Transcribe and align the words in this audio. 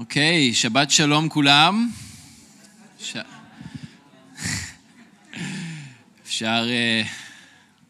אוקיי, 0.00 0.54
שבת 0.54 0.90
שלום 0.90 1.28
כולם. 1.28 1.90
ש... 3.00 3.16
אפשר 6.24 6.64
uh, 6.64 7.06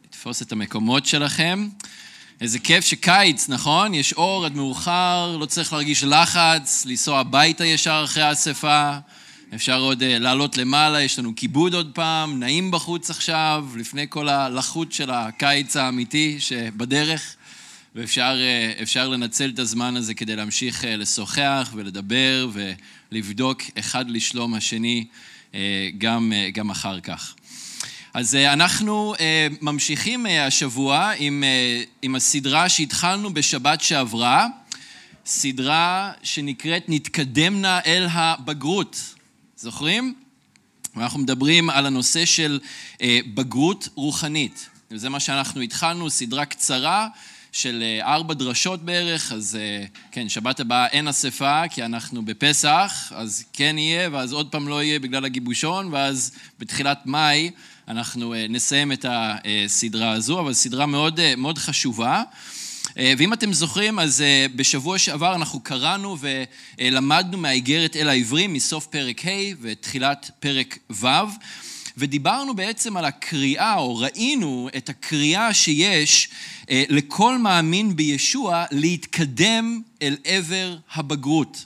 לתפוס 0.04 0.42
את 0.42 0.52
המקומות 0.52 1.06
שלכם. 1.06 1.68
איזה 2.40 2.58
כיף 2.58 2.84
שקיץ, 2.84 3.48
נכון? 3.48 3.94
יש 3.94 4.12
אור 4.12 4.46
עד 4.46 4.56
מאוחר, 4.56 5.36
לא 5.40 5.46
צריך 5.46 5.72
להרגיש 5.72 6.04
לחץ, 6.04 6.86
לנסוע 6.86 7.21
הביתה 7.21 7.65
ישר 7.65 8.03
אחרי 8.04 8.22
האספה. 8.22 8.93
אפשר 9.54 9.81
עוד 9.81 10.03
uh, 10.03 10.04
לעלות 10.04 10.56
למעלה, 10.56 11.03
יש 11.03 11.19
לנו 11.19 11.33
כיבוד 11.37 11.75
עוד 11.75 11.90
פעם, 11.95 12.40
נעים 12.40 12.71
בחוץ 12.71 13.11
עכשיו, 13.11 13.67
לפני 13.77 14.06
כל 14.09 14.29
הלחות 14.29 14.93
של 14.93 15.11
הקיץ 15.11 15.77
האמיתי 15.77 16.37
שבדרך. 16.41 17.37
ואפשר 17.95 19.09
לנצל 19.09 19.50
את 19.55 19.59
הזמן 19.59 19.96
הזה 19.96 20.14
כדי 20.14 20.37
להמשיך 20.37 20.84
לשוחח 20.88 21.70
ולדבר 21.74 22.48
ולבדוק 23.12 23.62
אחד 23.79 24.10
לשלום 24.10 24.55
השני 24.55 25.06
גם, 25.98 26.32
גם 26.52 26.70
אחר 26.70 27.01
כך. 27.01 27.34
אז 28.15 28.34
אנחנו 28.34 29.15
ממשיכים 29.60 30.27
השבוע 30.27 31.12
עם, 31.19 31.45
עם 32.02 32.15
הסדרה 32.15 32.69
שהתחלנו 32.69 33.34
בשבת 33.34 33.80
שעברה, 33.80 34.46
סדרה 35.27 36.12
שנקראת 36.23 36.84
נתקדמנה 36.88 37.80
אל 37.87 38.07
הבגרות. 38.10 39.15
זוכרים? 39.57 40.15
ואנחנו 40.96 41.18
מדברים 41.18 41.70
על 41.70 41.87
הנושא 41.87 42.24
של 42.24 42.60
בגרות 43.34 43.88
רוחנית. 43.95 44.68
וזה 44.91 45.09
מה 45.09 45.20
שאנחנו 45.20 45.60
התחלנו, 45.60 46.10
סדרה 46.10 46.45
קצרה 46.45 47.09
של 47.52 47.84
ארבע 48.01 48.34
דרשות 48.34 48.84
בערך, 48.84 49.33
אז 49.33 49.59
כן, 50.12 50.29
שבת 50.29 50.61
הבאה 50.61 50.87
אין 50.87 51.09
אספה, 51.09 51.62
כי 51.71 51.84
אנחנו 51.84 52.24
בפסח, 52.24 53.12
אז 53.15 53.45
כן 53.52 53.79
יהיה, 53.79 54.09
ואז 54.12 54.33
עוד 54.33 54.48
פעם 54.51 54.69
לא 54.69 54.83
יהיה 54.83 54.99
בגלל 54.99 55.24
הגיבושון, 55.24 55.88
ואז 55.93 56.32
בתחילת 56.59 57.07
מאי 57.07 57.51
אנחנו 57.88 58.35
נסיים 58.49 58.93
את 58.93 59.04
הסדרה 59.09 60.10
הזו, 60.10 60.41
אבל 60.41 60.52
סדרה 60.54 60.87
מאוד, 60.87 61.21
מאוד 61.37 61.59
חשובה. 61.59 62.23
ואם 62.96 63.32
אתם 63.32 63.52
זוכרים, 63.52 63.99
אז 63.99 64.24
בשבוע 64.56 64.98
שעבר 64.98 65.34
אנחנו 65.34 65.60
קראנו 65.60 66.16
ולמדנו 66.78 67.38
מהאיגרת 67.38 67.96
אל 67.96 68.08
העברים, 68.08 68.52
מסוף 68.52 68.86
פרק 68.86 69.26
ה' 69.26 69.54
ותחילת 69.60 70.30
פרק 70.41 70.78
ו'. 70.91 71.06
ודיברנו 72.00 72.54
בעצם 72.54 72.96
על 72.96 73.04
הקריאה, 73.04 73.74
או 73.74 73.96
ראינו 73.96 74.69
את 74.76 74.88
הקריאה 74.88 75.54
שיש 75.54 76.28
לכל 76.70 77.38
מאמין 77.38 77.97
בישוע 77.97 78.64
להתקדם 78.70 79.80
אל 80.02 80.16
עבר 80.24 80.77
הבגרות. 80.94 81.64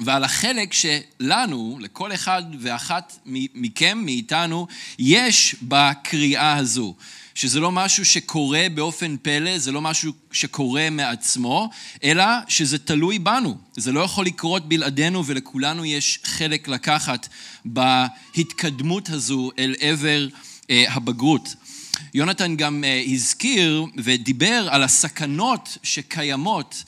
ועל 0.00 0.24
החלק 0.24 0.72
שלנו, 0.72 1.78
לכל 1.80 2.14
אחד 2.14 2.42
ואחת 2.60 3.18
מכם, 3.54 3.98
מאיתנו, 4.04 4.66
יש 4.98 5.56
בקריאה 5.62 6.56
הזו. 6.56 6.94
שזה 7.34 7.60
לא 7.60 7.72
משהו 7.72 8.04
שקורה 8.04 8.66
באופן 8.74 9.16
פלא, 9.22 9.58
זה 9.58 9.72
לא 9.72 9.80
משהו 9.80 10.12
שקורה 10.32 10.90
מעצמו, 10.90 11.70
אלא 12.04 12.24
שזה 12.48 12.78
תלוי 12.78 13.18
בנו. 13.18 13.56
זה 13.76 13.92
לא 13.92 14.00
יכול 14.00 14.26
לקרות 14.26 14.68
בלעדינו 14.68 15.26
ולכולנו 15.26 15.84
יש 15.84 16.18
חלק 16.24 16.68
לקחת 16.68 17.28
בהתקדמות 17.64 19.10
הזו 19.10 19.50
אל 19.58 19.74
עבר 19.80 20.28
הבגרות. 20.68 21.54
יונתן 22.14 22.56
גם 22.56 22.84
הזכיר 23.06 23.86
ודיבר 23.96 24.68
על 24.70 24.82
הסכנות 24.82 25.78
שקיימות 25.82 26.84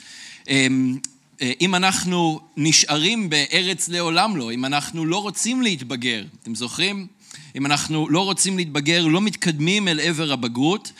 אם 1.60 1.74
אנחנו 1.74 2.40
נשארים 2.56 3.30
בארץ 3.30 3.88
לעולם 3.88 4.36
לא, 4.36 4.52
אם 4.52 4.64
אנחנו 4.64 5.06
לא 5.06 5.22
רוצים 5.22 5.62
להתבגר. 5.62 6.24
אתם 6.42 6.54
זוכרים? 6.54 7.06
אם 7.56 7.66
אנחנו 7.66 8.08
לא 8.08 8.20
רוצים 8.20 8.56
להתבגר, 8.56 9.06
לא 9.06 9.20
מתקדמים 9.20 9.88
אל 9.88 10.00
עבר 10.00 10.32
הבגרות, 10.32 10.92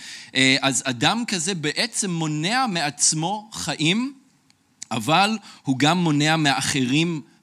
אז 0.61 0.83
אדם 0.87 1.25
כזה 1.27 1.55
בעצם 1.55 2.11
מונע 2.11 2.67
מעצמו 2.67 3.51
חיים, 3.53 4.15
אבל 4.91 5.39
הוא 5.63 5.79
גם 5.79 5.99
מונע 5.99 6.37
מאחרים 6.37 7.09
חיים, 7.09 7.34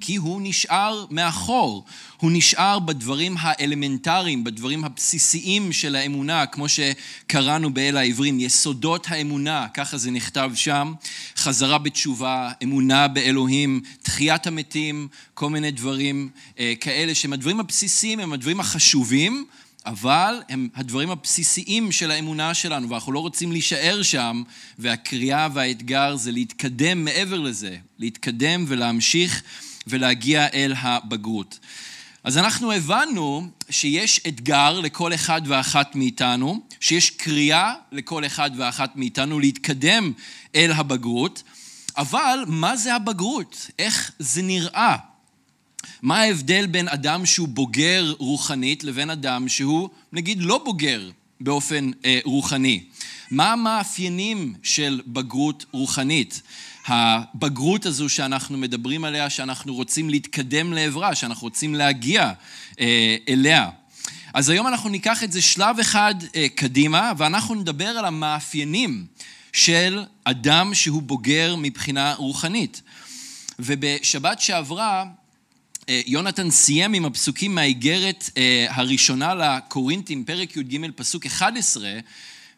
כי 0.00 0.16
הוא 0.16 0.40
נשאר 0.44 1.04
מאחור, 1.10 1.84
הוא 2.16 2.30
נשאר 2.34 2.78
בדברים 2.78 3.34
האלמנטריים, 3.38 4.44
בדברים 4.44 4.84
הבסיסיים 4.84 5.72
של 5.72 5.96
האמונה, 5.96 6.46
כמו 6.46 6.66
שקראנו 6.68 7.74
באל 7.74 7.96
העברים, 7.96 8.40
יסודות 8.40 9.06
האמונה, 9.10 9.66
ככה 9.74 9.98
זה 9.98 10.10
נכתב 10.10 10.50
שם, 10.54 10.92
חזרה 11.36 11.78
בתשובה, 11.78 12.50
אמונה 12.62 13.08
באלוהים, 13.08 13.80
תחיית 14.02 14.46
המתים, 14.46 15.08
כל 15.34 15.50
מיני 15.50 15.70
דברים 15.70 16.28
כאלה 16.80 17.14
שהם 17.14 17.32
הדברים 17.32 17.60
הבסיסיים, 17.60 18.20
הם 18.20 18.32
הדברים 18.32 18.60
החשובים, 18.60 19.46
אבל 19.86 20.42
הם 20.48 20.68
הדברים 20.74 21.10
הבסיסיים 21.10 21.92
של 21.92 22.10
האמונה 22.10 22.54
שלנו, 22.54 22.90
ואנחנו 22.90 23.12
לא 23.12 23.18
רוצים 23.18 23.52
להישאר 23.52 24.02
שם, 24.02 24.42
והקריאה 24.78 25.48
והאתגר 25.52 26.16
זה 26.16 26.32
להתקדם 26.32 27.04
מעבר 27.04 27.40
לזה, 27.40 27.76
להתקדם 27.98 28.64
ולהמשיך 28.68 29.42
ולהגיע 29.86 30.46
אל 30.54 30.74
הבגרות. 30.78 31.58
אז 32.24 32.38
אנחנו 32.38 32.72
הבנו 32.72 33.48
שיש 33.70 34.20
אתגר 34.28 34.80
לכל 34.80 35.14
אחד 35.14 35.42
ואחת 35.46 35.94
מאיתנו, 35.94 36.60
שיש 36.80 37.10
קריאה 37.10 37.74
לכל 37.92 38.26
אחד 38.26 38.50
ואחת 38.56 38.96
מאיתנו 38.96 39.40
להתקדם 39.40 40.12
אל 40.54 40.72
הבגרות, 40.72 41.42
אבל 41.96 42.44
מה 42.46 42.76
זה 42.76 42.94
הבגרות? 42.94 43.70
איך 43.78 44.12
זה 44.18 44.42
נראה? 44.42 44.96
מה 46.02 46.20
ההבדל 46.20 46.66
בין 46.66 46.88
אדם 46.88 47.26
שהוא 47.26 47.48
בוגר 47.48 48.14
רוחנית 48.18 48.84
לבין 48.84 49.10
אדם 49.10 49.48
שהוא, 49.48 49.88
נגיד, 50.12 50.42
לא 50.42 50.58
בוגר 50.64 51.10
באופן 51.40 51.90
אה, 52.04 52.18
רוחני? 52.24 52.84
מה 53.30 53.52
המאפיינים 53.52 54.54
של 54.62 55.00
בגרות 55.06 55.64
רוחנית? 55.72 56.42
הבגרות 56.86 57.86
הזו 57.86 58.08
שאנחנו 58.08 58.58
מדברים 58.58 59.04
עליה, 59.04 59.30
שאנחנו 59.30 59.74
רוצים 59.74 60.10
להתקדם 60.10 60.72
לעברה, 60.72 61.14
שאנחנו 61.14 61.46
רוצים 61.46 61.74
להגיע 61.74 62.32
אה, 62.80 63.16
אליה. 63.28 63.70
אז 64.34 64.48
היום 64.48 64.66
אנחנו 64.66 64.88
ניקח 64.88 65.22
את 65.22 65.32
זה 65.32 65.42
שלב 65.42 65.78
אחד 65.80 66.14
אה, 66.36 66.46
קדימה, 66.54 67.12
ואנחנו 67.16 67.54
נדבר 67.54 67.88
על 67.88 68.04
המאפיינים 68.04 69.06
של 69.52 70.04
אדם 70.24 70.74
שהוא 70.74 71.02
בוגר 71.02 71.56
מבחינה 71.58 72.14
רוחנית. 72.14 72.82
ובשבת 73.58 74.40
שעברה, 74.40 75.04
יונתן 75.88 76.50
סיים 76.50 76.94
עם 76.94 77.04
הפסוקים 77.04 77.54
מהאיגרת 77.54 78.30
הראשונה 78.68 79.34
לקורינטים, 79.34 80.24
פרק 80.24 80.56
י"ג, 80.56 80.90
פסוק 80.96 81.26
11, 81.26 81.90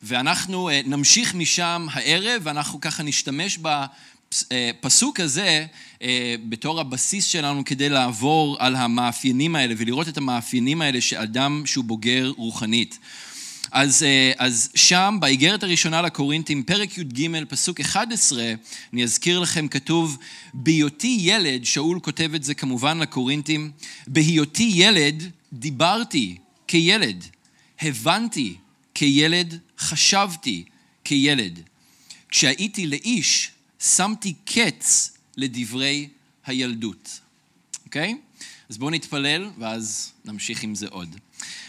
ואנחנו 0.02 0.70
נמשיך 0.86 1.34
משם 1.34 1.86
הערב, 1.92 2.40
ואנחנו 2.44 2.80
ככה 2.80 3.02
נשתמש 3.02 3.58
בפסוק 4.42 5.20
הזה 5.20 5.66
בתור 6.48 6.80
הבסיס 6.80 7.24
שלנו 7.24 7.64
כדי 7.64 7.88
לעבור 7.88 8.56
על 8.58 8.76
המאפיינים 8.76 9.56
האלה 9.56 9.74
ולראות 9.78 10.08
את 10.08 10.16
המאפיינים 10.16 10.82
האלה 10.82 11.00
של 11.00 11.16
אדם 11.16 11.62
שהוא 11.66 11.84
בוגר 11.84 12.32
רוחנית. 12.36 12.98
אז, 13.70 14.04
אז 14.36 14.70
שם, 14.74 15.16
באיגרת 15.20 15.62
הראשונה 15.62 16.02
לקורינטים, 16.02 16.62
פרק 16.62 16.98
י"ג, 16.98 17.44
פסוק 17.48 17.80
11, 17.80 18.52
אני 18.92 19.04
אזכיר 19.04 19.40
לכם, 19.40 19.68
כתוב, 19.68 20.18
בהיותי 20.54 21.18
ילד, 21.20 21.64
שאול 21.64 22.00
כותב 22.00 22.30
את 22.34 22.44
זה 22.44 22.54
כמובן 22.54 22.98
לקורינטים, 22.98 23.70
בהיותי 24.06 24.70
ילד 24.74 25.30
דיברתי 25.52 26.36
כילד, 26.66 27.24
הבנתי 27.80 28.56
כילד, 28.94 29.58
חשבתי 29.78 30.64
כילד. 31.04 31.60
כשהייתי 32.28 32.86
לאיש, 32.86 33.50
שמתי 33.80 34.34
קץ 34.44 35.16
לדברי 35.36 36.08
הילדות. 36.46 37.20
אוקיי? 37.84 38.16
אז 38.69 38.78
בואו 38.78 38.90
נתפלל, 38.90 39.50
ואז 39.58 40.12
נמשיך 40.25 40.62
עם 40.62 40.75
זה 40.75 40.87
עוד. 40.88 41.16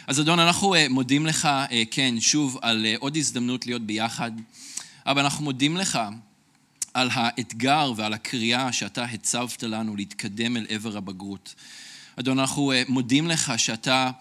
אז 0.09 0.19
אדון, 0.19 0.39
אנחנו 0.39 0.75
מודים 0.89 1.25
לך, 1.25 1.49
כן, 1.91 2.15
שוב, 2.19 2.57
על 2.61 2.85
עוד 2.99 3.17
הזדמנות 3.17 3.65
להיות 3.65 3.81
ביחד, 3.81 4.31
אבל 5.05 5.21
אנחנו 5.21 5.43
מודים 5.43 5.77
לך 5.77 5.99
על 6.93 7.09
האתגר 7.13 7.93
ועל 7.95 8.13
הקריאה 8.13 8.71
שאתה 8.71 9.03
הצבת 9.03 9.63
לנו 9.63 9.95
להתקדם 9.95 10.57
אל 10.57 10.65
עבר 10.69 10.97
הבגרות. 10.97 11.55
אדון, 12.15 12.39
אנחנו 12.39 12.73
מודים 12.87 13.27
לך 13.27 13.53
שאתה 13.57 14.11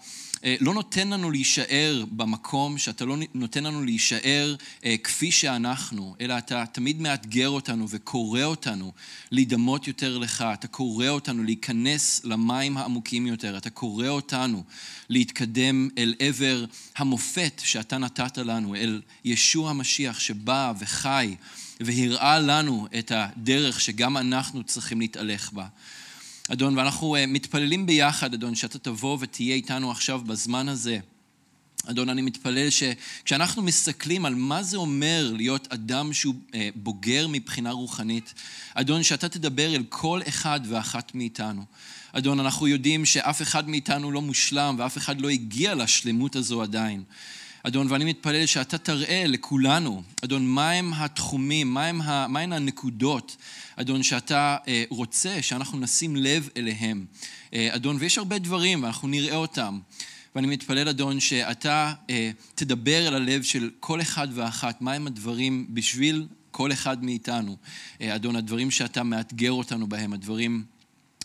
לא 0.43 0.73
נותן 0.73 1.09
לנו 1.09 1.31
להישאר 1.31 2.03
במקום, 2.11 2.77
שאתה 2.77 3.05
לא 3.05 3.15
נותן 3.33 3.63
לנו 3.63 3.85
להישאר 3.85 4.55
כפי 5.03 5.31
שאנחנו, 5.31 6.15
אלא 6.21 6.37
אתה 6.37 6.65
תמיד 6.71 7.01
מאתגר 7.01 7.49
אותנו 7.49 7.89
וקורא 7.89 8.43
אותנו 8.43 8.91
להידמות 9.31 9.87
יותר 9.87 10.17
לך, 10.17 10.45
אתה 10.53 10.67
קורא 10.67 11.07
אותנו 11.07 11.43
להיכנס 11.43 12.21
למים 12.23 12.77
העמוקים 12.77 13.27
יותר, 13.27 13.57
אתה 13.57 13.69
קורא 13.69 14.07
אותנו 14.07 14.63
להתקדם 15.09 15.89
אל 15.97 16.15
עבר 16.19 16.65
המופת 16.95 17.61
שאתה 17.63 17.97
נתת 17.97 18.37
לנו, 18.37 18.75
אל 18.75 19.01
ישוע 19.25 19.69
המשיח 19.69 20.19
שבא 20.19 20.73
וחי 20.79 21.35
והראה 21.79 22.39
לנו 22.39 22.87
את 22.99 23.11
הדרך 23.15 23.81
שגם 23.81 24.17
אנחנו 24.17 24.63
צריכים 24.63 24.99
להתהלך 24.99 25.53
בה. 25.53 25.67
אדון, 26.51 26.77
ואנחנו 26.77 27.15
אה, 27.15 27.25
מתפללים 27.25 27.85
ביחד, 27.85 28.33
אדון, 28.33 28.55
שאתה 28.55 28.79
תבוא 28.79 29.17
ותהיה 29.19 29.55
איתנו 29.55 29.91
עכשיו 29.91 30.21
בזמן 30.21 30.69
הזה. 30.69 30.99
אדון, 31.85 32.09
אני 32.09 32.21
מתפלל 32.21 32.67
שכשאנחנו 32.69 33.61
מסתכלים 33.61 34.25
על 34.25 34.35
מה 34.35 34.63
זה 34.63 34.77
אומר 34.77 35.31
להיות 35.35 35.73
אדם 35.73 36.13
שהוא 36.13 36.35
אה, 36.55 36.69
בוגר 36.75 37.27
מבחינה 37.29 37.71
רוחנית, 37.71 38.33
אדון, 38.73 39.03
שאתה 39.03 39.29
תדבר 39.29 39.75
אל 39.75 39.83
כל 39.89 40.21
אחד 40.27 40.59
ואחת 40.63 41.15
מאיתנו. 41.15 41.65
אדון, 42.11 42.39
אנחנו 42.39 42.67
יודעים 42.67 43.05
שאף 43.05 43.41
אחד 43.41 43.69
מאיתנו 43.69 44.11
לא 44.11 44.21
מושלם 44.21 44.75
ואף 44.79 44.97
אחד 44.97 45.21
לא 45.21 45.29
הגיע 45.29 45.75
לשלמות 45.75 46.35
הזו 46.35 46.61
עדיין. 46.61 47.03
אדון, 47.63 47.87
ואני 47.91 48.05
מתפלל 48.05 48.45
שאתה 48.45 48.77
תראה 48.77 49.23
לכולנו, 49.27 50.03
אדון, 50.23 50.47
מהם 50.47 50.93
התחומים, 50.93 51.73
מהם, 51.73 52.01
מהן 52.29 52.53
הנקודות, 52.53 53.37
אדון, 53.75 54.03
שאתה 54.03 54.57
אה, 54.67 54.83
רוצה 54.89 55.41
שאנחנו 55.41 55.79
נשים 55.79 56.15
לב 56.15 56.49
אליהם. 56.57 57.05
אה, 57.53 57.75
אדון, 57.75 57.97
ויש 57.99 58.17
הרבה 58.17 58.39
דברים, 58.39 58.83
ואנחנו 58.83 59.07
נראה 59.07 59.35
אותם. 59.35 59.79
ואני 60.35 60.47
מתפלל, 60.47 60.87
אדון, 60.87 61.19
שאתה 61.19 61.93
אה, 62.09 62.31
תדבר 62.55 63.07
אל 63.07 63.13
הלב 63.13 63.43
של 63.43 63.69
כל 63.79 64.01
אחד 64.01 64.27
ואחת, 64.33 64.81
מהם 64.81 65.07
הדברים 65.07 65.67
בשביל 65.69 66.27
כל 66.51 66.71
אחד 66.71 67.03
מאיתנו. 67.03 67.57
אה, 68.01 68.15
אדון, 68.15 68.35
הדברים 68.35 68.71
שאתה 68.71 69.03
מאתגר 69.03 69.51
אותנו 69.51 69.87
בהם, 69.87 70.13
הדברים 70.13 70.63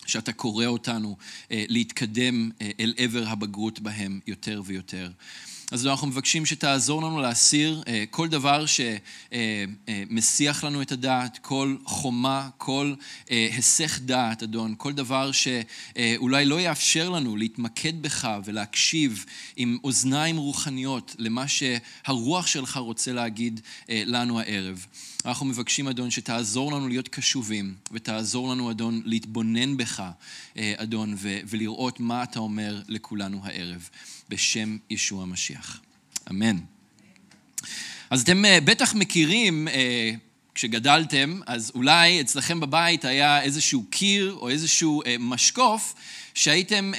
שאתה 0.07 0.33
קורא 0.33 0.67
אותנו 0.67 1.17
אה, 1.51 1.65
להתקדם 1.69 2.51
אה, 2.61 2.71
אל 2.81 2.95
עבר 2.97 3.25
הבגרות 3.29 3.81
בהם 3.81 4.21
יותר 4.27 4.63
ויותר. 4.65 5.11
אז 5.73 5.87
אנחנו 5.87 6.07
מבקשים 6.07 6.47
שתעזור 6.47 7.03
לנו 7.03 7.21
להסיר 7.21 7.83
אה, 7.87 8.05
כל 8.11 8.29
דבר 8.29 8.65
שמסיח 9.77 10.65
לנו 10.65 10.83
את 10.83 10.93
הדעת, 10.93 11.39
כל 11.43 11.77
חומה, 11.85 12.49
כל 12.59 12.95
היסח 13.29 13.99
דעת, 13.99 14.43
אדון, 14.43 14.75
כל 14.79 14.93
דבר 14.93 15.31
שאולי 15.33 16.45
לא 16.45 16.61
יאפשר 16.61 17.11
לנו 17.11 17.37
להתמקד 17.37 18.03
בך 18.03 18.29
ולהקשיב 18.45 19.25
עם 19.57 19.79
אוזניים 19.85 20.37
רוחניות 20.37 21.17
למה 21.19 21.45
שהרוח 21.49 22.47
שלך 22.47 22.77
רוצה 22.77 23.13
להגיד 23.13 23.61
לנו 23.89 24.41
הערב. 24.41 24.87
אנחנו 25.25 25.47
מבקשים, 25.47 25.89
אדון, 25.89 26.11
שתעזור 26.11 26.73
לנו 26.73 26.89
להיות 26.89 27.09
קשובים, 27.09 27.75
ותעזור 27.93 28.49
לנו, 28.53 28.71
אדון, 28.71 29.03
להתבונן 29.05 29.77
בך, 29.77 30.03
אדון, 30.57 31.15
ולראות 31.21 32.01
מה 32.01 32.23
אתה 32.23 32.39
אומר 32.39 32.83
לכולנו 32.89 33.41
הערב. 33.45 33.89
בשם 34.29 34.77
ישוע 34.91 35.23
המשיח. 35.23 35.81
אמן. 36.31 36.59
אז 38.11 38.23
אתם 38.23 38.45
אה, 38.45 38.59
בטח 38.65 38.95
מכירים, 38.95 39.69
אה, 39.69 40.11
כשגדלתם, 40.55 41.41
אז 41.47 41.73
אולי 41.75 42.21
אצלכם 42.21 42.61
בבית 42.61 43.05
היה 43.05 43.43
איזשהו 43.43 43.85
קיר 43.91 44.37
או 44.41 44.49
איזשהו 44.49 45.03
אה, 45.07 45.17
משקוף 45.19 45.95
שהייתם 46.35 46.93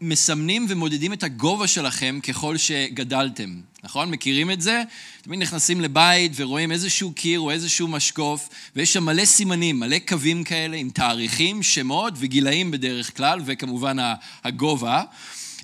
מסמנים 0.00 0.66
ומודדים 0.68 1.12
את 1.12 1.22
הגובה 1.22 1.66
שלכם 1.66 2.18
ככל 2.22 2.56
שגדלתם, 2.56 3.60
נכון? 3.84 4.10
מכירים 4.10 4.50
את 4.50 4.60
זה? 4.60 4.82
תמיד 5.22 5.40
נכנסים 5.40 5.80
לבית 5.80 6.32
ורואים 6.36 6.72
איזשהו 6.72 7.12
קיר 7.12 7.40
או 7.40 7.50
איזשהו 7.50 7.88
משקוף, 7.88 8.48
ויש 8.76 8.92
שם 8.92 9.04
מלא 9.04 9.24
סימנים, 9.24 9.80
מלא 9.80 9.96
קווים 10.08 10.44
כאלה 10.44 10.76
עם 10.76 10.90
תאריכים, 10.90 11.62
שמות 11.62 12.14
וגילאים 12.16 12.70
בדרך 12.70 13.16
כלל, 13.16 13.40
וכמובן 13.44 13.96
הגובה. 14.44 15.02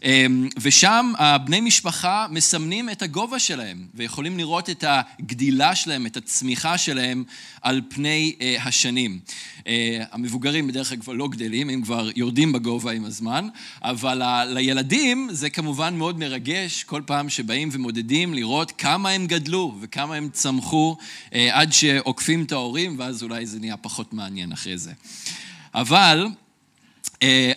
אמ, 0.05 0.49
ושם 0.61 1.13
הבני 1.19 1.61
משפחה 1.61 2.27
מסמנים 2.31 2.91
את 2.91 3.03
הגובה 3.03 3.39
שלהם, 3.39 3.87
ויכולים 3.95 4.39
לראות 4.39 4.71
את 4.71 4.85
הגדילה 4.87 5.75
שלהם, 5.75 6.07
את 6.07 6.17
הצמיחה 6.17 6.79
שלהם 6.79 7.25
על 7.63 7.81
פני 7.89 8.35
אה, 8.41 8.57
השנים. 8.65 9.19
אה, 9.67 10.05
המבוגרים 10.13 10.67
בדרך 10.67 10.89
כלל 10.89 10.99
כבר 10.99 11.13
לא 11.13 11.29
גדלים, 11.29 11.71
הם 11.71 11.83
כבר 11.83 12.11
יורדים 12.17 12.53
בגובה 12.53 12.93
עם 12.93 13.05
הזמן, 13.05 13.49
אבל 13.83 14.23
לילדים 14.47 15.29
זה 15.33 15.51
כמובן 15.51 15.95
מאוד 15.97 16.19
מרגש 16.19 16.85
כל 16.85 17.03
פעם 17.07 17.29
שבאים 17.29 17.69
ומודדים 17.73 18.35
לראות 18.35 18.73
כמה 18.79 19.11
הם 19.11 19.27
גדלו 19.27 19.75
וכמה 19.81 20.15
הם 20.15 20.29
צמחו 20.33 20.97
אה, 21.35 21.49
עד 21.53 21.73
שעוקפים 21.73 22.45
את 22.45 22.53
ההורים, 22.53 22.95
ואז 22.99 23.23
אולי 23.23 23.47
זה 23.47 23.61
נהיה 23.61 23.77
פחות 23.77 24.13
מעניין 24.13 24.53
אחרי 24.53 24.79
זה. 24.79 24.93
אבל 25.75 26.27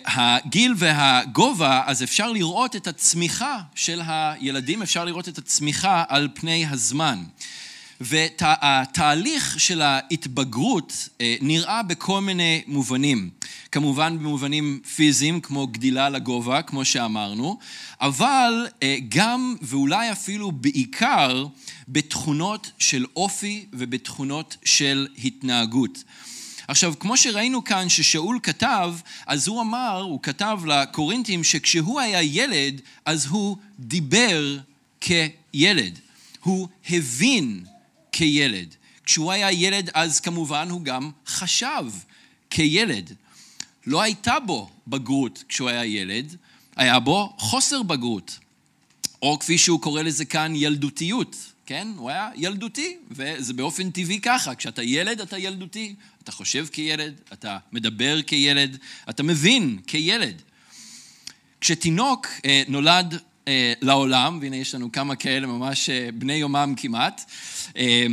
הגיל 0.04 0.74
והגובה, 0.76 1.82
אז 1.86 2.02
אפשר 2.02 2.32
לראות 2.32 2.76
את 2.76 2.86
הצמיחה 2.86 3.58
של 3.74 4.00
הילדים, 4.06 4.82
אפשר 4.82 5.04
לראות 5.04 5.28
את 5.28 5.38
הצמיחה 5.38 6.04
על 6.08 6.28
פני 6.34 6.66
הזמן. 6.70 7.24
והתהליך 8.00 9.60
של 9.60 9.82
ההתבגרות 9.82 11.08
אה, 11.20 11.36
נראה 11.40 11.82
בכל 11.82 12.20
מיני 12.20 12.62
מובנים. 12.66 13.30
כמובן 13.72 14.18
במובנים 14.18 14.80
פיזיים, 14.96 15.40
כמו 15.40 15.66
גדילה 15.66 16.08
לגובה, 16.08 16.62
כמו 16.62 16.84
שאמרנו, 16.84 17.58
אבל 18.00 18.66
אה, 18.82 18.96
גם, 19.08 19.54
ואולי 19.62 20.12
אפילו 20.12 20.52
בעיקר, 20.52 21.46
בתכונות 21.88 22.70
של 22.78 23.06
אופי 23.16 23.66
ובתכונות 23.72 24.56
של 24.64 25.08
התנהגות. 25.24 26.04
עכשיו, 26.68 26.94
כמו 27.00 27.16
שראינו 27.16 27.64
כאן 27.64 27.88
ששאול 27.88 28.38
כתב, 28.42 28.94
אז 29.26 29.48
הוא 29.48 29.60
אמר, 29.60 30.00
הוא 30.00 30.22
כתב 30.22 30.60
לקורינטים 30.66 31.44
שכשהוא 31.44 32.00
היה 32.00 32.22
ילד, 32.22 32.80
אז 33.04 33.26
הוא 33.26 33.56
דיבר 33.78 34.58
כילד. 35.00 35.98
הוא 36.42 36.68
הבין 36.90 37.64
כילד. 38.12 38.74
כשהוא 39.04 39.32
היה 39.32 39.52
ילד, 39.52 39.90
אז 39.94 40.20
כמובן 40.20 40.70
הוא 40.70 40.82
גם 40.82 41.10
חשב 41.26 41.84
כילד. 42.50 43.12
לא 43.86 44.02
הייתה 44.02 44.40
בו 44.40 44.70
בגרות 44.88 45.44
כשהוא 45.48 45.68
היה 45.68 45.84
ילד, 45.84 46.36
היה 46.76 46.98
בו 46.98 47.34
חוסר 47.38 47.82
בגרות. 47.82 48.38
או 49.22 49.38
כפי 49.38 49.58
שהוא 49.58 49.80
קורא 49.80 50.02
לזה 50.02 50.24
כאן, 50.24 50.52
ילדותיות. 50.56 51.36
כן? 51.68 51.88
הוא 51.96 52.10
היה 52.10 52.30
ילדותי, 52.36 52.96
וזה 53.10 53.54
באופן 53.54 53.90
טבעי 53.90 54.20
ככה. 54.20 54.54
כשאתה 54.54 54.82
ילד, 54.82 55.20
אתה 55.20 55.38
ילדותי. 55.38 55.94
אתה 56.22 56.32
חושב 56.32 56.66
כילד, 56.72 57.20
אתה 57.32 57.58
מדבר 57.72 58.22
כילד, 58.22 58.78
אתה 59.08 59.22
מבין 59.22 59.78
כילד. 59.86 60.42
כשתינוק 61.60 62.26
אה, 62.44 62.62
נולד 62.68 63.18
אה, 63.48 63.72
לעולם, 63.80 64.38
והנה 64.42 64.56
יש 64.56 64.74
לנו 64.74 64.92
כמה 64.92 65.16
כאלה 65.16 65.46
ממש 65.46 65.90
אה, 65.90 66.08
בני 66.14 66.32
יומם 66.32 66.74
כמעט, 66.76 67.30
אה, 67.76 68.06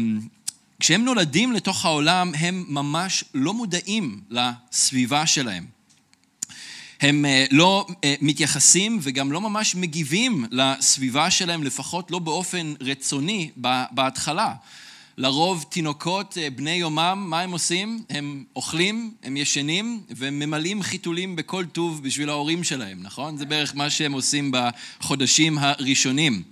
כשהם 0.79 1.05
נולדים 1.05 1.51
לתוך 1.51 1.85
העולם, 1.85 2.31
הם 2.39 2.65
ממש 2.67 3.23
לא 3.33 3.53
מודעים 3.53 4.21
לסביבה 4.29 5.25
שלהם. 5.25 5.74
הם 7.05 7.25
אה, 7.25 7.45
לא 7.51 7.87
אה, 8.03 8.15
מתייחסים 8.21 8.99
וגם 9.01 9.31
לא 9.31 9.41
ממש 9.41 9.75
מגיבים 9.75 10.45
לסביבה 10.51 11.31
שלהם, 11.31 11.63
לפחות 11.63 12.11
לא 12.11 12.19
באופן 12.19 12.73
רצוני 12.81 13.49
בהתחלה. 13.91 14.53
לרוב 15.17 15.65
תינוקות 15.69 16.37
אה, 16.37 16.49
בני 16.49 16.71
יומם, 16.71 17.25
מה 17.29 17.41
הם 17.41 17.51
עושים? 17.51 18.03
הם 18.09 18.43
אוכלים, 18.55 19.13
הם 19.23 19.37
ישנים 19.37 20.01
וממלאים 20.09 20.83
חיתולים 20.83 21.35
בכל 21.35 21.65
טוב 21.65 22.03
בשביל 22.03 22.29
ההורים 22.29 22.63
שלהם, 22.63 22.97
נכון? 23.01 23.37
זה 23.37 23.45
בערך 23.45 23.75
מה 23.75 23.89
שהם 23.89 24.11
עושים 24.11 24.51
בחודשים 24.53 25.57
הראשונים. 25.57 26.43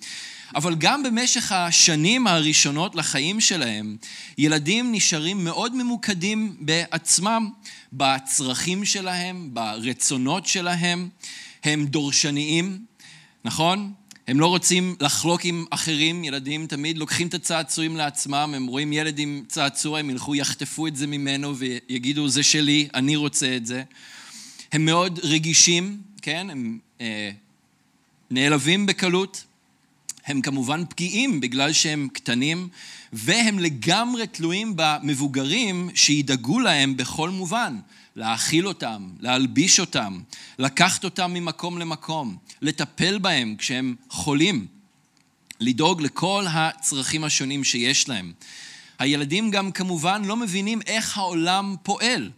אבל 0.56 0.76
גם 0.76 1.04
במשך 1.04 1.52
השנים 1.52 2.28
הראשונות 2.28 2.96
לחיים 2.96 3.42
שלהם, 3.42 3.98
ילדים 4.38 4.92
נשארים 4.92 5.44
מאוד 5.44 5.76
ממוקדים 5.76 6.56
בעצמם, 6.60 7.50
בצרכים 7.94 8.86
שלהם, 8.86 9.50
ברצונות 9.54 10.46
שלהם, 10.46 11.10
הם 11.64 11.86
דורשניים, 11.86 12.86
נכון? 13.46 13.94
הם 14.28 14.40
לא 14.40 14.48
רוצים 14.48 14.96
לחלוק 15.00 15.46
עם 15.46 15.66
אחרים, 15.70 16.24
ילדים 16.24 16.68
תמיד 16.68 16.98
לוקחים 16.98 17.28
את 17.28 17.34
הצעצועים 17.34 17.98
לעצמם, 17.98 18.54
הם 18.56 18.68
רואים 18.68 18.94
ילד 18.94 19.20
עם 19.20 19.44
צעצוע, 19.48 20.00
הם 20.00 20.10
ילכו, 20.10 20.36
יחטפו 20.36 20.88
את 20.88 20.96
זה 20.96 21.08
ממנו 21.08 21.56
ויגידו, 21.56 22.28
זה 22.28 22.44
שלי, 22.44 22.88
אני 22.94 23.16
רוצה 23.16 23.56
את 23.56 23.66
זה. 23.66 23.84
הם 24.72 24.86
מאוד 24.86 25.20
רגישים, 25.24 26.02
כן? 26.22 26.50
הם 26.50 26.80
אה, 27.02 27.32
נעלבים 28.32 28.86
בקלות. 28.86 29.44
הם 30.26 30.42
כמובן 30.42 30.84
פגיעים 30.90 31.40
בגלל 31.40 31.74
שהם 31.74 32.08
קטנים, 32.14 32.68
והם 33.14 33.60
לגמרי 33.60 34.28
תלויים 34.28 34.74
במבוגרים 34.76 35.90
שידאגו 35.96 36.60
להם 36.60 36.98
בכל 36.98 37.30
מובן. 37.30 37.80
להאכיל 38.16 38.68
אותם, 38.68 39.10
להלביש 39.20 39.80
אותם, 39.80 40.20
לקחת 40.60 41.04
אותם 41.04 41.32
ממקום 41.34 41.78
למקום, 41.78 42.38
לטפל 42.62 43.18
בהם 43.18 43.56
כשהם 43.58 43.96
חולים, 44.10 44.68
לדאוג 45.60 46.02
לכל 46.02 46.46
הצרכים 46.50 47.24
השונים 47.24 47.64
שיש 47.64 48.10
להם. 48.10 48.34
הילדים 49.00 49.52
גם 49.52 49.72
כמובן 49.72 50.26
לא 50.26 50.38
מבינים 50.38 50.82
איך 50.88 51.18
העולם 51.18 51.76
פועל. 51.84 52.32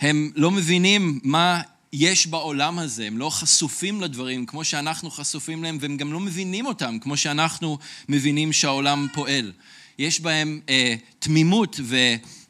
הם 0.00 0.30
לא 0.34 0.50
מבינים 0.50 1.20
מה 1.22 1.60
יש 1.92 2.26
בעולם 2.26 2.78
הזה, 2.78 3.06
הם 3.06 3.18
לא 3.18 3.30
חשופים 3.30 4.00
לדברים 4.00 4.46
כמו 4.46 4.64
שאנחנו 4.64 5.10
חשופים 5.10 5.62
להם, 5.62 5.78
והם 5.80 5.96
גם 5.96 6.12
לא 6.12 6.20
מבינים 6.20 6.66
אותם 6.66 6.98
כמו 7.00 7.16
שאנחנו 7.16 7.78
מבינים 8.08 8.52
שהעולם 8.52 9.06
פועל. 9.12 9.52
יש 9.98 10.20
בהם 10.20 10.60
אה, 10.68 10.94
תמימות, 11.18 11.80
ו, 11.82 11.96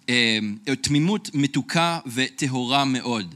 אה, 0.08 0.38
תמימות 0.80 1.30
מתוקה 1.34 1.98
וטהורה 2.06 2.84
מאוד. 2.84 3.34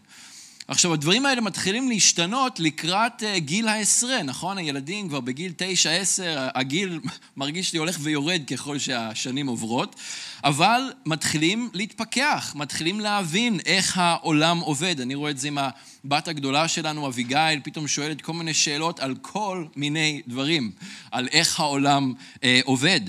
עכשיו, 0.69 0.93
הדברים 0.93 1.27
האלה 1.27 1.41
מתחילים 1.41 1.89
להשתנות 1.89 2.61
לקראת 2.61 3.23
uh, 3.23 3.39
גיל 3.39 3.69
העשרה, 3.69 4.23
נכון? 4.23 4.59
הילדים 4.59 5.09
כבר 5.09 5.21
בגיל 5.21 5.53
תשע, 5.57 5.91
עשר, 5.91 6.49
הגיל 6.55 7.01
מרגיש 7.37 7.73
לי 7.73 7.79
הולך 7.79 7.99
ויורד 8.01 8.43
ככל 8.47 8.79
שהשנים 8.79 9.47
עוברות, 9.47 9.97
אבל 10.45 10.93
מתחילים 11.07 11.71
להתפכח, 11.73 12.53
מתחילים 12.57 13.01
להבין 13.01 13.61
איך 13.67 13.99
העולם 13.99 14.59
עובד. 14.59 15.01
אני 15.01 15.15
רואה 15.15 15.31
את 15.31 15.39
זה 15.39 15.49
עם 15.49 15.59
הבת 15.59 16.29
הגדולה 16.29 16.69
שלנו, 16.69 17.07
אביגיל, 17.07 17.61
פתאום 17.65 17.89
שואלת 17.89 18.21
כל 18.21 18.33
מיני 18.33 18.55
שאלות 18.55 19.01
על 19.01 19.15
כל 19.23 19.65
מיני 19.77 20.23
דברים, 20.29 20.71
על 21.11 21.29
איך 21.33 21.61
העולם 21.61 22.13
uh, 22.35 22.39
עובד. 22.65 23.01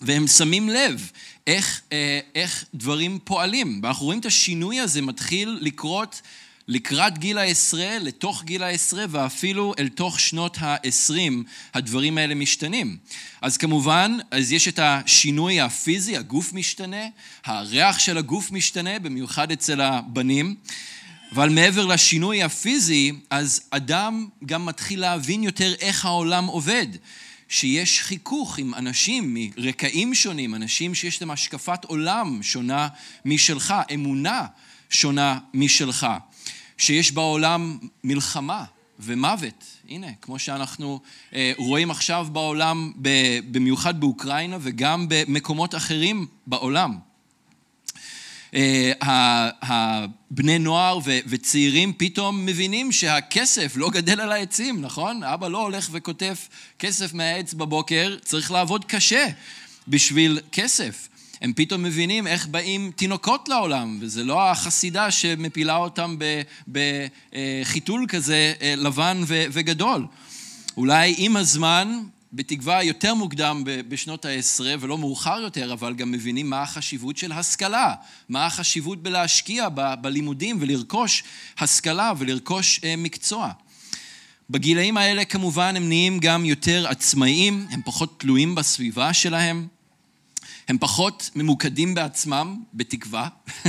והם 0.00 0.26
שמים 0.26 0.68
לב 0.68 1.10
איך, 1.46 1.82
אה, 1.92 2.20
איך 2.34 2.64
דברים 2.74 3.18
פועלים. 3.24 3.80
ואנחנו 3.82 4.06
רואים 4.06 4.20
את 4.20 4.26
השינוי 4.26 4.80
הזה 4.80 5.02
מתחיל 5.02 5.58
לקרות 5.60 6.22
לקראת 6.68 7.18
גיל 7.18 7.38
העשרה, 7.38 7.98
לתוך 7.98 8.44
גיל 8.44 8.62
העשרה 8.62 9.04
ואפילו 9.10 9.74
אל 9.78 9.88
תוך 9.88 10.20
שנות 10.20 10.56
העשרים 10.60 11.44
הדברים 11.74 12.18
האלה 12.18 12.34
משתנים. 12.34 12.96
אז 13.42 13.56
כמובן, 13.56 14.16
אז 14.30 14.52
יש 14.52 14.68
את 14.68 14.78
השינוי 14.78 15.60
הפיזי, 15.60 16.16
הגוף 16.16 16.52
משתנה, 16.52 17.06
הריח 17.44 17.98
של 17.98 18.18
הגוף 18.18 18.50
משתנה, 18.50 18.98
במיוחד 18.98 19.52
אצל 19.52 19.80
הבנים. 19.80 20.54
אבל 21.32 21.48
מעבר 21.48 21.86
לשינוי 21.86 22.42
הפיזי, 22.42 23.12
אז 23.30 23.60
אדם 23.70 24.28
גם 24.46 24.66
מתחיל 24.66 25.00
להבין 25.00 25.42
יותר 25.42 25.74
איך 25.80 26.04
העולם 26.04 26.46
עובד. 26.46 26.86
שיש 27.50 28.00
חיכוך 28.00 28.58
עם 28.58 28.74
אנשים 28.74 29.36
מרקעים 29.36 30.14
שונים, 30.14 30.54
אנשים 30.54 30.94
שיש 30.94 31.20
להם 31.20 31.30
השקפת 31.30 31.84
עולם 31.84 32.42
שונה 32.42 32.88
משלך, 33.24 33.74
אמונה 33.94 34.46
שונה 34.90 35.38
משלך. 35.54 36.06
שיש 36.78 37.12
בעולם 37.12 37.78
מלחמה 38.04 38.64
ומוות. 39.00 39.64
הנה, 39.88 40.06
כמו 40.22 40.38
שאנחנו 40.38 41.00
אה, 41.34 41.52
רואים 41.56 41.90
עכשיו 41.90 42.26
בעולם, 42.32 42.92
במיוחד 43.50 44.00
באוקראינה 44.00 44.56
וגם 44.60 45.06
במקומות 45.08 45.74
אחרים 45.74 46.26
בעולם. 46.46 46.98
הבני 49.62 50.58
נוער 50.58 50.98
וצעירים 51.04 51.92
פתאום 51.96 52.46
מבינים 52.46 52.92
שהכסף 52.92 53.72
לא 53.76 53.90
גדל 53.90 54.20
על 54.20 54.32
העצים, 54.32 54.80
נכון? 54.80 55.22
אבא 55.22 55.48
לא 55.48 55.62
הולך 55.62 55.88
וכותב 55.92 56.34
כסף 56.78 57.14
מהעץ 57.14 57.54
בבוקר, 57.54 58.16
צריך 58.24 58.50
לעבוד 58.50 58.84
קשה 58.84 59.26
בשביל 59.88 60.40
כסף. 60.52 61.08
הם 61.40 61.52
פתאום 61.52 61.82
מבינים 61.82 62.26
איך 62.26 62.46
באים 62.46 62.90
תינוקות 62.96 63.48
לעולם, 63.48 63.98
וזה 64.00 64.24
לא 64.24 64.50
החסידה 64.50 65.10
שמפילה 65.10 65.76
אותם 65.76 66.16
בחיתול 66.68 68.06
כזה 68.08 68.54
אה, 68.62 68.74
לבן 68.76 69.22
וגדול. 69.26 70.06
אולי 70.76 71.14
עם 71.18 71.36
הזמן, 71.36 72.00
בתקווה 72.32 72.82
יותר 72.82 73.14
מוקדם 73.14 73.62
בשנות 73.64 74.24
העשרה 74.24 74.74
ולא 74.80 74.98
מאוחר 74.98 75.40
יותר, 75.42 75.72
אבל 75.72 75.94
גם 75.94 76.10
מבינים 76.10 76.50
מה 76.50 76.62
החשיבות 76.62 77.16
של 77.16 77.32
השכלה, 77.32 77.94
מה 78.28 78.46
החשיבות 78.46 79.02
בלהשקיע 79.02 79.68
בלימודים 80.00 80.56
ולרכוש 80.60 81.22
השכלה 81.58 82.12
ולרכוש 82.18 82.80
אה, 82.84 82.94
מקצוע. 82.98 83.50
בגילאים 84.50 84.96
האלה 84.96 85.24
כמובן 85.24 85.76
הם 85.76 85.88
נהיים 85.88 86.18
גם 86.18 86.44
יותר 86.44 86.86
עצמאיים, 86.88 87.66
הם 87.70 87.80
פחות 87.84 88.20
תלויים 88.20 88.54
בסביבה 88.54 89.12
שלהם. 89.12 89.66
הם 90.68 90.78
פחות 90.78 91.30
ממוקדים 91.34 91.94
בעצמם, 91.94 92.56
בתקווה, 92.74 93.28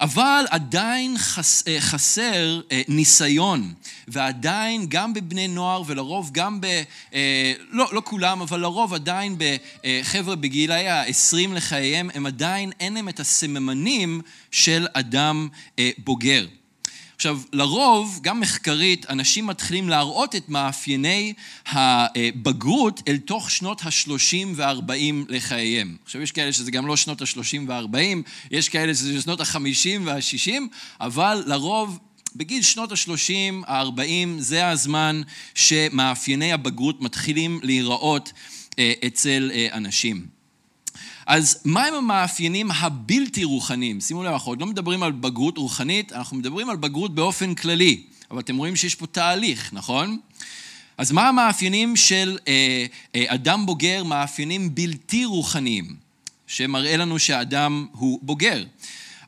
אבל 0.00 0.44
עדיין 0.50 1.18
חס, 1.18 1.68
אה, 1.68 1.80
חסר 1.80 2.60
אה, 2.72 2.82
ניסיון, 2.88 3.74
ועדיין 4.08 4.86
גם 4.88 5.14
בבני 5.14 5.48
נוער 5.48 5.82
ולרוב 5.86 6.30
גם 6.32 6.60
ב... 6.60 6.82
אה, 7.14 7.52
לא, 7.70 7.88
לא 7.92 8.02
כולם, 8.04 8.40
אבל 8.40 8.60
לרוב 8.60 8.94
עדיין 8.94 9.36
בחבר'ה 9.38 10.36
בגילאי 10.36 10.88
ה-20 10.88 11.54
לחייהם, 11.54 12.10
הם 12.14 12.26
עדיין 12.26 12.72
אין 12.80 12.94
להם 12.94 13.08
את 13.08 13.20
הסממנים 13.20 14.20
של 14.50 14.86
אדם 14.92 15.48
בוגר. 15.98 16.46
עכשיו, 17.16 17.40
לרוב, 17.52 18.20
גם 18.22 18.40
מחקרית, 18.40 19.06
אנשים 19.10 19.46
מתחילים 19.46 19.88
להראות 19.88 20.36
את 20.36 20.48
מאפייני 20.48 21.32
הבגרות 21.66 23.02
אל 23.08 23.16
תוך 23.16 23.50
שנות 23.50 23.82
ה-30 23.82 24.46
וה-40 24.54 24.92
לחייהם. 25.28 25.96
עכשיו, 26.04 26.22
יש 26.22 26.32
כאלה 26.32 26.52
שזה 26.52 26.70
גם 26.70 26.86
לא 26.86 26.96
שנות 26.96 27.22
ה-30 27.22 27.58
וה-40, 27.66 28.30
יש 28.50 28.68
כאלה 28.68 28.94
שזה 28.94 29.22
שנות 29.22 29.40
ה-50 29.40 30.00
וה-60, 30.04 30.50
אבל 31.00 31.42
לרוב 31.46 31.98
בגיל 32.36 32.62
שנות 32.62 32.92
ה-30, 32.92 33.66
ה-40, 33.66 34.28
זה 34.38 34.68
הזמן 34.68 35.22
שמאפייני 35.54 36.52
הבגרות 36.52 37.00
מתחילים 37.00 37.60
להיראות 37.62 38.32
אה, 38.78 38.92
אצל 39.06 39.50
אה, 39.54 39.68
אנשים. 39.72 40.35
אז 41.26 41.58
מהם 41.64 41.94
המאפיינים 41.94 42.70
הבלתי 42.70 43.44
רוחניים? 43.44 44.00
שימו 44.00 44.24
לב, 44.24 44.32
אנחנו 44.32 44.52
עוד 44.52 44.60
לא 44.60 44.66
מדברים 44.66 45.02
על 45.02 45.12
בגרות 45.12 45.58
רוחנית, 45.58 46.12
אנחנו 46.12 46.36
מדברים 46.36 46.70
על 46.70 46.76
בגרות 46.76 47.14
באופן 47.14 47.54
כללי, 47.54 48.02
אבל 48.30 48.40
אתם 48.40 48.56
רואים 48.56 48.76
שיש 48.76 48.94
פה 48.94 49.06
תהליך, 49.06 49.70
נכון? 49.72 50.18
אז 50.98 51.12
מה 51.12 51.28
המאפיינים 51.28 51.96
של 51.96 52.38
אה, 52.48 52.86
אה, 53.14 53.24
אדם 53.28 53.66
בוגר, 53.66 54.04
מאפיינים 54.04 54.74
בלתי 54.74 55.24
רוחניים, 55.24 55.96
שמראה 56.46 56.96
לנו 56.96 57.18
שהאדם 57.18 57.86
הוא 57.92 58.18
בוגר? 58.22 58.64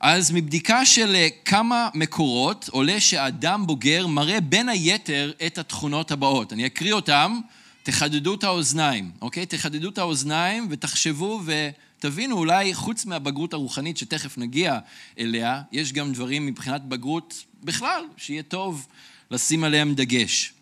אז 0.00 0.30
מבדיקה 0.32 0.86
של 0.86 1.14
אה, 1.14 1.28
כמה 1.44 1.88
מקורות 1.94 2.68
עולה 2.72 3.00
שאדם 3.00 3.66
בוגר 3.66 4.06
מראה 4.06 4.40
בין 4.40 4.68
היתר 4.68 5.32
את 5.46 5.58
התכונות 5.58 6.10
הבאות. 6.10 6.52
אני 6.52 6.66
אקריא 6.66 6.92
אותם, 6.92 7.40
תחדדו 7.82 8.34
את 8.34 8.44
האוזניים, 8.44 9.10
אוקיי? 9.22 9.46
תחדדו 9.46 9.88
את 9.88 9.98
האוזניים 9.98 10.66
ותחשבו 10.70 11.40
ו... 11.44 11.68
תבינו, 11.98 12.36
אולי 12.36 12.74
חוץ 12.74 13.04
מהבגרות 13.04 13.52
הרוחנית 13.52 13.96
שתכף 13.96 14.38
נגיע 14.38 14.78
אליה, 15.18 15.62
יש 15.72 15.92
גם 15.92 16.12
דברים 16.12 16.46
מבחינת 16.46 16.84
בגרות 16.84 17.44
בכלל, 17.62 18.04
שיהיה 18.16 18.42
טוב 18.42 18.86
לשים 19.30 19.64
עליהם 19.64 19.94
דגש. 19.94 20.52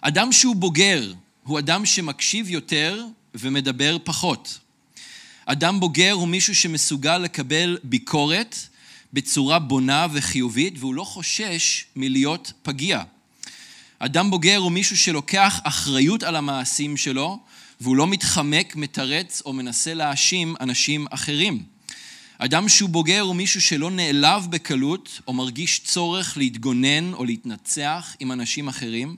אדם 0.00 0.32
שהוא 0.32 0.56
בוגר 0.56 1.12
הוא 1.42 1.58
אדם 1.58 1.86
שמקשיב 1.86 2.50
יותר 2.50 3.04
ומדבר 3.34 3.96
פחות. 4.04 4.58
אדם 5.46 5.80
בוגר 5.80 6.12
הוא 6.12 6.28
מישהו 6.28 6.54
שמסוגל 6.54 7.18
לקבל 7.18 7.78
ביקורת 7.84 8.56
בצורה 9.12 9.58
בונה 9.58 10.06
וחיובית, 10.12 10.74
והוא 10.78 10.94
לא 10.94 11.04
חושש 11.04 11.84
מלהיות 11.96 12.52
פגיע. 12.62 13.02
אדם 13.98 14.30
בוגר 14.30 14.56
הוא 14.56 14.72
מישהו 14.72 14.96
שלוקח 14.96 15.60
אחריות 15.64 16.22
על 16.22 16.36
המעשים 16.36 16.96
שלו, 16.96 17.38
והוא 17.80 17.96
לא 17.96 18.06
מתחמק, 18.06 18.76
מתרץ 18.76 19.42
או 19.46 19.52
מנסה 19.52 19.94
להאשים 19.94 20.54
אנשים 20.60 21.06
אחרים. 21.10 21.62
אדם 22.38 22.68
שהוא 22.68 22.90
בוגר 22.90 23.20
הוא 23.20 23.36
מישהו 23.36 23.60
שלא 23.60 23.90
נעלב 23.90 24.46
בקלות 24.50 25.20
או 25.26 25.32
מרגיש 25.32 25.80
צורך 25.80 26.36
להתגונן 26.36 27.14
או 27.14 27.24
להתנצח 27.24 28.16
עם 28.20 28.32
אנשים 28.32 28.68
אחרים. 28.68 29.16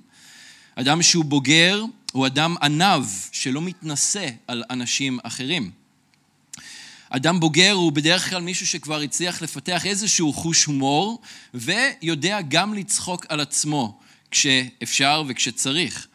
אדם 0.75 1.03
שהוא 1.03 1.25
בוגר 1.25 1.85
הוא 2.13 2.27
אדם 2.27 2.57
ענב 2.63 3.05
שלא 3.33 3.63
מתנשא 3.63 4.29
על 4.47 4.65
אנשים 4.71 5.19
אחרים. 5.23 5.71
אדם 7.11 7.41
בוגר 7.41 7.73
הוא 7.73 7.93
בדרך 7.93 8.31
כלל 8.31 8.43
מישהו 8.43 8.67
שכבר 8.67 9.01
הצליח 9.01 9.43
לפתח 9.43 9.87
איזשהו 9.87 10.33
חוש 10.33 10.65
הומור 10.65 11.21
ויודע 11.55 12.41
גם 12.49 12.75
לצחוק 12.75 13.27
על 13.29 13.41
עצמו 13.41 13.99
כשאפשר 14.31 15.23
וכשצריך. 15.29 16.07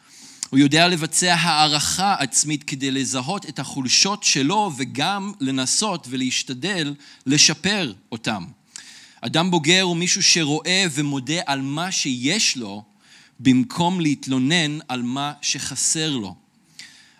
הוא 0.56 0.60
יודע 0.60 0.88
לבצע 0.88 1.34
הערכה 1.34 2.14
עצמית 2.18 2.62
כדי 2.62 2.90
לזהות 2.90 3.48
את 3.48 3.58
החולשות 3.58 4.22
שלו 4.22 4.72
וגם 4.76 5.32
לנסות 5.40 6.06
ולהשתדל 6.10 6.94
לשפר 7.26 7.92
אותם. 8.12 8.44
אדם 9.20 9.50
בוגר 9.50 9.82
הוא 9.82 9.96
מישהו 9.96 10.22
שרואה 10.22 10.84
ומודה 10.90 11.40
על 11.46 11.60
מה 11.60 11.92
שיש 11.92 12.56
לו 12.56 12.84
במקום 13.40 14.00
להתלונן 14.00 14.78
על 14.88 15.02
מה 15.02 15.32
שחסר 15.42 16.16
לו. 16.16 16.34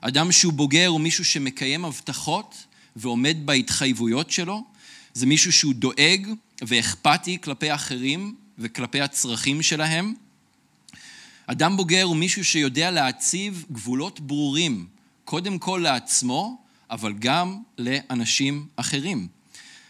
אדם 0.01 0.33
שהוא 0.33 0.53
בוגר 0.53 0.87
הוא 0.87 1.01
מישהו 1.01 1.25
שמקיים 1.25 1.85
הבטחות 1.85 2.65
ועומד 2.97 3.37
בהתחייבויות 3.45 4.31
שלו. 4.31 4.65
זה 5.15 5.27
מישהו 5.27 5.53
שהוא 5.53 5.75
דואג 5.75 6.27
ואכפתי 6.63 7.39
כלפי 7.41 7.75
אחרים 7.75 8.35
וכלפי 8.59 9.01
הצרכים 9.01 9.63
שלהם. 9.63 10.15
אדם 11.49 11.77
בוגר 11.77 12.03
הוא 12.03 12.17
מישהו 12.17 12.45
שיודע 12.45 12.91
להציב 12.91 13.65
גבולות 13.73 14.21
ברורים, 14.21 14.87
קודם 15.25 15.59
כל 15.59 15.81
לעצמו, 15.83 16.63
אבל 16.91 17.13
גם 17.19 17.63
לאנשים 17.79 18.67
אחרים. 18.77 19.29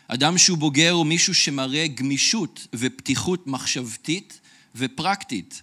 אדם 0.08 0.38
שהוא 0.38 0.58
בוגר 0.58 0.90
הוא 0.90 1.06
מישהו 1.06 1.34
שמראה 1.34 1.86
גמישות 1.86 2.66
ופתיחות 2.75 3.46
מחשבתית 3.46 4.40
ופרקטית. 4.75 5.62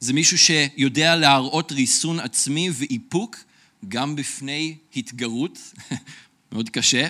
זה 0.00 0.12
מישהו 0.12 0.38
שיודע 0.38 1.16
להראות 1.16 1.72
ריסון 1.72 2.20
עצמי 2.20 2.70
ואיפוק 2.72 3.36
גם 3.88 4.16
בפני 4.16 4.76
התגרות, 4.96 5.58
מאוד 6.52 6.70
קשה. 6.70 7.08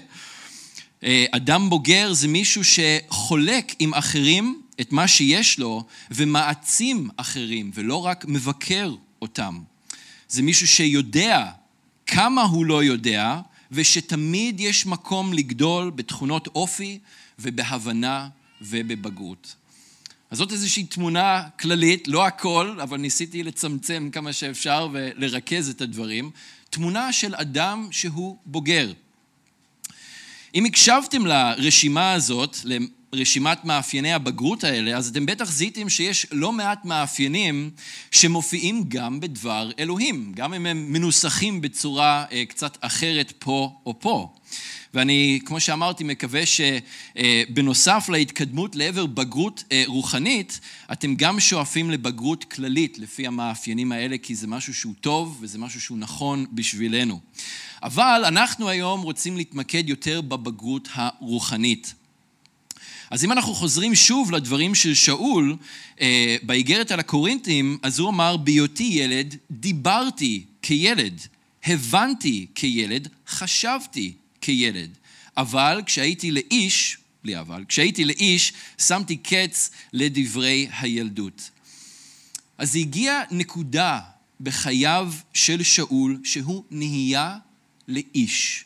אה, 1.05 1.25
אדם 1.31 1.71
בוגר 1.71 2.13
זה 2.13 2.29
מישהו 2.29 2.63
שחולק 2.65 3.75
עם 3.79 3.95
אחרים 3.95 4.63
את 4.81 4.93
מה 4.93 5.09
שיש 5.09 5.59
לו 5.59 5.85
ומעצים 6.11 7.09
אחרים 7.17 7.71
ולא 7.75 8.05
רק 8.07 8.25
מבקר 8.29 8.95
אותם. 9.23 9.61
זה 10.29 10.43
מישהו 10.43 10.69
שיודע 10.69 11.51
כמה 12.07 12.43
הוא 12.43 12.67
לא 12.67 12.85
יודע 12.85 13.41
ושתמיד 13.73 14.61
יש 14.61 14.87
מקום 14.87 15.33
לגדול 15.33 15.91
בתכונות 15.91 16.47
אופי 16.47 16.99
ובהבנה 17.39 18.29
ובבגרות. 18.61 19.55
אז 20.31 20.39
זאת 20.39 20.53
איזושהי 20.53 20.85
תמונה 20.85 21.43
כללית, 21.61 22.09
לא 22.09 22.27
הכל, 22.27 22.79
אבל 22.83 22.97
ניסיתי 22.97 23.43
לצמצם 23.43 24.09
כמה 24.13 24.33
שאפשר 24.33 24.89
ולרכז 24.93 25.69
את 25.69 25.81
הדברים. 25.81 26.31
תמונה 26.71 27.13
של 27.13 27.35
אדם 27.35 27.89
שהוא 27.91 28.37
בוגר. 28.47 28.93
אם 30.55 30.65
הקשבתם 30.65 31.27
לרשימה 31.27 32.13
הזאת, 32.13 32.57
לרשימת 33.15 33.65
מאפייני 33.65 34.13
הבגרות 34.13 34.65
האלה, 34.65 34.97
אז 34.97 35.09
אתם 35.09 35.27
בטח 35.27 35.51
זיהיתם 35.51 35.89
שיש 35.89 36.27
לא 36.33 36.53
מעט 36.53 36.85
מאפיינים 36.85 37.71
שמופיעים 38.11 38.85
גם 38.89 39.21
בדבר 39.21 39.71
אלוהים, 39.79 40.33
גם 40.37 40.55
אם 40.55 40.67
הם 40.67 40.93
מנוסחים 40.93 41.61
בצורה 41.61 42.25
אה, 42.33 42.45
קצת 42.49 42.79
אחרת 42.81 43.33
פה 43.39 43.73
או 43.87 44.01
פה. 44.01 44.33
ואני, 44.95 45.41
כמו 45.45 45.61
שאמרתי, 45.61 46.05
מקווה 46.05 46.43
שבנוסף 46.47 48.09
להתקדמות 48.09 48.77
לעבר 48.77 49.07
בגרות 49.07 49.65
אה, 49.73 49.83
רוחנית, 49.87 50.61
אתם 50.93 51.15
גם 51.15 51.41
שואפים 51.41 51.91
לבגרות 51.91 52.45
כללית 52.45 52.99
לפי 52.99 53.27
המאפיינים 53.27 53.93
האלה, 53.93 54.19
כי 54.19 54.35
זה 54.35 54.47
משהו 54.47 54.75
שהוא 54.75 54.95
טוב 55.01 55.39
וזה 55.41 55.59
משהו 55.59 55.81
שהוא 55.81 55.99
נכון 55.99 56.47
בשבילנו. 56.53 57.21
אבל 57.83 58.23
אנחנו 58.27 58.69
היום 58.69 59.03
רוצים 59.03 59.37
להתמקד 59.37 59.89
יותר 59.89 60.21
בבגרות 60.21 60.89
הרוחנית. 60.95 61.95
אז 63.11 63.25
אם 63.25 63.33
אנחנו 63.33 63.55
חוזרים 63.55 63.95
שוב 63.95 64.33
לדברים 64.33 64.75
של 64.75 64.95
שאול, 64.95 65.57
אה, 66.01 66.37
באיגרת 66.43 66.91
על 66.91 67.01
הקורינטים, 67.01 67.79
אז 67.83 67.99
הוא 67.99 68.09
אמר, 68.09 68.37
בהיותי 68.37 68.91
ילד, 68.93 69.37
דיברתי 69.51 70.45
כילד, 70.63 71.21
הבנתי 71.65 72.47
כילד, 72.55 73.09
חשבתי 73.29 74.13
כילד. 74.41 74.91
אבל 75.37 75.81
כשהייתי 75.87 76.31
לאיש, 76.31 76.99
בלי 77.25 77.41
אבל, 77.41 77.65
כשהייתי 77.69 78.05
לאיש, 78.05 78.53
שמתי 78.79 79.17
קץ 79.17 79.71
לדברי 79.93 80.69
הילדות. 80.81 81.51
אז 82.59 82.77
הגיעה 82.77 83.23
נקודה 83.31 84.01
בחייו 84.41 85.13
של 85.35 85.63
שאול 85.63 86.21
שהוא 86.25 86.65
נהיה 86.71 87.37
לאיש. 87.89 88.65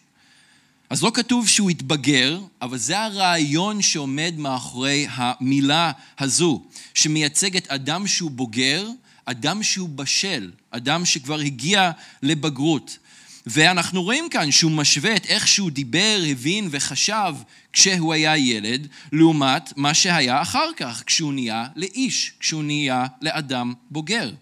אז 0.91 1.03
לא 1.03 1.11
כתוב 1.15 1.49
שהוא 1.49 1.71
התבגר, 1.71 2.41
אבל 2.63 2.79
זה 2.79 3.01
הרעיון 3.01 3.83
שעומד 3.83 4.35
מאחורי 4.39 5.07
המילה 5.11 5.93
הזו, 6.19 6.63
שמייצגת 6.95 7.69
אדם 7.69 8.07
שהוא 8.07 8.31
בוגר, 8.31 8.89
אדם 9.25 9.63
שהוא 9.63 9.89
בשל, 9.89 10.51
אדם 10.71 11.05
שכבר 11.05 11.39
הגיע 11.39 11.91
לבגרות. 12.23 12.99
ואנחנו 13.47 14.03
רואים 14.03 14.29
כאן 14.31 14.51
שהוא 14.51 14.71
משווה 14.71 15.17
את 15.17 15.27
איך 15.27 15.49
שהוא 15.49 15.71
דיבר, 15.71 16.23
הבין 16.27 16.69
וחשב 16.71 17.35
כשהוא 17.73 18.13
היה 18.13 18.37
ילד, 18.37 18.89
לעומת 19.13 19.73
מה 19.77 19.95
שהיה 19.95 20.43
אחר 20.43 20.69
כך, 20.77 21.03
כשהוא 21.07 21.33
נהיה 21.33 21.67
לאיש, 21.77 22.33
כשהוא 22.41 22.65
נהיה 22.65 23.07
לאדם 23.23 23.75
בוגר. 23.91 24.33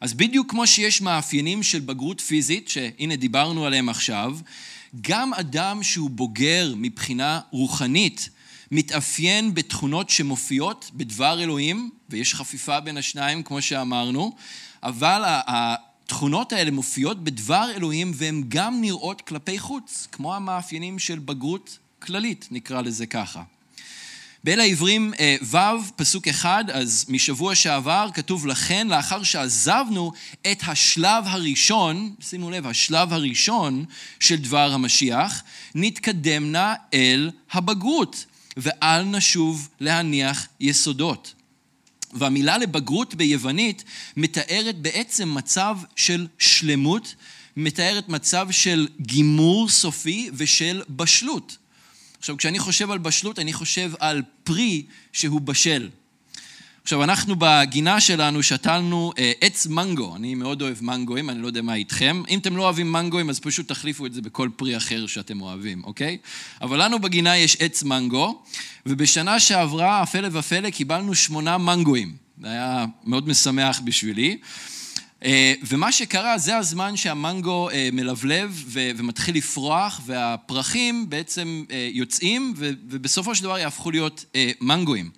אז 0.00 0.14
בדיוק 0.14 0.50
כמו 0.50 0.66
שיש 0.66 1.00
מאפיינים 1.00 1.62
של 1.62 1.80
בגרות 1.80 2.20
פיזית, 2.20 2.68
שהנה 2.68 3.16
דיברנו 3.16 3.66
עליהם 3.66 3.88
עכשיו, 3.88 4.36
גם 5.00 5.34
אדם 5.34 5.82
שהוא 5.82 6.10
בוגר 6.10 6.74
מבחינה 6.76 7.40
רוחנית, 7.50 8.28
מתאפיין 8.70 9.54
בתכונות 9.54 10.10
שמופיעות 10.10 10.90
בדבר 10.94 11.42
אלוהים, 11.42 11.90
ויש 12.10 12.34
חפיפה 12.34 12.80
בין 12.80 12.96
השניים, 12.96 13.42
כמו 13.42 13.62
שאמרנו, 13.62 14.32
אבל 14.82 15.22
התכונות 15.26 16.52
האלה 16.52 16.70
מופיעות 16.70 17.24
בדבר 17.24 17.70
אלוהים 17.76 18.12
והן 18.14 18.44
גם 18.48 18.80
נראות 18.80 19.20
כלפי 19.20 19.58
חוץ, 19.58 20.08
כמו 20.12 20.34
המאפיינים 20.34 20.98
של 20.98 21.18
בגרות 21.18 21.78
כללית, 21.98 22.48
נקרא 22.50 22.80
לזה 22.80 23.06
ככה. 23.06 23.42
באל 24.44 24.60
העברים 24.60 25.12
אה, 25.20 25.36
ו', 25.42 25.56
פסוק 25.96 26.28
אחד, 26.28 26.64
אז 26.72 27.06
משבוע 27.08 27.54
שעבר 27.54 28.08
כתוב 28.14 28.46
לכן, 28.46 28.88
לאחר 28.88 29.22
שעזבנו 29.22 30.12
את 30.52 30.62
השלב 30.66 31.24
הראשון, 31.26 32.14
שימו 32.20 32.50
לב, 32.50 32.66
השלב 32.66 33.12
הראשון 33.12 33.84
של 34.20 34.36
דבר 34.36 34.72
המשיח, 34.72 35.42
נתקדמנה 35.74 36.74
אל 36.94 37.30
הבגרות, 37.52 38.24
ואל 38.56 39.02
נשוב 39.02 39.68
להניח 39.80 40.46
יסודות. 40.60 41.34
והמילה 42.12 42.58
לבגרות 42.58 43.14
ביוונית 43.14 43.84
מתארת 44.16 44.78
בעצם 44.78 45.34
מצב 45.34 45.76
של 45.96 46.26
שלמות, 46.38 47.14
מתארת 47.56 48.08
מצב 48.08 48.48
של 48.50 48.88
גימור 49.00 49.68
סופי 49.68 50.30
ושל 50.34 50.82
בשלות. 50.90 51.56
עכשיו, 52.24 52.36
כשאני 52.36 52.58
חושב 52.58 52.90
על 52.90 52.98
בשלות, 52.98 53.38
אני 53.38 53.52
חושב 53.52 53.92
על 53.98 54.22
פרי 54.44 54.82
שהוא 55.12 55.40
בשל. 55.40 55.88
עכשיו, 56.82 57.04
אנחנו 57.04 57.34
בגינה 57.38 58.00
שלנו 58.00 58.42
שתלנו 58.42 59.12
אה, 59.18 59.32
עץ 59.40 59.66
מנגו. 59.66 60.16
אני 60.16 60.34
מאוד 60.34 60.62
אוהב 60.62 60.76
מנגוים, 60.80 61.30
אני 61.30 61.42
לא 61.42 61.46
יודע 61.46 61.62
מה 61.62 61.74
איתכם. 61.74 62.22
אם 62.28 62.38
אתם 62.38 62.56
לא 62.56 62.62
אוהבים 62.62 62.92
מנגוים, 62.92 63.30
אז 63.30 63.40
פשוט 63.40 63.68
תחליפו 63.68 64.06
את 64.06 64.12
זה 64.12 64.22
בכל 64.22 64.48
פרי 64.56 64.76
אחר 64.76 65.06
שאתם 65.06 65.40
אוהבים, 65.40 65.84
אוקיי? 65.84 66.18
אבל 66.60 66.84
לנו 66.84 66.98
בגינה 66.98 67.36
יש 67.36 67.56
עץ 67.60 67.82
מנגו, 67.82 68.42
ובשנה 68.86 69.40
שעברה, 69.40 70.02
הפלא 70.02 70.28
ופלא, 70.32 70.70
קיבלנו 70.70 71.14
שמונה 71.14 71.58
מנגוים. 71.58 72.16
זה 72.40 72.48
היה 72.48 72.84
מאוד 73.04 73.28
משמח 73.28 73.80
בשבילי. 73.84 74.38
אה, 75.24 75.54
ומה 75.62 75.92
שקרה, 75.92 76.38
זה 76.38 76.56
הזמן 76.56 76.96
שהמנגו 76.96 77.70
אה, 77.70 77.88
מלבלב 77.92 78.64
ומתחיל 78.72 79.36
לפרוח, 79.36 80.00
והפרחים 80.06 81.10
בעצם 81.10 81.64
אה, 81.70 81.88
יוצאים, 81.92 82.54
ובסופו 82.56 83.34
של 83.34 83.44
דבר 83.44 83.58
יהפכו 83.58 83.90
להיות 83.90 84.24
מנגואים. 84.60 85.10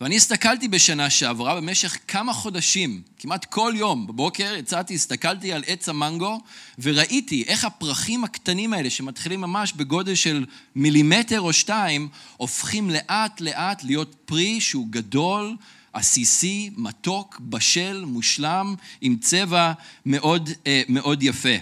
ואני 0.00 0.16
הסתכלתי 0.16 0.68
בשנה 0.68 1.10
שעברה 1.10 1.56
במשך 1.56 1.98
כמה 2.08 2.32
חודשים, 2.32 3.02
כמעט 3.18 3.44
כל 3.44 3.72
יום 3.76 4.06
בבוקר 4.06 4.54
יצאתי, 4.58 4.94
הסתכלתי 4.94 5.52
על 5.52 5.64
עץ 5.66 5.88
המנגו 5.88 6.40
וראיתי 6.78 7.44
איך 7.46 7.64
הפרחים 7.64 8.24
הקטנים 8.24 8.72
האלה 8.72 8.90
שמתחילים 8.90 9.40
ממש 9.40 9.72
בגודל 9.72 10.14
של 10.14 10.44
מילימטר 10.74 11.40
או 11.40 11.52
שתיים, 11.52 12.08
הופכים 12.36 12.90
לאט 12.90 13.40
לאט 13.40 13.84
להיות 13.84 14.14
פרי 14.24 14.60
שהוא 14.60 14.86
גדול 14.90 15.56
עסיסי, 15.96 16.70
מתוק, 16.76 17.40
בשל, 17.40 18.04
מושלם, 18.06 18.74
עם 19.00 19.16
צבע 19.20 19.72
מאוד, 20.06 20.50
אה, 20.66 20.82
מאוד 20.88 21.22
יפה. 21.22 21.56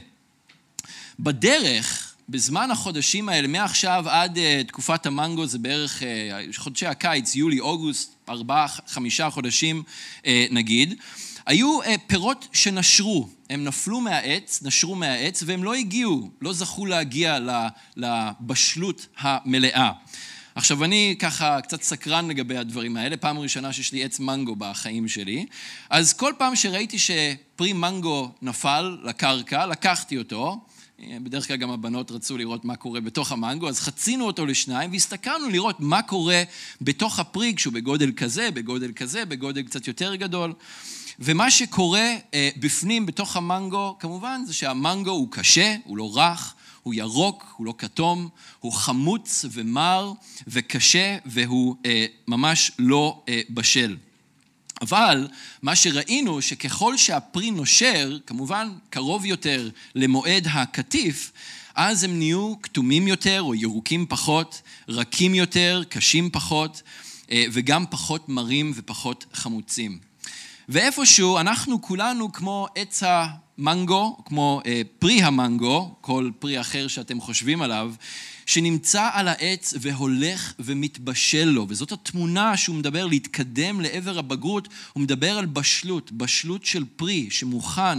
בדרך, 1.21 2.15
בזמן 2.29 2.71
החודשים 2.71 3.29
האלה, 3.29 3.49
מעכשיו 3.49 4.05
עד 4.09 4.37
uh, 4.37 4.69
תקופת 4.69 5.07
המנגו, 5.07 5.47
זה 5.47 5.59
בערך 5.59 6.03
uh, 6.03 6.05
חודשי 6.57 6.87
הקיץ, 6.87 7.35
יולי, 7.35 7.61
אוגוסט, 7.61 8.15
ארבעה, 8.29 8.67
חמישה 8.87 9.31
חודשים 9.31 9.83
נגיד, 10.51 10.95
היו 11.47 11.79
פירות 12.07 12.49
שנשרו, 12.53 13.29
הם 13.51 13.65
נפלו 13.65 14.01
מהעץ, 14.01 14.63
נשרו 14.63 14.95
מהעץ, 14.95 15.43
והם 15.47 15.65
לא 15.65 15.75
הגיעו, 15.75 16.31
לא 16.41 16.53
זכו 16.53 16.87
להגיע 16.87 17.39
לבשלות 17.97 19.07
המלאה. 19.19 19.93
עכשיו, 20.57 20.85
אני 20.85 21.17
ככה 21.19 21.61
קצת 21.61 21.83
סקרן 21.83 22.29
לגבי 22.29 22.57
הדברים 22.57 22.97
האלה, 22.97 23.17
פעם 23.17 23.39
ראשונה 23.39 23.73
שיש 23.73 23.93
לי 23.93 24.05
עץ 24.05 24.21
מנגו 24.21 24.57
בחיים 24.57 25.09
שלי, 25.09 25.47
אז 25.91 26.13
כל 26.13 26.33
פעם 26.39 26.57
שראיתי 26.57 26.99
שפרי 26.99 27.73
מנגו 27.73 28.31
נפל 28.43 28.99
לקרקע, 29.05 29.67
לקחתי 29.67 30.19
אותו, 30.19 30.61
בדרך 31.01 31.49
כלל 31.49 31.57
גם 31.57 31.71
הבנות 31.71 32.11
רצו 32.11 32.39
לראות 32.39 32.65
מה 32.65 32.77
קורה 32.77 33.01
בתוך 33.01 33.33
המנגו, 33.33 33.69
אז 33.69 33.81
חצינו 33.81 34.27
אותו 34.27 34.47
לשניים 34.47 34.93
והסתכלנו 34.93 35.49
לראות 35.49 35.81
מה 35.81 36.03
קורה 36.03 36.43
בתוך 36.81 37.19
הפרי 37.19 37.53
כשהוא 37.57 37.75
בגודל 37.75 38.13
כזה, 38.13 38.51
בגודל 38.51 38.93
כזה, 38.93 39.25
בגודל 39.25 39.63
קצת 39.63 39.89
יותר 39.89 40.15
גדול. 40.15 40.53
ומה 41.19 41.51
שקורה 41.51 42.15
אה, 42.35 42.51
בפנים, 42.57 43.07
בתוך 43.07 43.37
המנגו, 43.37 43.97
כמובן, 43.99 44.43
זה 44.47 44.55
שהמנגו 44.55 45.11
הוא 45.11 45.29
קשה, 45.31 45.77
הוא 45.85 45.97
לא 45.97 46.11
רך, 46.15 46.55
הוא 46.85 46.95
ירוק, 46.95 47.55
הוא 47.57 47.67
לא 47.67 47.75
כתום, 47.79 48.29
הוא 48.61 48.73
חמוץ 48.73 49.45
ומר 49.51 50.13
וקשה 50.47 51.17
והוא 51.27 51.77
אה, 51.87 52.07
ממש 52.29 52.71
לא 52.79 53.23
אה, 53.29 53.41
בשל. 53.51 53.97
אבל 54.81 55.29
מה 55.63 55.77
שראינו 55.77 56.43
שככל 56.43 56.97
שהפרי 56.97 57.51
נושר, 57.51 58.19
כמובן 58.27 58.69
קרוב 58.91 59.25
יותר 59.25 59.71
למועד 59.95 60.49
הקטיף, 60.51 61.33
אז 61.75 62.05
הם 62.05 62.19
נהיו 62.19 62.55
כתומים 62.63 63.09
יותר 63.09 63.43
או 63.43 63.55
ירוקים 63.55 64.07
פחות, 64.09 64.63
רכים 64.89 65.35
יותר, 65.35 65.83
קשים 65.89 66.31
פחות, 66.31 66.83
אה, 67.31 67.45
וגם 67.53 67.85
פחות 67.91 68.29
מרים 68.29 68.73
ופחות 68.75 69.25
חמוצים. 69.33 69.99
ואיפשהו 70.69 71.39
אנחנו 71.39 71.83
כולנו 71.83 72.33
כמו 72.33 72.67
עץ 72.75 73.03
המנגו, 73.07 74.17
כמו 74.25 74.61
אה, 74.67 74.83
פרי 74.99 75.23
המנגו, 75.23 75.95
כל 76.01 76.31
פרי 76.39 76.61
אחר 76.61 76.89
שאתם 76.89 77.21
חושבים 77.21 77.63
עליו, 77.63 77.93
שנמצא 78.47 79.11
על 79.13 79.29
העץ 79.29 79.75
והולך 79.81 80.53
ומתבשל 80.59 81.45
לו. 81.45 81.67
וזאת 81.69 81.93
התמונה 81.93 82.57
שהוא 82.57 82.77
מדבר 82.77 83.07
להתקדם 83.07 83.81
לעבר 83.81 84.19
הבגרות, 84.19 84.69
הוא 84.93 85.03
מדבר 85.03 85.39
על 85.39 85.47
בשלות, 85.47 86.13
בשלות 86.13 86.65
של 86.65 86.85
פרי 86.97 87.31
שמוכן 87.31 87.99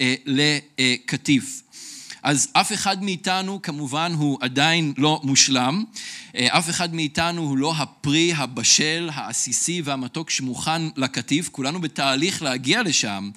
אה, 0.00 0.14
לקטיף. 0.26 1.62
אז 2.22 2.48
אף 2.52 2.72
אחד 2.72 3.02
מאיתנו 3.02 3.62
כמובן 3.62 4.12
הוא 4.16 4.38
עדיין 4.40 4.92
לא 4.96 5.20
מושלם, 5.24 5.84
אה, 6.36 6.58
אף 6.58 6.70
אחד 6.70 6.94
מאיתנו 6.94 7.42
הוא 7.42 7.58
לא 7.58 7.74
הפרי 7.76 8.32
הבשל, 8.36 9.10
העסיסי 9.12 9.82
והמתוק 9.84 10.30
שמוכן 10.30 10.82
לקטיף, 10.96 11.48
כולנו 11.48 11.80
בתהליך 11.80 12.42
להגיע 12.42 12.82
לשם, 12.82 13.30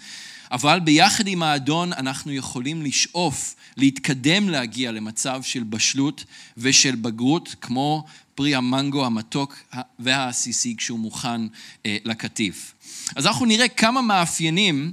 אבל 0.51 0.79
ביחד 0.79 1.27
עם 1.27 1.43
האדון 1.43 1.93
אנחנו 1.93 2.31
יכולים 2.31 2.81
לשאוף, 2.81 3.55
להתקדם 3.77 4.49
להגיע 4.49 4.91
למצב 4.91 5.41
של 5.43 5.63
בשלות 5.63 6.25
ושל 6.57 6.95
בגרות, 6.95 7.55
כמו 7.61 8.05
פרי 8.35 8.55
המנגו 8.55 9.05
המתוק 9.05 9.55
והעסיסי 9.99 10.75
כשהוא 10.77 10.99
מוכן 10.99 11.41
אה, 11.85 11.97
לקטיף. 12.05 12.73
אז 13.15 13.27
אנחנו 13.27 13.45
נראה 13.45 13.67
כמה 13.67 14.01
מאפיינים 14.01 14.91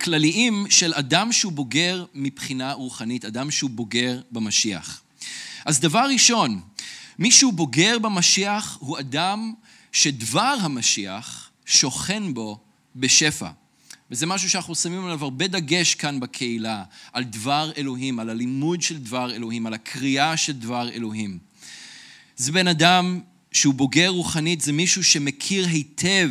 כלליים 0.00 0.66
של 0.70 0.94
אדם 0.94 1.32
שהוא 1.32 1.52
בוגר 1.52 2.04
מבחינה 2.14 2.72
רוחנית, 2.72 3.24
אדם 3.24 3.50
שהוא 3.50 3.70
בוגר 3.70 4.20
במשיח. 4.30 5.02
אז 5.64 5.80
דבר 5.80 6.06
ראשון, 6.12 6.60
מי 7.18 7.30
שהוא 7.30 7.52
בוגר 7.52 7.98
במשיח 7.98 8.76
הוא 8.80 8.98
אדם 8.98 9.52
שדבר 9.92 10.54
המשיח 10.60 11.50
שוכן 11.66 12.34
בו 12.34 12.58
בשפע. 12.96 13.48
וזה 14.10 14.26
משהו 14.26 14.50
שאנחנו 14.50 14.74
שמים 14.74 15.04
עליו 15.04 15.24
הרבה 15.24 15.46
דגש 15.46 15.94
כאן 15.94 16.20
בקהילה, 16.20 16.84
על 17.12 17.24
דבר 17.24 17.70
אלוהים, 17.76 18.18
על 18.18 18.30
הלימוד 18.30 18.82
של 18.82 18.98
דבר 18.98 19.34
אלוהים, 19.34 19.66
על 19.66 19.74
הקריאה 19.74 20.36
של 20.36 20.52
דבר 20.52 20.88
אלוהים. 20.88 21.38
זה 22.36 22.52
בן 22.52 22.68
אדם 22.68 23.20
שהוא 23.52 23.74
בוגר 23.74 24.08
רוחנית, 24.08 24.60
זה 24.60 24.72
מישהו 24.72 25.04
שמכיר 25.04 25.66
היטב 25.66 26.30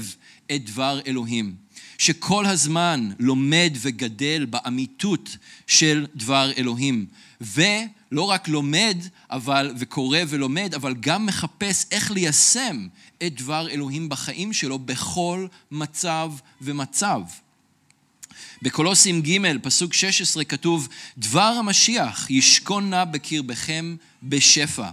את 0.52 0.66
דבר 0.66 1.00
אלוהים. 1.08 1.56
שכל 2.02 2.46
הזמן 2.46 3.10
לומד 3.20 3.74
וגדל 3.82 4.46
באמיתות 4.46 5.38
של 5.68 6.06
דבר 6.16 6.52
אלוהים. 6.58 7.06
ולא 7.42 8.22
רק 8.22 8.48
לומד 8.48 8.98
אבל, 9.32 9.74
וקורא 9.78 10.20
ולומד, 10.28 10.74
אבל 10.76 10.94
גם 11.00 11.26
מחפש 11.26 11.86
איך 11.92 12.12
ליישם 12.12 12.88
את 13.24 13.36
דבר 13.36 13.70
אלוהים 13.70 14.10
בחיים 14.10 14.54
שלו 14.54 14.80
בכל 14.80 15.48
מצב 15.72 16.32
ומצב. 16.62 17.22
בקולוסים 18.62 19.22
ג', 19.22 19.58
פסוק 19.62 19.94
16, 19.94 20.44
כתוב, 20.44 20.88
דבר 21.18 21.42
המשיח 21.42 22.30
ישכון 22.30 22.90
נא 22.90 23.06
בקרבכם 23.06 23.96
בשפע. 24.24 24.90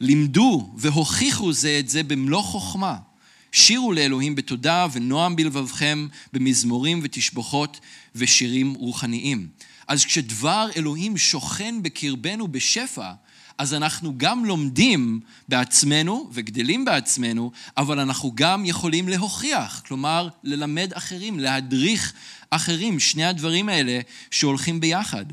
לימדו 0.00 0.72
והוכיחו 0.76 1.52
זה 1.52 1.76
את 1.80 1.88
זה 1.88 2.02
במלוא 2.02 2.42
חוכמה. 2.42 3.11
שירו 3.52 3.92
לאלוהים 3.92 4.34
בתודה 4.34 4.86
ונועם 4.92 5.36
בלבבכם 5.36 6.06
במזמורים 6.32 7.00
ותשבחות 7.02 7.80
ושירים 8.14 8.74
רוחניים. 8.74 9.48
אז 9.88 10.04
כשדבר 10.04 10.68
אלוהים 10.76 11.18
שוכן 11.18 11.82
בקרבנו 11.82 12.48
בשפע, 12.48 13.12
אז 13.58 13.74
אנחנו 13.74 14.14
גם 14.16 14.44
לומדים 14.44 15.20
בעצמנו 15.48 16.30
וגדלים 16.32 16.84
בעצמנו, 16.84 17.52
אבל 17.76 18.00
אנחנו 18.00 18.32
גם 18.34 18.64
יכולים 18.64 19.08
להוכיח, 19.08 19.82
כלומר 19.86 20.28
ללמד 20.44 20.92
אחרים, 20.92 21.40
להדריך 21.40 22.12
אחרים, 22.50 23.00
שני 23.00 23.24
הדברים 23.24 23.68
האלה 23.68 24.00
שהולכים 24.30 24.80
ביחד. 24.80 25.24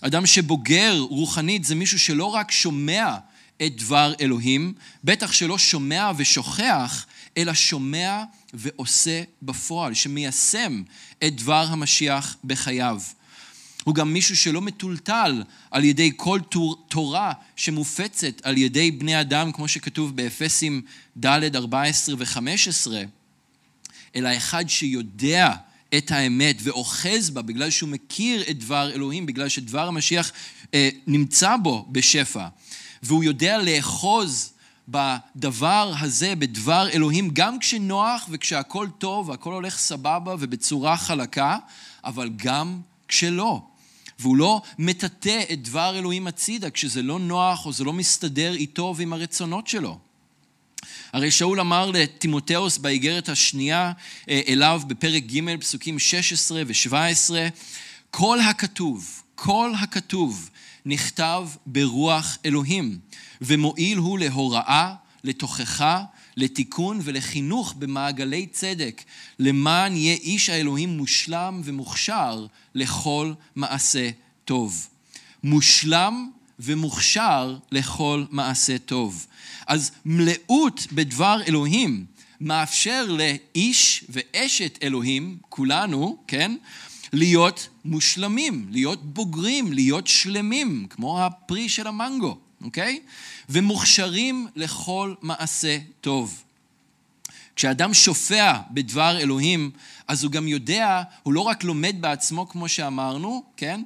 אדם 0.00 0.26
שבוגר 0.26 0.98
רוחנית 0.98 1.64
זה 1.64 1.74
מישהו 1.74 1.98
שלא 1.98 2.24
רק 2.24 2.50
שומע 2.50 3.16
את 3.62 3.76
דבר 3.76 4.14
אלוהים, 4.20 4.72
בטח 5.04 5.32
שלא 5.32 5.58
שומע 5.58 6.12
ושוכח, 6.16 7.06
אלא 7.36 7.54
שומע 7.54 8.24
ועושה 8.54 9.22
בפועל, 9.42 9.94
שמיישם 9.94 10.82
את 11.24 11.36
דבר 11.36 11.66
המשיח 11.70 12.36
בחייו. 12.44 13.00
הוא 13.84 13.94
גם 13.94 14.12
מישהו 14.12 14.36
שלא 14.36 14.60
מטולטל 14.60 15.42
על 15.70 15.84
ידי 15.84 16.10
כל 16.16 16.40
תורה 16.88 17.32
שמופצת 17.56 18.40
על 18.42 18.58
ידי 18.58 18.90
בני 18.90 19.20
אדם, 19.20 19.52
כמו 19.52 19.68
שכתוב 19.68 20.16
באפסים 20.16 20.82
ד' 21.24 21.56
14 21.56 22.14
ו-15, 22.18 22.92
אלא 24.16 24.36
אחד 24.36 24.68
שיודע 24.68 25.52
את 25.98 26.10
האמת 26.10 26.56
ואוחז 26.62 27.30
בה 27.30 27.42
בגלל 27.42 27.70
שהוא 27.70 27.88
מכיר 27.88 28.42
את 28.50 28.58
דבר 28.58 28.90
אלוהים, 28.92 29.26
בגלל 29.26 29.48
שדבר 29.48 29.88
המשיח 29.88 30.32
אה, 30.74 30.88
נמצא 31.06 31.56
בו 31.56 31.86
בשפע. 31.92 32.46
והוא 33.02 33.24
יודע 33.24 33.58
לאחוז 33.58 34.52
בדבר 34.88 35.92
הזה, 36.00 36.34
בדבר 36.34 36.88
אלוהים, 36.88 37.30
גם 37.32 37.58
כשנוח 37.58 38.26
וכשהכול 38.30 38.90
טוב 38.98 39.28
והכל 39.28 39.52
הולך 39.52 39.78
סבבה 39.78 40.34
ובצורה 40.38 40.96
חלקה, 40.96 41.58
אבל 42.04 42.30
גם 42.36 42.80
כשלא. 43.08 43.62
והוא 44.18 44.36
לא 44.36 44.62
מטאטא 44.78 45.42
את 45.52 45.62
דבר 45.62 45.98
אלוהים 45.98 46.26
הצידה 46.26 46.70
כשזה 46.70 47.02
לא 47.02 47.18
נוח 47.18 47.66
או 47.66 47.72
זה 47.72 47.84
לא 47.84 47.92
מסתדר 47.92 48.54
איתו 48.54 48.94
ועם 48.96 49.12
הרצונות 49.12 49.66
שלו. 49.66 49.98
הרי 51.12 51.30
שאול 51.30 51.60
אמר 51.60 51.90
לטימותאוס 51.90 52.78
באיגרת 52.78 53.28
השנייה 53.28 53.92
אה, 54.28 54.40
אליו 54.48 54.82
בפרק 54.86 55.22
ג' 55.22 55.60
פסוקים 55.60 55.98
16 55.98 56.62
ו-17, 56.66 57.34
כל 58.10 58.40
הכתוב, 58.40 59.22
כל 59.34 59.72
הכתוב 59.80 60.50
נכתב 60.86 61.48
ברוח 61.66 62.38
אלוהים, 62.44 62.98
ומועיל 63.40 63.98
הוא 63.98 64.18
להוראה, 64.18 64.94
לתוכחה, 65.24 66.04
לתיקון 66.36 67.00
ולחינוך 67.02 67.74
במעגלי 67.78 68.46
צדק, 68.46 69.02
למען 69.38 69.96
יהיה 69.96 70.14
איש 70.14 70.48
האלוהים 70.48 70.96
מושלם 70.96 71.60
ומוכשר 71.64 72.46
לכל 72.74 73.32
מעשה 73.56 74.10
טוב. 74.44 74.88
מושלם 75.44 76.30
ומוכשר 76.58 77.56
לכל 77.72 78.24
מעשה 78.30 78.78
טוב. 78.78 79.26
אז 79.66 79.90
מלאות 80.04 80.86
בדבר 80.92 81.40
אלוהים 81.46 82.06
מאפשר 82.40 83.06
לאיש 83.08 84.04
ואשת 84.08 84.78
אלוהים, 84.82 85.38
כולנו, 85.48 86.18
כן? 86.26 86.56
להיות 87.12 87.68
מושלמים, 87.84 88.66
להיות 88.70 89.14
בוגרים, 89.14 89.72
להיות 89.72 90.06
שלמים, 90.06 90.86
כמו 90.90 91.24
הפרי 91.24 91.68
של 91.68 91.86
המנגו, 91.86 92.38
אוקיי? 92.64 93.00
ומוכשרים 93.48 94.46
לכל 94.56 95.14
מעשה 95.22 95.78
טוב. 96.00 96.42
כשאדם 97.56 97.94
שופע 97.94 98.58
בדבר 98.70 99.18
אלוהים, 99.18 99.70
אז 100.08 100.24
הוא 100.24 100.32
גם 100.32 100.48
יודע, 100.48 101.02
הוא 101.22 101.34
לא 101.34 101.40
רק 101.40 101.64
לומד 101.64 101.96
בעצמו 102.00 102.48
כמו 102.48 102.68
שאמרנו, 102.68 103.42
כן? 103.56 103.82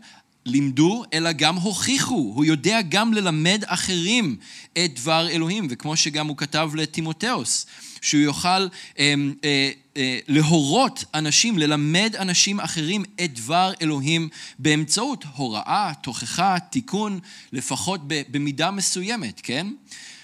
לימדו, 0.46 1.04
אלא 1.12 1.32
גם 1.32 1.56
הוכיחו. 1.56 2.32
הוא 2.34 2.44
יודע 2.44 2.80
גם 2.88 3.14
ללמד 3.14 3.62
אחרים 3.66 4.36
את 4.72 4.94
דבר 4.94 5.28
אלוהים, 5.28 5.66
וכמו 5.70 5.96
שגם 5.96 6.26
הוא 6.26 6.36
כתב 6.36 6.70
לטימותאוס, 6.74 7.66
שהוא 8.06 8.22
יוכל 8.22 8.48
אה, 8.48 8.68
אה, 8.98 9.70
אה, 9.96 10.18
להורות 10.28 11.04
אנשים, 11.14 11.58
ללמד 11.58 12.16
אנשים 12.18 12.60
אחרים 12.60 13.04
את 13.24 13.34
דבר 13.34 13.72
אלוהים 13.82 14.28
באמצעות 14.58 15.24
הוראה, 15.34 15.92
תוכחה, 16.02 16.56
תיקון, 16.70 17.20
לפחות 17.52 18.00
במידה 18.06 18.70
מסוימת, 18.70 19.40
כן? 19.42 19.66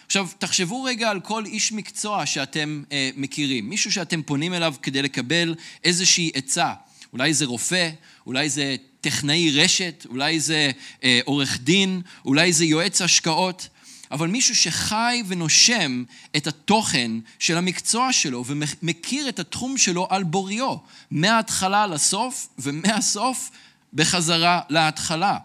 עכשיו, 0.07 0.29
תחשבו 0.39 0.83
רגע 0.83 1.11
על 1.11 1.21
כל 1.21 1.47
איש 1.47 1.73
מקצוע 1.73 2.27
שאתם 2.27 2.83
אה, 2.93 3.11
מכירים, 3.17 3.69
מישהו 3.69 3.93
שאתם 3.93 4.23
פונים 4.23 4.55
אליו 4.55 4.75
כדי 4.83 5.03
לקבל 5.03 5.55
איזושהי 5.85 6.31
עצה. 6.35 6.73
אולי 7.13 7.35
זה 7.35 7.47
רופא, 7.47 7.91
אולי 8.27 8.49
זה 8.49 8.77
טכנאי 9.01 9.51
רשת, 9.51 10.07
אולי 10.09 10.41
זה 10.41 10.71
אה, 11.05 11.21
עורך 11.25 11.59
דין, 11.61 12.03
אולי 12.25 12.53
זה 12.53 12.65
יועץ 12.65 13.03
השקעות. 13.03 13.69
אבל 14.13 14.29
מישהו 14.29 14.57
שחי 14.57 15.23
ונושם 15.27 16.05
את 16.37 16.47
התוכן 16.47 17.11
של 17.39 17.57
המקצוע 17.57 18.13
שלו 18.13 18.45
ומכיר 18.47 19.29
את 19.29 19.39
התחום 19.39 19.79
שלו 19.79 20.07
על 20.11 20.23
בוריו, 20.23 20.77
מההתחלה 21.11 21.87
לסוף 21.87 22.49
ומהסוף 22.59 23.51
בחזרה 23.93 24.61
להתחלה. 24.69 25.39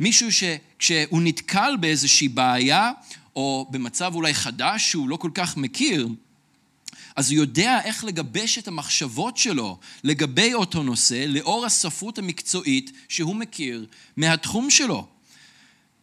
מישהו 0.00 0.28
שכשהוא 0.32 1.22
נתקל 1.22 1.76
באיזושהי 1.80 2.28
בעיה, 2.28 2.90
או 3.36 3.68
במצב 3.70 4.14
אולי 4.14 4.34
חדש 4.34 4.90
שהוא 4.90 5.08
לא 5.08 5.16
כל 5.16 5.30
כך 5.34 5.56
מכיר, 5.56 6.08
אז 7.16 7.30
הוא 7.30 7.36
יודע 7.36 7.80
איך 7.84 8.04
לגבש 8.04 8.58
את 8.58 8.68
המחשבות 8.68 9.36
שלו 9.36 9.78
לגבי 10.04 10.54
אותו 10.54 10.82
נושא, 10.82 11.24
לאור 11.28 11.66
הספרות 11.66 12.18
המקצועית 12.18 12.92
שהוא 13.08 13.36
מכיר 13.36 13.86
מהתחום 14.16 14.70
שלו. 14.70 15.06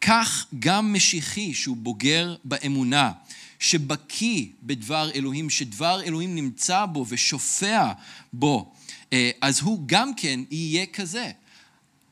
כך 0.01 0.45
גם 0.59 0.93
משיחי 0.93 1.53
שהוא 1.53 1.77
בוגר 1.77 2.35
באמונה, 2.43 3.11
שבקיא 3.59 4.45
בדבר 4.63 5.11
אלוהים, 5.15 5.49
שדבר 5.49 6.01
אלוהים 6.01 6.35
נמצא 6.35 6.85
בו 6.85 7.05
ושופע 7.09 7.91
בו, 8.33 8.71
אה, 9.13 9.31
אז 9.41 9.59
הוא 9.59 9.83
גם 9.85 10.13
כן 10.15 10.39
יהיה 10.51 10.85
כזה. 10.85 11.31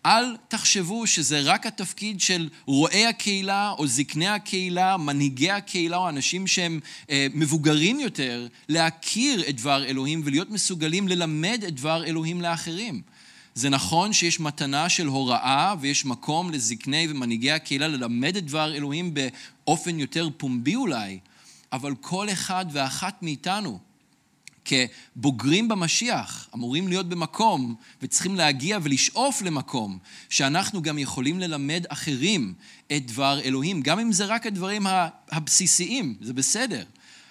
אל 0.06 0.36
תחשבו 0.48 1.08
שזה 1.08 1.42
רק 1.42 1.66
התפקיד 1.66 2.22
של 2.22 2.50
רועי 2.66 3.06
הקהילה 3.06 3.72
או 3.78 3.88
זקני 3.88 4.28
הקהילה, 4.28 4.98
מנהיגי 4.98 5.52
הקהילה 5.52 5.98
או 5.98 6.10
אנשים 6.10 6.48
שהם 6.48 6.80
אה, 7.10 7.28
מבוגרים 7.34 8.00
יותר, 8.00 8.48
להכיר 8.70 9.50
את 9.50 9.56
דבר 9.56 9.86
אלוהים 9.86 10.22
ולהיות 10.26 10.50
מסוגלים 10.50 11.08
ללמד 11.08 11.64
את 11.68 11.74
דבר 11.74 12.06
אלוהים 12.06 12.42
לאחרים. 12.42 13.02
זה 13.56 13.70
נכון 13.70 14.14
שיש 14.14 14.40
מתנה 14.40 14.90
של 14.90 15.08
הוראה 15.08 15.74
ויש 15.80 16.06
מקום 16.06 16.52
לזקני 16.52 17.08
ומנהיגי 17.10 17.52
הקהילה 17.52 17.88
ללמד 17.88 18.38
את 18.38 18.46
דבר 18.46 18.76
אלוהים 18.76 19.14
באופן 19.14 20.00
יותר 20.00 20.30
פומבי 20.38 20.76
אולי, 20.76 21.20
אבל 21.72 21.96
כל 22.02 22.30
אחד 22.30 22.66
ואחת 22.72 23.24
מאיתנו 23.24 23.80
כבוגרים 24.66 25.68
במשיח, 25.68 26.50
אמורים 26.56 26.88
להיות 26.88 27.10
במקום 27.10 27.76
וצריכים 28.02 28.36
להגיע 28.36 28.80
ולשאוף 28.84 29.42
למקום 29.42 29.98
שאנחנו 30.30 30.82
גם 30.82 30.98
יכולים 30.98 31.40
ללמד 31.40 31.86
אחרים 31.90 32.54
את 32.96 33.06
דבר 33.06 33.40
אלוהים, 33.42 33.82
גם 33.82 34.00
אם 34.00 34.12
זה 34.12 34.26
רק 34.26 34.46
הדברים 34.46 34.88
הבסיסיים, 35.32 36.16
זה 36.22 36.34
בסדר, 36.34 36.84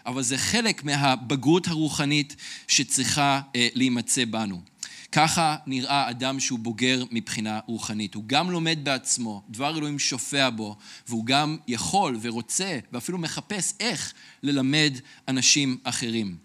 אבל 0.07 0.23
זה 0.23 0.39
חלק 0.39 0.85
מהבגרות 0.85 1.69
הרוחנית 1.69 2.37
שצריכה 2.69 3.41
אה, 3.57 3.69
להימצא 3.75 4.25
בנו. 4.25 4.74
ככה 5.16 5.57
נראה 5.66 6.11
אדם 6.11 6.40
שהוא 6.40 6.59
בוגר 6.59 7.05
מבחינה 7.11 7.61
רוחנית. 7.66 8.14
הוא 8.14 8.24
גם 8.27 8.50
לומד 8.50 8.79
בעצמו, 8.83 9.42
דבר 9.50 9.79
אלוהים 9.79 9.98
שופע 9.98 10.50
בו, 10.50 10.77
והוא 11.09 11.27
גם 11.27 11.57
יכול 11.68 12.18
ורוצה 12.22 12.79
ואפילו 12.92 13.18
מחפש 13.18 13.72
איך 13.81 14.12
ללמד 14.42 14.98
אנשים 15.29 15.77
אחרים. 15.85 16.37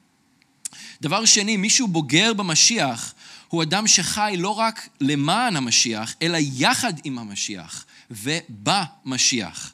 דבר 1.02 1.26
שני, 1.26 1.58
מישהו 1.58 1.88
בוגר 1.88 2.34
במשיח 2.34 3.14
הוא 3.48 3.64
אדם 3.64 3.88
שחי 3.88 4.36
לא 4.38 4.50
רק 4.50 4.90
למען 5.02 5.56
המשיח, 5.56 6.16
אלא 6.22 6.38
יחד 6.42 6.94
עם 7.04 7.20
המשיח 7.20 7.86
ובמשיח. 8.12 9.74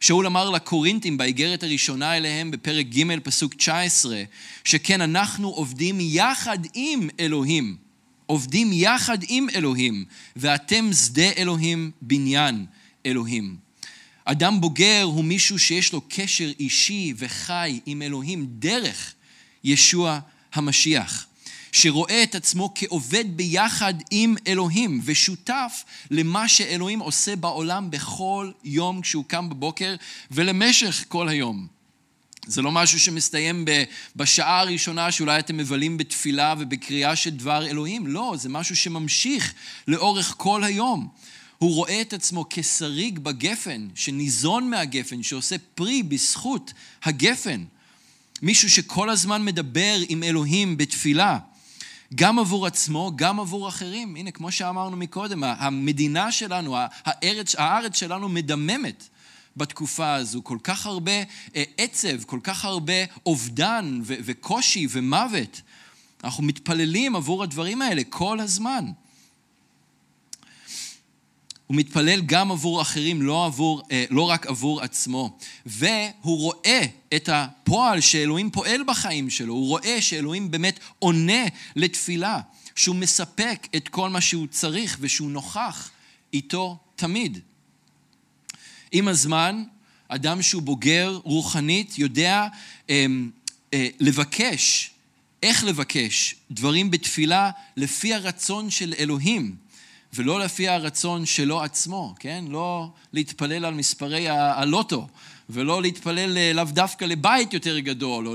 שאול 0.00 0.26
אמר 0.26 0.50
לקורינתים 0.50 1.16
באיגרת 1.16 1.62
הראשונה 1.62 2.16
אליהם 2.16 2.50
בפרק 2.50 2.86
ג' 2.86 3.18
פסוק 3.18 3.54
19, 3.54 4.22
שכן 4.64 5.00
אנחנו 5.00 5.48
עובדים 5.48 5.98
יחד 6.00 6.58
עם 6.74 7.08
אלוהים. 7.20 7.83
עובדים 8.26 8.72
יחד 8.72 9.18
עם 9.28 9.46
אלוהים, 9.54 10.04
ואתם 10.36 10.92
שדה 10.92 11.30
אלוהים, 11.36 11.90
בניין 12.02 12.66
אלוהים. 13.06 13.56
אדם 14.24 14.60
בוגר 14.60 15.02
הוא 15.02 15.24
מישהו 15.24 15.58
שיש 15.58 15.92
לו 15.92 16.00
קשר 16.08 16.50
אישי 16.60 17.12
וחי 17.16 17.80
עם 17.86 18.02
אלוהים 18.02 18.46
דרך 18.48 19.14
ישוע 19.64 20.18
המשיח, 20.54 21.26
שרואה 21.72 22.22
את 22.22 22.34
עצמו 22.34 22.72
כעובד 22.74 23.24
ביחד 23.36 23.94
עם 24.10 24.34
אלוהים 24.46 25.00
ושותף 25.04 25.84
למה 26.10 26.48
שאלוהים 26.48 27.00
עושה 27.00 27.36
בעולם 27.36 27.90
בכל 27.90 28.50
יום 28.64 29.00
כשהוא 29.00 29.24
קם 29.24 29.50
בבוקר 29.50 29.94
ולמשך 30.30 31.04
כל 31.08 31.28
היום. 31.28 31.73
זה 32.46 32.62
לא 32.62 32.72
משהו 32.72 33.00
שמסתיים 33.00 33.64
בשעה 34.16 34.60
הראשונה 34.60 35.12
שאולי 35.12 35.38
אתם 35.38 35.56
מבלים 35.56 35.96
בתפילה 35.96 36.54
ובקריאה 36.58 37.16
של 37.16 37.30
דבר 37.30 37.66
אלוהים, 37.66 38.06
לא, 38.06 38.34
זה 38.38 38.48
משהו 38.48 38.76
שממשיך 38.76 39.54
לאורך 39.88 40.34
כל 40.36 40.64
היום. 40.64 41.08
הוא 41.58 41.74
רואה 41.74 42.00
את 42.00 42.12
עצמו 42.12 42.46
כשריג 42.50 43.18
בגפן, 43.18 43.88
שניזון 43.94 44.70
מהגפן, 44.70 45.22
שעושה 45.22 45.56
פרי 45.74 46.02
בזכות 46.02 46.72
הגפן. 47.02 47.64
מישהו 48.42 48.70
שכל 48.70 49.10
הזמן 49.10 49.44
מדבר 49.44 49.96
עם 50.08 50.22
אלוהים 50.22 50.76
בתפילה, 50.76 51.38
גם 52.14 52.38
עבור 52.38 52.66
עצמו, 52.66 53.12
גם 53.16 53.40
עבור 53.40 53.68
אחרים. 53.68 54.16
הנה, 54.16 54.30
כמו 54.30 54.52
שאמרנו 54.52 54.96
מקודם, 54.96 55.44
המדינה 55.44 56.32
שלנו, 56.32 56.76
הארץ, 57.04 57.54
הארץ 57.54 57.96
שלנו 57.96 58.28
מדממת 58.28 59.08
בתקופה 59.56 60.14
הזו. 60.14 60.44
כל 60.44 60.58
כך 60.64 60.86
הרבה 60.86 61.22
אה, 61.56 61.62
עצב, 61.78 62.24
כל 62.24 62.40
כך 62.42 62.64
הרבה 62.64 63.04
אובדן 63.26 64.00
וקושי 64.04 64.86
ומוות. 64.90 65.60
אנחנו 66.24 66.42
מתפללים 66.42 67.16
עבור 67.16 67.42
הדברים 67.42 67.82
האלה 67.82 68.02
כל 68.04 68.40
הזמן. 68.40 68.84
הוא 71.66 71.76
מתפלל 71.76 72.20
גם 72.20 72.50
עבור 72.50 72.82
אחרים, 72.82 73.22
לא, 73.22 73.46
עבור, 73.46 73.82
אה, 73.90 74.04
לא 74.10 74.22
רק 74.22 74.46
עבור 74.46 74.80
עצמו. 74.80 75.38
והוא 75.66 76.38
רואה 76.38 76.82
את 77.16 77.28
הפועל 77.32 78.00
שאלוהים 78.00 78.50
פועל 78.50 78.82
בחיים 78.86 79.30
שלו, 79.30 79.54
הוא 79.54 79.68
רואה 79.68 80.02
שאלוהים 80.02 80.50
באמת 80.50 80.78
עונה 80.98 81.42
לתפילה, 81.76 82.40
שהוא 82.74 82.96
מספק 82.96 83.68
את 83.76 83.88
כל 83.88 84.10
מה 84.10 84.20
שהוא 84.20 84.46
צריך 84.46 84.96
ושהוא 85.00 85.30
נוכח 85.30 85.90
איתו 86.32 86.78
תמיד. 86.96 87.40
עם 88.96 89.08
הזמן, 89.08 89.64
אדם 90.08 90.42
שהוא 90.42 90.62
בוגר 90.62 91.20
רוחנית 91.24 91.98
יודע 91.98 92.46
אה, 92.90 93.06
אה, 93.74 93.88
לבקש, 94.00 94.90
איך 95.42 95.64
לבקש 95.64 96.34
דברים 96.50 96.90
בתפילה 96.90 97.50
לפי 97.76 98.14
הרצון 98.14 98.70
של 98.70 98.94
אלוהים. 98.98 99.56
ולא 100.14 100.40
לפי 100.40 100.68
הרצון 100.68 101.26
שלו 101.26 101.62
עצמו, 101.62 102.14
כן? 102.18 102.44
לא 102.48 102.90
להתפלל 103.12 103.64
על 103.64 103.74
מספרי 103.74 104.28
הלוטו, 104.28 105.08
ולא 105.50 105.82
להתפלל 105.82 106.38
אה, 106.38 106.52
לאו 106.52 106.64
דווקא 106.64 107.04
לבית 107.04 107.54
יותר 107.54 107.78
גדול, 107.78 108.28
או 108.28 108.34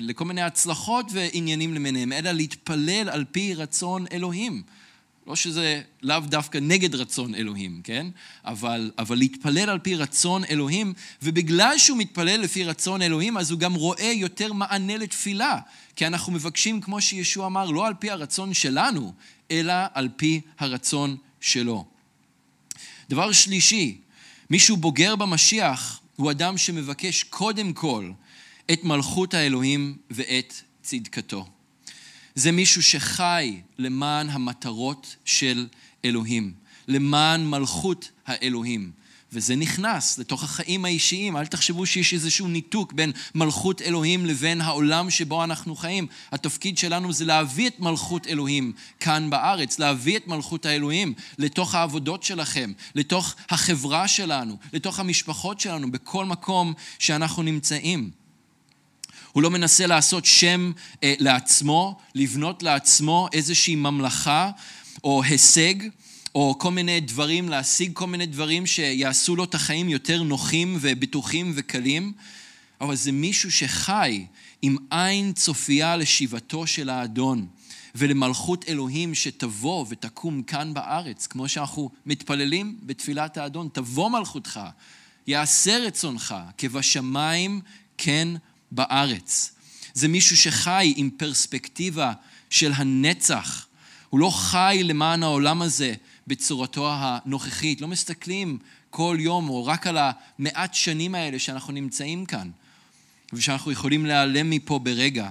לכל 0.00 0.24
מיני 0.24 0.42
הצלחות 0.42 1.06
ועניינים 1.12 1.74
למיניהם, 1.74 2.12
אלא 2.12 2.30
להתפלל 2.30 3.08
על 3.08 3.24
פי 3.32 3.54
רצון 3.54 4.04
אלוהים. 4.12 4.62
לא 5.26 5.36
שזה 5.36 5.82
לאו 6.02 6.20
דווקא 6.20 6.58
נגד 6.58 6.94
רצון 6.94 7.34
אלוהים, 7.34 7.80
כן? 7.84 8.06
אבל, 8.44 8.90
אבל 8.98 9.18
להתפלל 9.18 9.70
על 9.70 9.78
פי 9.78 9.94
רצון 9.94 10.44
אלוהים, 10.44 10.94
ובגלל 11.22 11.78
שהוא 11.78 11.98
מתפלל 11.98 12.40
לפי 12.40 12.64
רצון 12.64 13.02
אלוהים, 13.02 13.36
אז 13.36 13.50
הוא 13.50 13.60
גם 13.60 13.74
רואה 13.74 14.12
יותר 14.14 14.52
מענה 14.52 14.96
לתפילה. 14.96 15.58
כי 15.96 16.06
אנחנו 16.06 16.32
מבקשים, 16.32 16.80
כמו 16.80 17.00
שישוע 17.00 17.46
אמר, 17.46 17.70
לא 17.70 17.86
על 17.86 17.94
פי 17.94 18.10
הרצון 18.10 18.54
שלנו, 18.54 19.12
אלא 19.50 19.74
על 19.94 20.08
פי 20.16 20.40
הרצון 20.58 21.16
שלו. 21.40 21.84
דבר 23.10 23.32
שלישי, 23.32 23.98
מישהו 24.50 24.76
בוגר 24.76 25.16
במשיח 25.16 26.00
הוא 26.16 26.30
אדם 26.30 26.58
שמבקש 26.58 27.22
קודם 27.22 27.72
כל 27.72 28.10
את 28.72 28.84
מלכות 28.84 29.34
האלוהים 29.34 29.96
ואת 30.10 30.54
צדקתו. 30.82 31.53
זה 32.34 32.52
מישהו 32.52 32.82
שחי 32.82 33.60
למען 33.78 34.30
המטרות 34.30 35.16
של 35.24 35.66
אלוהים, 36.04 36.52
למען 36.88 37.46
מלכות 37.46 38.10
האלוהים. 38.26 38.92
וזה 39.34 39.56
נכנס 39.56 40.18
לתוך 40.18 40.44
החיים 40.44 40.84
האישיים. 40.84 41.36
אל 41.36 41.46
תחשבו 41.46 41.86
שיש 41.86 42.14
איזשהו 42.14 42.48
ניתוק 42.48 42.92
בין 42.92 43.12
מלכות 43.34 43.82
אלוהים 43.82 44.26
לבין 44.26 44.60
העולם 44.60 45.10
שבו 45.10 45.44
אנחנו 45.44 45.76
חיים. 45.76 46.06
התפקיד 46.32 46.78
שלנו 46.78 47.12
זה 47.12 47.24
להביא 47.24 47.66
את 47.66 47.80
מלכות 47.80 48.26
אלוהים 48.26 48.72
כאן 49.00 49.30
בארץ, 49.30 49.78
להביא 49.78 50.16
את 50.16 50.26
מלכות 50.26 50.66
האלוהים 50.66 51.14
לתוך 51.38 51.74
העבודות 51.74 52.22
שלכם, 52.22 52.72
לתוך 52.94 53.34
החברה 53.50 54.08
שלנו, 54.08 54.56
לתוך 54.72 55.00
המשפחות 55.00 55.60
שלנו, 55.60 55.92
בכל 55.92 56.24
מקום 56.24 56.72
שאנחנו 56.98 57.42
נמצאים. 57.42 58.23
הוא 59.34 59.42
לא 59.42 59.50
מנסה 59.50 59.86
לעשות 59.86 60.24
שם 60.24 60.72
אה, 61.02 61.14
לעצמו, 61.18 61.98
לבנות 62.14 62.62
לעצמו 62.62 63.28
איזושהי 63.32 63.74
ממלכה 63.74 64.50
או 65.04 65.22
הישג. 65.22 65.74
או 66.34 66.56
כל 66.58 66.70
מיני 66.70 67.00
דברים, 67.00 67.48
להשיג 67.48 67.90
כל 67.94 68.06
מיני 68.06 68.26
דברים 68.26 68.66
שיעשו 68.66 69.36
לו 69.36 69.44
את 69.44 69.54
החיים 69.54 69.88
יותר 69.88 70.22
נוחים 70.22 70.78
ובטוחים 70.80 71.52
וקלים, 71.54 72.12
אבל 72.80 72.94
זה 72.94 73.12
מישהו 73.12 73.52
שחי 73.52 74.26
עם 74.62 74.76
עין 74.90 75.32
צופייה 75.32 75.96
לשיבתו 75.96 76.66
של 76.66 76.90
האדון 76.90 77.46
ולמלכות 77.94 78.64
אלוהים 78.68 79.14
שתבוא 79.14 79.86
ותקום 79.88 80.42
כאן 80.42 80.74
בארץ, 80.74 81.26
כמו 81.26 81.48
שאנחנו 81.48 81.90
מתפללים 82.06 82.78
בתפילת 82.82 83.36
האדון, 83.36 83.68
תבוא 83.72 84.10
מלכותך, 84.10 84.60
יעשה 85.26 85.78
רצונך, 85.78 86.34
כבשמיים 86.58 87.60
כן 87.98 88.28
בארץ. 88.74 89.52
זה 89.94 90.08
מישהו 90.08 90.36
שחי 90.36 90.94
עם 90.96 91.10
פרספקטיבה 91.16 92.12
של 92.50 92.72
הנצח. 92.74 93.66
הוא 94.10 94.20
לא 94.20 94.30
חי 94.30 94.80
למען 94.84 95.22
העולם 95.22 95.62
הזה 95.62 95.94
בצורתו 96.26 96.90
הנוכחית. 96.92 97.80
לא 97.80 97.88
מסתכלים 97.88 98.58
כל 98.90 99.16
יום 99.20 99.48
או 99.48 99.66
רק 99.66 99.86
על 99.86 99.98
המעט 100.00 100.74
שנים 100.74 101.14
האלה 101.14 101.38
שאנחנו 101.38 101.72
נמצאים 101.72 102.26
כאן 102.26 102.50
ושאנחנו 103.32 103.72
יכולים 103.72 104.06
להיעלם 104.06 104.50
מפה 104.50 104.78
ברגע. 104.78 105.30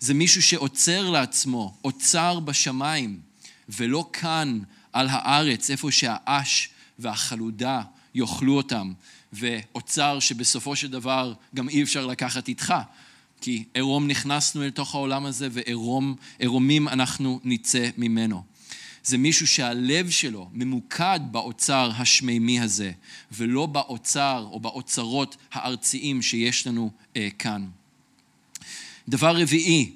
זה 0.00 0.14
מישהו 0.14 0.42
שעוצר 0.42 1.10
לעצמו, 1.10 1.74
אוצר 1.84 2.40
בשמיים, 2.40 3.20
ולא 3.68 4.08
כאן 4.12 4.58
על 4.92 5.08
הארץ, 5.10 5.70
איפה 5.70 5.90
שהאש 5.90 6.68
והחלודה 6.98 7.82
יאכלו 8.14 8.56
אותם, 8.56 8.92
ואוצר 9.32 10.20
שבסופו 10.20 10.76
של 10.76 10.90
דבר 10.90 11.34
גם 11.54 11.68
אי 11.68 11.82
אפשר 11.82 12.06
לקחת 12.06 12.48
איתך. 12.48 12.74
כי 13.40 13.64
עירום 13.74 14.06
נכנסנו 14.06 14.64
אל 14.64 14.70
תוך 14.70 14.94
העולם 14.94 15.26
הזה 15.26 15.48
ועירומים 15.50 16.88
אנחנו 16.88 17.40
נצא 17.44 17.88
ממנו. 17.96 18.42
זה 19.04 19.18
מישהו 19.18 19.46
שהלב 19.46 20.10
שלו 20.10 20.50
ממוקד 20.52 21.20
באוצר 21.30 21.90
השמימי 21.96 22.60
הזה, 22.60 22.92
ולא 23.32 23.66
באוצר 23.66 24.48
או 24.50 24.60
באוצרות 24.60 25.36
הארציים 25.52 26.22
שיש 26.22 26.66
לנו 26.66 26.90
אה, 27.16 27.28
כאן. 27.38 27.66
דבר 29.08 29.40
רביעי, 29.40 29.92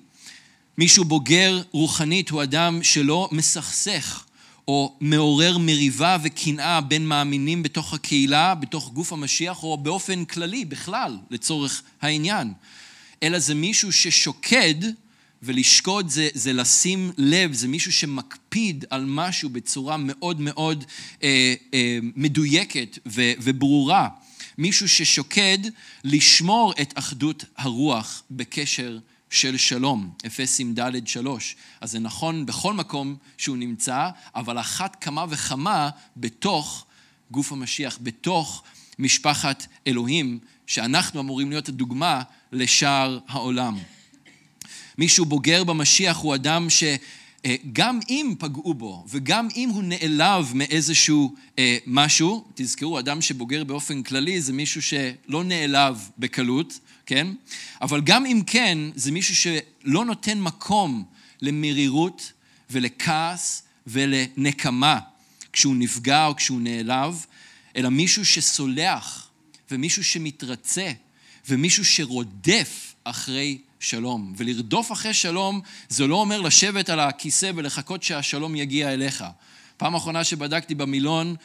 מישהו 0.78 1.04
בוגר 1.04 1.62
רוחנית 1.70 2.30
הוא 2.30 2.42
אדם 2.42 2.82
שלא 2.82 3.28
מסכסך 3.32 4.24
או 4.68 4.96
מעורר 5.00 5.58
מריבה 5.58 6.16
וקנאה 6.22 6.80
בין 6.80 7.06
מאמינים 7.06 7.62
בתוך 7.62 7.94
הקהילה, 7.94 8.54
בתוך 8.54 8.92
גוף 8.92 9.12
המשיח, 9.12 9.62
או 9.62 9.76
באופן 9.76 10.24
כללי, 10.24 10.64
בכלל, 10.64 11.18
לצורך 11.30 11.82
העניין. 12.02 12.52
אלא 13.22 13.38
זה 13.38 13.54
מישהו 13.54 13.92
ששוקד, 13.92 14.74
ולשקוד 15.42 16.08
זה, 16.08 16.28
זה 16.34 16.52
לשים 16.52 17.12
לב, 17.18 17.52
זה 17.52 17.68
מישהו 17.68 17.92
שמקפיד 17.92 18.84
על 18.90 19.04
משהו 19.08 19.48
בצורה 19.48 19.96
מאוד 19.96 20.40
מאוד 20.40 20.84
אה, 21.22 21.54
אה, 21.74 21.98
מדויקת 22.02 22.98
ו, 23.06 23.32
וברורה. 23.38 24.08
מישהו 24.58 24.88
ששוקד 24.88 25.58
לשמור 26.04 26.74
את 26.82 26.92
אחדות 26.98 27.44
הרוח 27.56 28.22
בקשר 28.30 28.98
של 29.32 29.56
שלום, 29.56 30.10
אפסים 30.26 30.74
ד' 30.74 31.06
שלוש. 31.06 31.56
אז 31.80 31.90
זה 31.90 31.98
נכון 31.98 32.46
בכל 32.46 32.72
מקום 32.72 33.16
שהוא 33.38 33.56
נמצא, 33.56 34.08
אבל 34.34 34.60
אחת 34.60 34.96
כמה 35.04 35.24
וכמה 35.28 35.90
בתוך 36.16 36.86
גוף 37.30 37.52
המשיח, 37.52 37.98
בתוך 38.02 38.62
משפחת 38.98 39.66
אלוהים, 39.86 40.38
שאנחנו 40.66 41.20
אמורים 41.20 41.50
להיות 41.50 41.68
הדוגמה 41.68 42.22
לשאר 42.52 43.18
העולם. 43.28 43.78
מישהו 44.98 45.24
בוגר 45.24 45.64
במשיח 45.64 46.16
הוא 46.16 46.34
אדם 46.34 46.66
שגם 46.70 48.00
אם 48.08 48.34
פגעו 48.38 48.74
בו 48.74 49.04
וגם 49.08 49.48
אם 49.56 49.68
הוא 49.68 49.82
נעלב 49.82 50.52
מאיזשהו 50.54 51.34
אה, 51.58 51.78
משהו, 51.86 52.44
תזכרו, 52.54 52.98
אדם 52.98 53.20
שבוגר 53.20 53.64
באופן 53.64 54.02
כללי 54.02 54.40
זה 54.40 54.52
מישהו 54.52 54.82
שלא 54.82 55.44
נעלב 55.44 56.08
בקלות, 56.18 56.78
כן? 57.06 57.26
אבל 57.82 58.00
גם 58.00 58.26
אם 58.26 58.42
כן, 58.46 58.78
זה 58.94 59.12
מישהו 59.12 59.36
שלא 59.36 60.04
נותן 60.04 60.40
מקום 60.40 61.04
למרירות 61.42 62.32
ולכעס 62.70 63.62
ולנקמה 63.86 64.98
כשהוא 65.52 65.76
נפגע 65.76 66.26
או 66.26 66.36
כשהוא 66.36 66.60
נעלב, 66.60 67.26
אלא 67.76 67.88
מישהו 67.88 68.24
שסולח 68.24 69.28
ומישהו 69.70 70.04
שמתרצה 70.04 70.92
ומישהו 71.48 71.84
שרודף 71.84 72.94
אחרי 73.04 73.58
שלום. 73.80 74.34
ולרדוף 74.36 74.92
אחרי 74.92 75.14
שלום 75.14 75.60
זה 75.88 76.06
לא 76.06 76.14
אומר 76.14 76.40
לשבת 76.40 76.90
על 76.90 77.00
הכיסא 77.00 77.50
ולחכות 77.54 78.02
שהשלום 78.02 78.56
יגיע 78.56 78.92
אליך. 78.92 79.24
פעם 79.82 79.94
אחרונה 79.94 80.24
שבדקתי 80.24 80.74
במילון, 80.74 81.36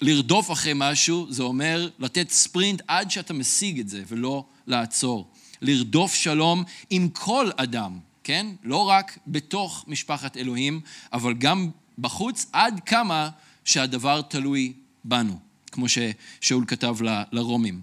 לרדוף 0.00 0.52
אחרי 0.52 0.72
משהו, 0.74 1.26
זה 1.30 1.42
אומר 1.42 1.88
לתת 1.98 2.30
ספרינט 2.30 2.82
עד 2.88 3.10
שאתה 3.10 3.34
משיג 3.34 3.80
את 3.80 3.88
זה, 3.88 4.02
ולא 4.08 4.44
לעצור. 4.66 5.30
לרדוף 5.62 6.14
שלום 6.14 6.64
עם 6.90 7.08
כל 7.08 7.50
אדם, 7.56 7.98
כן? 8.24 8.46
לא 8.64 8.88
רק 8.88 9.18
בתוך 9.26 9.84
משפחת 9.88 10.36
אלוהים, 10.36 10.80
אבל 11.12 11.34
גם 11.34 11.70
בחוץ, 11.98 12.46
עד 12.52 12.80
כמה 12.86 13.30
שהדבר 13.64 14.22
תלוי 14.22 14.72
בנו, 15.04 15.38
כמו 15.72 15.86
ששאול 15.88 16.64
כתב 16.66 16.96
ל- 17.02 17.22
לרומים. 17.32 17.80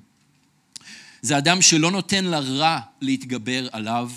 זה 1.21 1.37
אדם 1.37 1.61
שלא 1.61 1.91
נותן 1.91 2.25
לרע 2.25 2.79
להתגבר 3.01 3.67
עליו, 3.71 4.11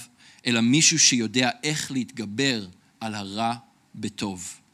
אלא 0.47 0.61
מישהו 0.61 0.99
שיודע 0.99 1.51
איך 1.63 1.93
להתגבר 1.93 2.67
על 3.01 3.15
הרע 3.15 3.55
בטוב. 3.95 4.66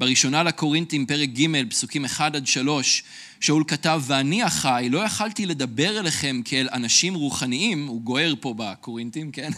בראשונה 0.00 0.42
לקורינתים, 0.42 1.06
פרק 1.06 1.28
ג', 1.28 1.68
פסוקים 1.70 2.04
1 2.04 2.34
עד 2.34 2.46
3, 2.46 3.02
שאול 3.40 3.64
כתב, 3.68 4.02
ואני 4.06 4.42
החי, 4.42 4.88
לא 4.90 4.98
יכלתי 4.98 5.46
לדבר 5.46 6.00
אליכם 6.00 6.40
כאל 6.44 6.68
אנשים 6.72 7.14
רוחניים, 7.14 7.86
הוא 7.86 8.02
גוער 8.02 8.34
פה 8.40 8.54
בקורינתים, 8.56 9.32
כן? 9.32 9.50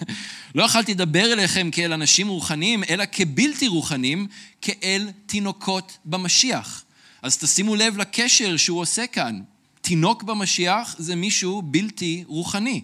לא 0.55 0.63
יכלתי 0.63 0.95
לדבר 0.95 1.33
אליכם 1.33 1.71
כאל 1.73 1.93
אנשים 1.93 2.29
רוחניים, 2.29 2.83
אלא 2.91 3.05
כבלתי 3.13 3.69
רוחניים, 3.69 4.27
כאל 4.63 5.11
תינוקות 5.27 5.99
במשיח. 6.05 6.85
אז 7.23 7.39
תשימו 7.39 7.77
לב 7.77 7.97
לקשר 7.97 8.57
שהוא 8.57 8.81
עושה 8.81 9.07
כאן. 9.07 9.41
תינוק 9.81 10.23
במשיח 10.23 10.97
זה 10.99 11.15
מישהו 11.15 11.63
בלתי 11.63 12.25
רוחני. 12.27 12.83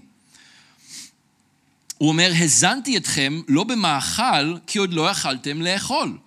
הוא 1.98 2.08
אומר, 2.08 2.32
הזנתי 2.40 2.96
אתכם 2.96 3.40
לא 3.48 3.64
במאכל, 3.64 4.56
כי 4.66 4.78
עוד 4.78 4.92
לא 4.92 5.10
יכלתם 5.10 5.62
לאכול. 5.62 6.18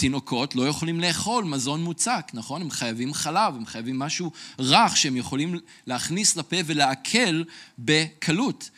תינוקות 0.00 0.54
לא 0.54 0.68
יכולים 0.68 1.00
לאכול 1.00 1.44
מזון 1.44 1.84
מוצק, 1.84 2.30
נכון? 2.34 2.62
הם 2.62 2.70
חייבים 2.70 3.14
חלב, 3.14 3.56
הם 3.56 3.66
חייבים 3.66 3.98
משהו 3.98 4.32
רך 4.58 4.96
שהם 4.96 5.16
יכולים 5.16 5.58
להכניס 5.86 6.36
לפה 6.36 6.56
ולעכל 6.66 7.42
בקלות. 7.78 8.70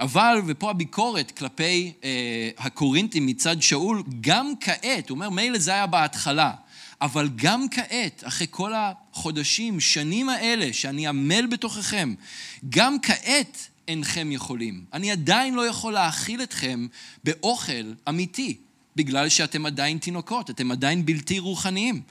אבל, 0.00 0.42
ופה 0.46 0.70
הביקורת 0.70 1.30
כלפי 1.30 1.92
אה, 2.04 2.50
הקורינטים 2.58 3.26
מצד 3.26 3.62
שאול, 3.62 4.02
גם 4.20 4.52
כעת, 4.60 5.08
הוא 5.08 5.14
אומר, 5.14 5.30
מילא 5.30 5.58
זה 5.58 5.70
היה 5.70 5.86
בהתחלה, 5.86 6.52
אבל 7.00 7.28
גם 7.36 7.66
כעת, 7.70 8.22
אחרי 8.24 8.46
כל 8.50 8.72
החודשים, 8.74 9.80
שנים 9.80 10.28
האלה 10.28 10.72
שאני 10.72 11.06
עמל 11.06 11.46
בתוככם, 11.46 12.14
גם 12.68 12.96
כעת 13.02 13.68
אינכם 13.88 14.32
יכולים. 14.32 14.84
אני 14.92 15.10
עדיין 15.10 15.54
לא 15.54 15.66
יכול 15.66 15.92
להאכיל 15.92 16.42
אתכם 16.42 16.86
באוכל 17.24 17.92
אמיתי. 18.08 18.69
בגלל 18.96 19.28
שאתם 19.28 19.66
עדיין 19.66 19.98
תינוקות, 19.98 20.50
אתם 20.50 20.70
עדיין 20.70 21.06
בלתי 21.06 21.38
רוחניים. 21.38 22.02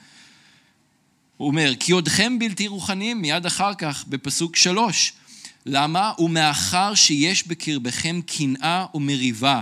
הוא 1.37 1.47
אומר, 1.47 1.73
כי 1.79 1.91
עודכם 1.91 2.39
בלתי 2.39 2.67
רוחניים, 2.67 3.21
מיד 3.21 3.45
אחר 3.45 3.73
כך, 3.73 4.05
בפסוק 4.07 4.55
שלוש. 4.55 5.13
למה? 5.65 6.13
ומאחר 6.19 6.95
שיש 6.95 7.47
בקרבכם 7.47 8.19
קנאה 8.25 8.85
ומריבה, 8.93 9.61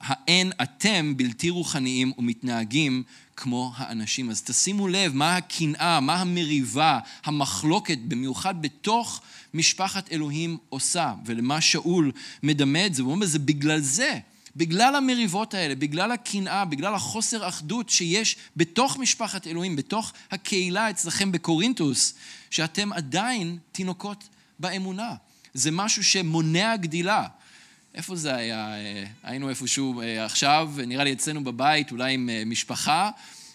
האין 0.00 0.52
אתם 0.62 1.16
בלתי 1.16 1.50
רוחניים 1.50 2.12
ומתנהגים 2.18 3.02
כמו 3.36 3.72
האנשים. 3.76 4.30
אז 4.30 4.42
תשימו 4.42 4.88
לב 4.88 5.14
מה 5.14 5.36
הקנאה, 5.36 6.00
מה 6.00 6.14
המריבה, 6.14 6.98
המחלוקת, 7.24 7.98
במיוחד 7.98 8.62
בתוך 8.62 9.20
משפחת 9.54 10.12
אלוהים 10.12 10.56
עושה, 10.68 11.14
ולמה 11.26 11.60
שאול 11.60 12.12
מדמה 12.42 12.86
את 12.86 12.94
זה. 12.94 13.02
הוא 13.02 13.12
אומר, 13.12 13.26
זה 13.26 13.38
בגלל 13.38 13.80
זה. 13.80 14.18
בגלל 14.56 14.94
המריבות 14.94 15.54
האלה, 15.54 15.74
בגלל 15.74 16.12
הקנאה, 16.12 16.64
בגלל 16.64 16.94
החוסר 16.94 17.48
אחדות 17.48 17.88
שיש 17.88 18.36
בתוך 18.56 18.96
משפחת 18.98 19.46
אלוהים, 19.46 19.76
בתוך 19.76 20.12
הקהילה 20.30 20.90
אצלכם 20.90 21.32
בקורינטוס, 21.32 22.14
שאתם 22.50 22.92
עדיין 22.92 23.58
תינוקות 23.72 24.28
באמונה. 24.58 25.14
זה 25.54 25.70
משהו 25.70 26.04
שמונע 26.04 26.76
גדילה. 26.76 27.26
איפה 27.94 28.16
זה 28.16 28.34
היה? 28.34 28.74
אה, 28.74 29.04
היינו 29.22 29.48
איפשהו 29.48 30.00
אה, 30.00 30.24
עכשיו, 30.24 30.72
נראה 30.86 31.04
לי 31.04 31.12
אצלנו 31.12 31.44
בבית, 31.44 31.90
אולי 31.90 32.14
עם 32.14 32.30
אה, 32.30 32.42
משפחה. 32.46 33.10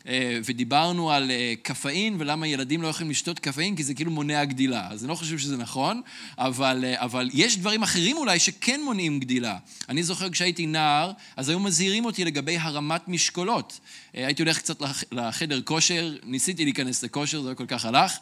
אה, 0.07 0.39
ודיברנו 0.45 1.11
על 1.11 1.31
אה, 1.31 1.53
קפאין 1.61 2.15
ולמה 2.19 2.47
ילדים 2.47 2.81
לא 2.81 2.87
יכולים 2.87 3.09
לשתות 3.09 3.39
קפאין, 3.39 3.75
כי 3.75 3.83
זה 3.83 3.93
כאילו 3.93 4.11
מונע 4.11 4.45
גדילה. 4.45 4.87
אז 4.91 5.03
אני 5.03 5.09
לא 5.09 5.15
חושב 5.15 5.37
שזה 5.37 5.57
נכון, 5.57 6.01
אבל, 6.37 6.85
אה, 6.85 7.03
אבל 7.03 7.29
יש 7.33 7.57
דברים 7.57 7.83
אחרים 7.83 8.17
אולי 8.17 8.39
שכן 8.39 8.81
מונעים 8.83 9.19
גדילה. 9.19 9.57
אני 9.89 10.03
זוכר 10.03 10.29
כשהייתי 10.29 10.65
נער, 10.65 11.11
אז 11.35 11.49
היו 11.49 11.59
מזהירים 11.59 12.05
אותי 12.05 12.25
לגבי 12.25 12.57
הרמת 12.57 13.07
משקולות. 13.07 13.79
הייתי 14.13 14.43
הולך 14.43 14.57
קצת 14.57 14.81
לחדר 15.11 15.61
כושר, 15.61 16.15
ניסיתי 16.23 16.63
להיכנס 16.63 17.03
לכושר, 17.03 17.41
זה 17.41 17.49
לא 17.49 17.53
כל 17.53 17.65
כך 17.65 17.85
הלך, 17.85 18.17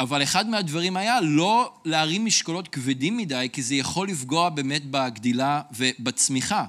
אבל 0.00 0.22
אחד 0.22 0.48
מהדברים 0.48 0.96
היה 0.96 1.20
לא 1.20 1.72
להרים 1.84 2.24
משקולות 2.24 2.68
כבדים 2.68 3.16
מדי, 3.16 3.48
כי 3.52 3.62
זה 3.62 3.74
יכול 3.74 4.08
לפגוע 4.08 4.48
באמת 4.48 4.82
בגדילה 4.90 5.60
ובצמיחה. 5.76 6.64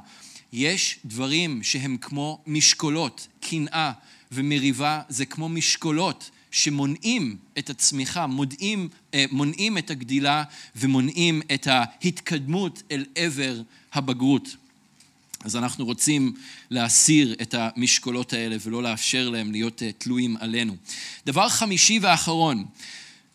יש 0.53 0.99
דברים 1.05 1.63
שהם 1.63 1.97
כמו 1.97 2.39
משקולות, 2.47 3.27
קנאה 3.41 3.91
ומריבה, 4.31 5.01
זה 5.09 5.25
כמו 5.25 5.49
משקולות 5.49 6.29
שמונעים 6.51 7.37
את 7.57 7.69
הצמיחה, 7.69 8.27
מונעים, 8.27 8.89
אה, 9.13 9.25
מונעים 9.31 9.77
את 9.77 9.89
הגדילה 9.89 10.43
ומונעים 10.75 11.41
את 11.53 11.67
ההתקדמות 11.67 12.83
אל 12.91 13.05
עבר 13.15 13.61
הבגרות. 13.93 14.55
אז 15.43 15.55
אנחנו 15.55 15.85
רוצים 15.85 16.33
להסיר 16.69 17.35
את 17.41 17.55
המשקולות 17.57 18.33
האלה 18.33 18.55
ולא 18.63 18.83
לאפשר 18.83 19.29
להם 19.29 19.51
להיות 19.51 19.83
אה, 19.83 19.91
תלויים 19.91 20.37
עלינו. 20.39 20.75
דבר 21.25 21.49
חמישי 21.49 21.99
ואחרון, 22.01 22.65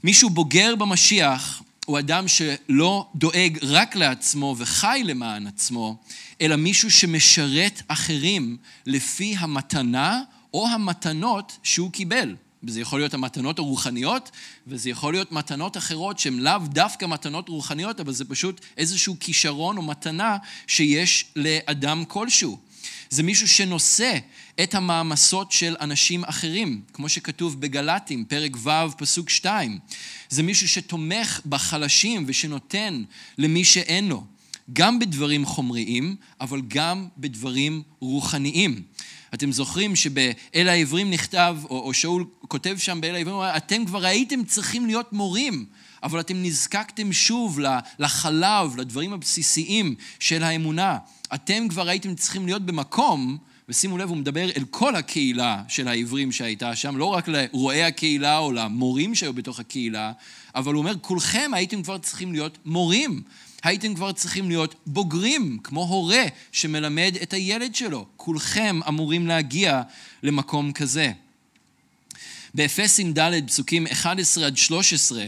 מישהו 0.04 0.30
בוגר 0.30 0.76
במשיח 0.76 1.62
הוא 1.88 1.98
אדם 1.98 2.28
שלא 2.28 3.06
דואג 3.14 3.58
רק 3.62 3.96
לעצמו 3.96 4.54
וחי 4.58 5.02
למען 5.04 5.46
עצמו, 5.46 5.96
אלא 6.40 6.56
מישהו 6.56 6.90
שמשרת 6.90 7.82
אחרים 7.88 8.56
לפי 8.86 9.34
המתנה 9.38 10.22
או 10.54 10.68
המתנות 10.68 11.58
שהוא 11.62 11.92
קיבל. 11.92 12.36
וזה 12.62 12.80
יכול 12.80 13.00
להיות 13.00 13.14
המתנות 13.14 13.58
הרוחניות, 13.58 14.30
וזה 14.66 14.90
יכול 14.90 15.12
להיות 15.12 15.32
מתנות 15.32 15.76
אחרות 15.76 16.18
שהן 16.18 16.38
לאו 16.38 16.58
דווקא 16.58 17.06
מתנות 17.06 17.48
רוחניות, 17.48 18.00
אבל 18.00 18.12
זה 18.12 18.24
פשוט 18.24 18.60
איזשהו 18.76 19.16
כישרון 19.20 19.76
או 19.76 19.82
מתנה 19.82 20.36
שיש 20.66 21.24
לאדם 21.36 22.04
כלשהו. 22.04 22.58
זה 23.10 23.22
מישהו 23.22 23.48
שנושא 23.48 24.18
את 24.62 24.74
המעמסות 24.74 25.52
של 25.52 25.76
אנשים 25.80 26.24
אחרים, 26.24 26.80
כמו 26.92 27.08
שכתוב 27.08 27.60
בגלטים, 27.60 28.24
פרק 28.24 28.56
ו', 28.56 28.70
פסוק 28.96 29.30
2. 29.30 29.78
זה 30.28 30.42
מישהו 30.42 30.68
שתומך 30.68 31.40
בחלשים 31.46 32.24
ושנותן 32.26 33.02
למי 33.38 33.64
שאין 33.64 34.08
לו, 34.08 34.24
גם 34.72 34.98
בדברים 34.98 35.46
חומריים, 35.46 36.16
אבל 36.40 36.62
גם 36.68 37.08
בדברים 37.18 37.82
רוחניים. 38.00 38.82
אתם 39.34 39.52
זוכרים 39.52 39.96
שבאל 39.96 40.68
העברים 40.68 41.10
נכתב, 41.10 41.56
או, 41.64 41.80
או 41.80 41.94
שאול 41.94 42.24
כותב 42.48 42.76
שם 42.78 43.00
באל 43.00 43.14
העברים, 43.14 43.36
אתם 43.56 43.84
כבר 43.84 44.06
הייתם 44.06 44.44
צריכים 44.44 44.86
להיות 44.86 45.12
מורים, 45.12 45.66
אבל 46.02 46.20
אתם 46.20 46.42
נזקקתם 46.42 47.12
שוב 47.12 47.60
לחלב, 47.98 48.76
לדברים 48.76 49.12
הבסיסיים 49.12 49.94
של 50.18 50.42
האמונה. 50.42 50.98
אתם 51.34 51.68
כבר 51.68 51.88
הייתם 51.88 52.14
צריכים 52.14 52.46
להיות 52.46 52.66
במקום, 52.66 53.38
ושימו 53.68 53.98
לב, 53.98 54.08
הוא 54.08 54.16
מדבר 54.16 54.50
אל 54.56 54.64
כל 54.70 54.96
הקהילה 54.96 55.62
של 55.68 55.88
העברים 55.88 56.32
שהייתה 56.32 56.76
שם, 56.76 56.96
לא 56.96 57.04
רק 57.04 57.28
לרועי 57.28 57.82
הקהילה 57.82 58.38
או 58.38 58.52
למורים 58.52 59.14
שהיו 59.14 59.32
בתוך 59.32 59.60
הקהילה, 59.60 60.12
אבל 60.54 60.74
הוא 60.74 60.80
אומר, 60.80 60.94
כולכם 61.00 61.50
הייתם 61.54 61.82
כבר 61.82 61.98
צריכים 61.98 62.32
להיות 62.32 62.58
מורים. 62.64 63.22
הייתם 63.62 63.94
כבר 63.94 64.12
צריכים 64.12 64.48
להיות 64.48 64.74
בוגרים, 64.86 65.58
כמו 65.64 65.84
הורה 65.84 66.24
שמלמד 66.52 67.14
את 67.22 67.32
הילד 67.32 67.74
שלו. 67.74 68.06
כולכם 68.16 68.80
אמורים 68.88 69.26
להגיע 69.26 69.82
למקום 70.22 70.72
כזה. 70.72 71.12
באפסים 72.54 73.12
ד', 73.12 73.46
פסוקים 73.46 73.86
11 73.86 74.46
עד 74.46 74.56
13, 74.56 75.24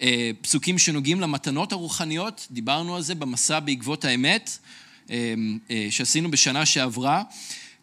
אה, 0.00 0.30
פסוקים 0.40 0.78
שנוגעים 0.78 1.20
למתנות 1.20 1.72
הרוחניות, 1.72 2.46
דיברנו 2.50 2.96
על 2.96 3.02
זה 3.02 3.14
במסע 3.14 3.60
בעקבות 3.60 4.04
האמת, 4.04 4.58
שעשינו 5.90 6.30
בשנה 6.30 6.66
שעברה. 6.66 7.22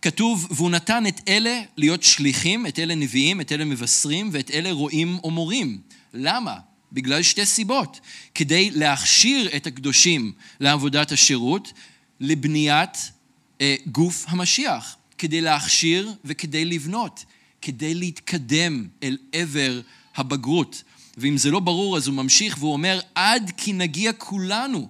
כתוב, 0.02 0.48
והוא 0.52 0.70
נתן 0.70 1.08
את 1.08 1.22
אלה 1.28 1.62
להיות 1.78 2.04
שליחים, 2.04 2.68
את 2.68 2.80
אלה 2.80 2.96
נביאים, 2.96 3.42
את 3.42 3.52
אלה 3.52 3.66
מבשרים, 3.66 4.30
ואת 4.32 4.52
אלה 4.52 4.72
רועים 4.72 5.18
או 5.24 5.32
מורים. 5.32 5.80
למה? 6.14 6.56
בגלל 6.92 7.22
שתי 7.22 7.46
סיבות. 7.46 8.00
כדי 8.36 8.72
להכשיר 8.72 9.56
את 9.56 9.68
הקדושים 9.68 10.32
לעבודת 10.60 11.12
השירות, 11.12 11.74
לבניית 12.20 13.12
אה, 13.62 13.76
גוף 13.92 14.26
המשיח. 14.28 14.96
כדי 15.18 15.42
להכשיר 15.42 16.14
וכדי 16.26 16.66
לבנות. 16.66 17.26
כדי 17.62 17.94
להתקדם 17.94 18.88
אל 19.04 19.18
עבר 19.32 19.82
הבגרות. 20.16 20.84
ואם 21.18 21.38
זה 21.38 21.52
לא 21.52 21.60
ברור, 21.60 21.98
אז 21.98 22.08
הוא 22.08 22.16
ממשיך 22.16 22.58
והוא 22.60 22.74
אומר, 22.74 23.00
עד 23.16 23.52
כי 23.58 23.74
נגיע 23.74 24.14
כולנו 24.14 24.90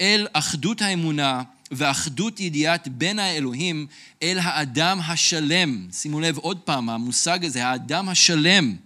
אל 0.00 0.26
אחדות 0.32 0.82
האמונה 0.82 1.42
ואחדות 1.70 2.40
ידיעת 2.40 2.88
בין 2.88 3.18
האלוהים 3.18 3.86
אל 4.22 4.38
האדם 4.42 5.00
השלם. 5.00 5.88
שימו 5.92 6.20
לב 6.20 6.38
עוד 6.38 6.58
פעם, 6.58 6.90
המושג 6.90 7.44
הזה, 7.44 7.66
האדם 7.66 8.08
השלם. 8.08 8.76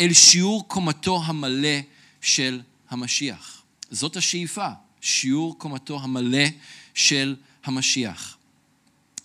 אל 0.00 0.12
שיעור 0.12 0.68
קומתו 0.68 1.22
המלא 1.24 1.78
של 2.20 2.60
המשיח. 2.90 3.62
זאת 3.90 4.16
השאיפה, 4.16 4.68
שיעור 5.00 5.58
קומתו 5.58 6.00
המלא 6.02 6.44
של 6.94 7.36
המשיח. 7.64 8.37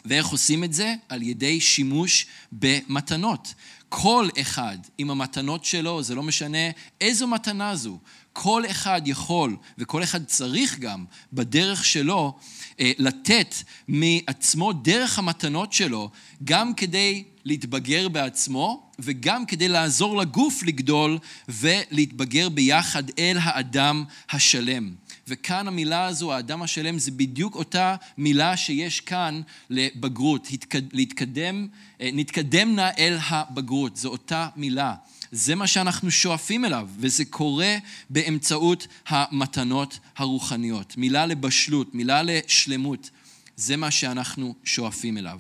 ואיך 0.06 0.28
עושים 0.28 0.64
את 0.64 0.74
זה? 0.74 0.96
על 1.10 1.22
ידי 1.22 1.62
שימוש 1.62 2.26
במתנות. 2.52 3.54
כל 3.90 4.28
אחד 4.42 4.78
עם 4.98 5.12
המתנות 5.12 5.66
שלו, 5.66 6.04
זה 6.04 6.16
לא 6.16 6.24
משנה 6.24 6.70
איזו 7.02 7.28
מתנה 7.28 7.76
זו, 7.76 8.00
כל 8.34 8.64
אחד 8.70 9.02
יכול, 9.06 9.56
וכל 9.78 10.04
אחד 10.04 10.26
צריך 10.26 10.80
גם, 10.80 11.06
בדרך 11.34 11.86
שלו, 11.86 12.38
אה, 12.80 12.92
לתת 12.98 13.56
מעצמו 13.88 14.74
דרך 14.74 15.20
המתנות 15.20 15.74
שלו, 15.74 16.10
גם 16.44 16.74
כדי 16.74 17.24
להתבגר 17.46 18.10
בעצמו 18.10 18.92
וגם 19.00 19.46
כדי 19.46 19.68
לעזור 19.68 20.18
לגוף 20.18 20.64
לגדול 20.64 21.18
ולהתבגר 21.50 22.50
ביחד 22.50 23.04
אל 23.20 23.38
האדם 23.42 24.04
השלם. 24.30 24.94
וכאן 25.28 25.68
המילה 25.68 26.06
הזו, 26.06 26.34
האדם 26.34 26.62
השלם, 26.62 27.00
זה 27.00 27.12
בדיוק 27.12 27.56
אותה 27.56 27.96
מילה 28.18 28.58
שיש 28.58 29.02
כאן 29.02 29.42
לבגרות, 29.70 30.48
להתקדם, 30.94 31.68
אה, 32.02 32.10
נתקדם 32.14 32.76
נא 32.76 32.90
אל 32.98 33.18
הבגרות, 33.30 33.98
זו 33.98 34.10
אותה 34.10 34.48
מילה. 34.56 34.96
זה 35.32 35.56
מה 35.56 35.68
שאנחנו 35.68 36.12
שואפים 36.12 36.66
אליו, 36.66 36.90
וזה 36.98 37.26
קורה 37.26 37.76
באמצעות 38.10 38.88
המתנות 39.08 40.00
הרוחניות. 40.18 40.98
מילה 40.98 41.26
לבשלות, 41.26 41.96
מילה 41.96 42.22
לשלמות, 42.24 43.10
זה 43.56 43.78
מה 43.78 43.92
שאנחנו 43.92 44.56
שואפים 44.64 45.18
אליו. 45.18 45.40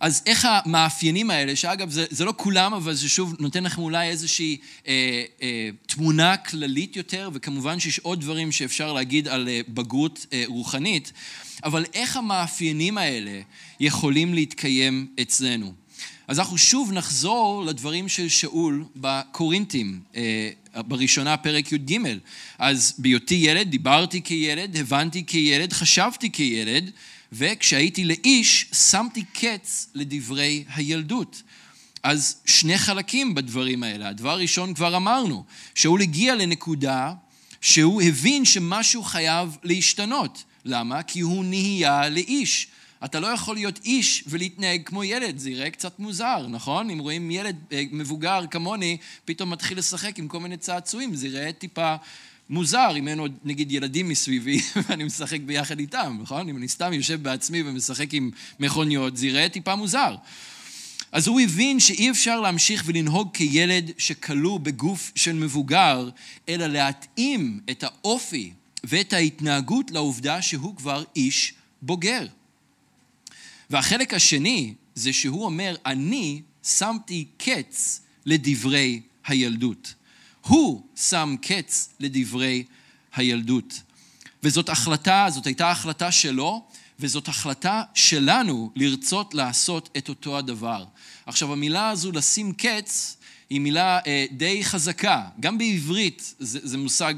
אז 0.00 0.22
איך 0.26 0.48
המאפיינים 0.50 1.30
האלה, 1.30 1.56
שאגב, 1.56 1.90
זה, 1.90 2.06
זה 2.10 2.24
לא 2.24 2.34
כולם, 2.36 2.74
אבל 2.74 2.94
זה 2.94 3.08
שוב 3.08 3.34
נותן 3.38 3.64
לכם 3.64 3.82
אולי 3.82 4.08
איזושהי 4.08 4.56
אה, 4.88 5.24
אה, 5.42 5.68
תמונה 5.86 6.36
כללית 6.36 6.96
יותר, 6.96 7.30
וכמובן 7.32 7.80
שיש 7.80 7.98
עוד 7.98 8.20
דברים 8.20 8.52
שאפשר 8.52 8.92
להגיד 8.92 9.28
על 9.28 9.48
אה, 9.48 9.60
בגרות 9.68 10.26
אה, 10.32 10.44
רוחנית, 10.46 11.12
אבל 11.64 11.84
איך 11.94 12.16
המאפיינים 12.16 12.98
האלה 12.98 13.40
יכולים 13.80 14.34
להתקיים 14.34 15.06
אצלנו? 15.20 15.72
אז 16.28 16.38
אנחנו 16.38 16.58
שוב 16.58 16.92
נחזור 16.92 17.64
לדברים 17.64 18.08
של 18.08 18.28
שאול 18.28 18.84
בקורינטים, 18.96 20.00
אה, 20.16 20.50
בראשונה 20.74 21.36
פרק 21.36 21.72
י"ג. 21.72 21.98
אז 22.58 22.94
בהיותי 22.98 23.34
ילד, 23.34 23.70
דיברתי 23.70 24.22
כילד, 24.22 24.76
הבנתי 24.76 25.24
כילד, 25.26 25.72
חשבתי 25.72 26.32
כילד, 26.32 26.90
וכשהייתי 27.32 28.04
לאיש, 28.04 28.66
שמתי 28.72 29.24
קץ 29.32 29.88
לדברי 29.94 30.64
הילדות. 30.74 31.42
אז 32.02 32.36
שני 32.46 32.78
חלקים 32.78 33.34
בדברים 33.34 33.82
האלה. 33.82 34.08
הדבר 34.08 34.30
הראשון 34.30 34.74
כבר 34.74 34.96
אמרנו, 34.96 35.44
שאול 35.74 36.02
הגיע 36.02 36.34
לנקודה 36.34 37.12
שהוא 37.60 38.02
הבין 38.02 38.44
שמשהו 38.44 39.02
חייב 39.02 39.56
להשתנות. 39.62 40.44
למה? 40.64 41.02
כי 41.02 41.20
הוא 41.20 41.44
נהיה 41.44 42.08
לאיש. 42.08 42.66
אתה 43.04 43.20
לא 43.20 43.26
יכול 43.26 43.54
להיות 43.54 43.80
איש 43.84 44.24
ולהתנהג 44.26 44.82
כמו 44.84 45.04
ילד, 45.04 45.38
זה 45.38 45.50
יראה 45.50 45.70
קצת 45.70 45.98
מוזר, 45.98 46.46
נכון? 46.46 46.90
אם 46.90 46.98
רואים 46.98 47.30
ילד 47.30 47.56
אה, 47.72 47.82
מבוגר 47.92 48.44
כמוני, 48.50 48.96
פתאום 49.24 49.50
מתחיל 49.50 49.78
לשחק 49.78 50.18
עם 50.18 50.28
כל 50.28 50.40
מיני 50.40 50.56
צעצועים, 50.56 51.14
זה 51.14 51.26
יראה 51.26 51.52
טיפה 51.52 51.94
מוזר 52.50 52.96
אם 52.96 53.08
אין 53.08 53.18
עוד 53.18 53.32
נגיד 53.44 53.72
ילדים 53.72 54.08
מסביבי 54.08 54.60
ואני 54.88 55.04
משחק 55.04 55.40
ביחד 55.40 55.78
איתם, 55.78 56.18
נכון? 56.22 56.48
אם 56.48 56.56
אני 56.56 56.68
סתם 56.68 56.92
יושב 56.92 57.22
בעצמי 57.22 57.62
ומשחק 57.62 58.14
עם 58.14 58.30
מכוניות, 58.60 59.16
זה 59.16 59.26
יראה 59.26 59.48
טיפה 59.48 59.74
מוזר. 59.74 60.14
אז 61.12 61.26
הוא 61.26 61.40
הבין 61.40 61.80
שאי 61.80 62.10
אפשר 62.10 62.40
להמשיך 62.40 62.82
ולנהוג 62.86 63.28
כילד 63.34 63.90
שכלוא 63.98 64.60
בגוף 64.60 65.12
של 65.14 65.32
מבוגר, 65.32 66.10
אלא 66.48 66.66
להתאים 66.66 67.60
את 67.70 67.84
האופי 67.84 68.52
ואת 68.84 69.12
ההתנהגות 69.12 69.90
לעובדה 69.90 70.42
שהוא 70.42 70.76
כבר 70.76 71.04
איש 71.16 71.54
בוגר. 71.82 72.26
והחלק 73.70 74.14
השני 74.14 74.74
זה 74.94 75.12
שהוא 75.12 75.44
אומר, 75.44 75.76
אני 75.86 76.42
שמתי 76.62 77.24
קץ 77.38 78.00
לדברי 78.26 79.00
הילדות. 79.26 79.94
הוא 80.48 80.82
שם 80.96 81.36
קץ 81.42 81.88
לדברי 82.00 82.64
הילדות. 83.14 83.80
וזאת 84.42 84.68
החלטה, 84.68 85.26
זאת 85.30 85.46
הייתה 85.46 85.70
החלטה 85.70 86.12
שלו, 86.12 86.66
וזאת 87.00 87.28
החלטה 87.28 87.82
שלנו 87.94 88.70
לרצות 88.76 89.34
לעשות 89.34 89.88
את 89.96 90.08
אותו 90.08 90.38
הדבר. 90.38 90.84
עכשיו, 91.26 91.52
המילה 91.52 91.90
הזו, 91.90 92.12
לשים 92.12 92.52
קץ, 92.52 93.16
היא 93.50 93.60
מילה 93.60 93.98
אה, 94.06 94.26
די 94.32 94.64
חזקה. 94.64 95.28
גם 95.40 95.58
בעברית 95.58 96.34
זה, 96.38 96.58
זה 96.62 96.78
מושג 96.78 97.14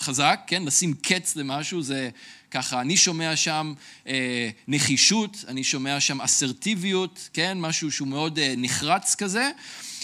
חזק, 0.00 0.40
כן? 0.46 0.62
לשים 0.64 0.94
קץ 0.94 1.36
למשהו 1.36 1.82
זה 1.82 2.10
ככה, 2.50 2.80
אני 2.80 2.96
שומע 2.96 3.36
שם 3.36 3.74
אה, 4.06 4.50
נחישות, 4.68 5.44
אני 5.48 5.64
שומע 5.64 6.00
שם 6.00 6.20
אסרטיביות, 6.20 7.28
כן? 7.32 7.58
משהו 7.60 7.92
שהוא 7.92 8.08
מאוד 8.08 8.38
אה, 8.38 8.54
נחרץ 8.56 9.14
כזה. 9.14 9.50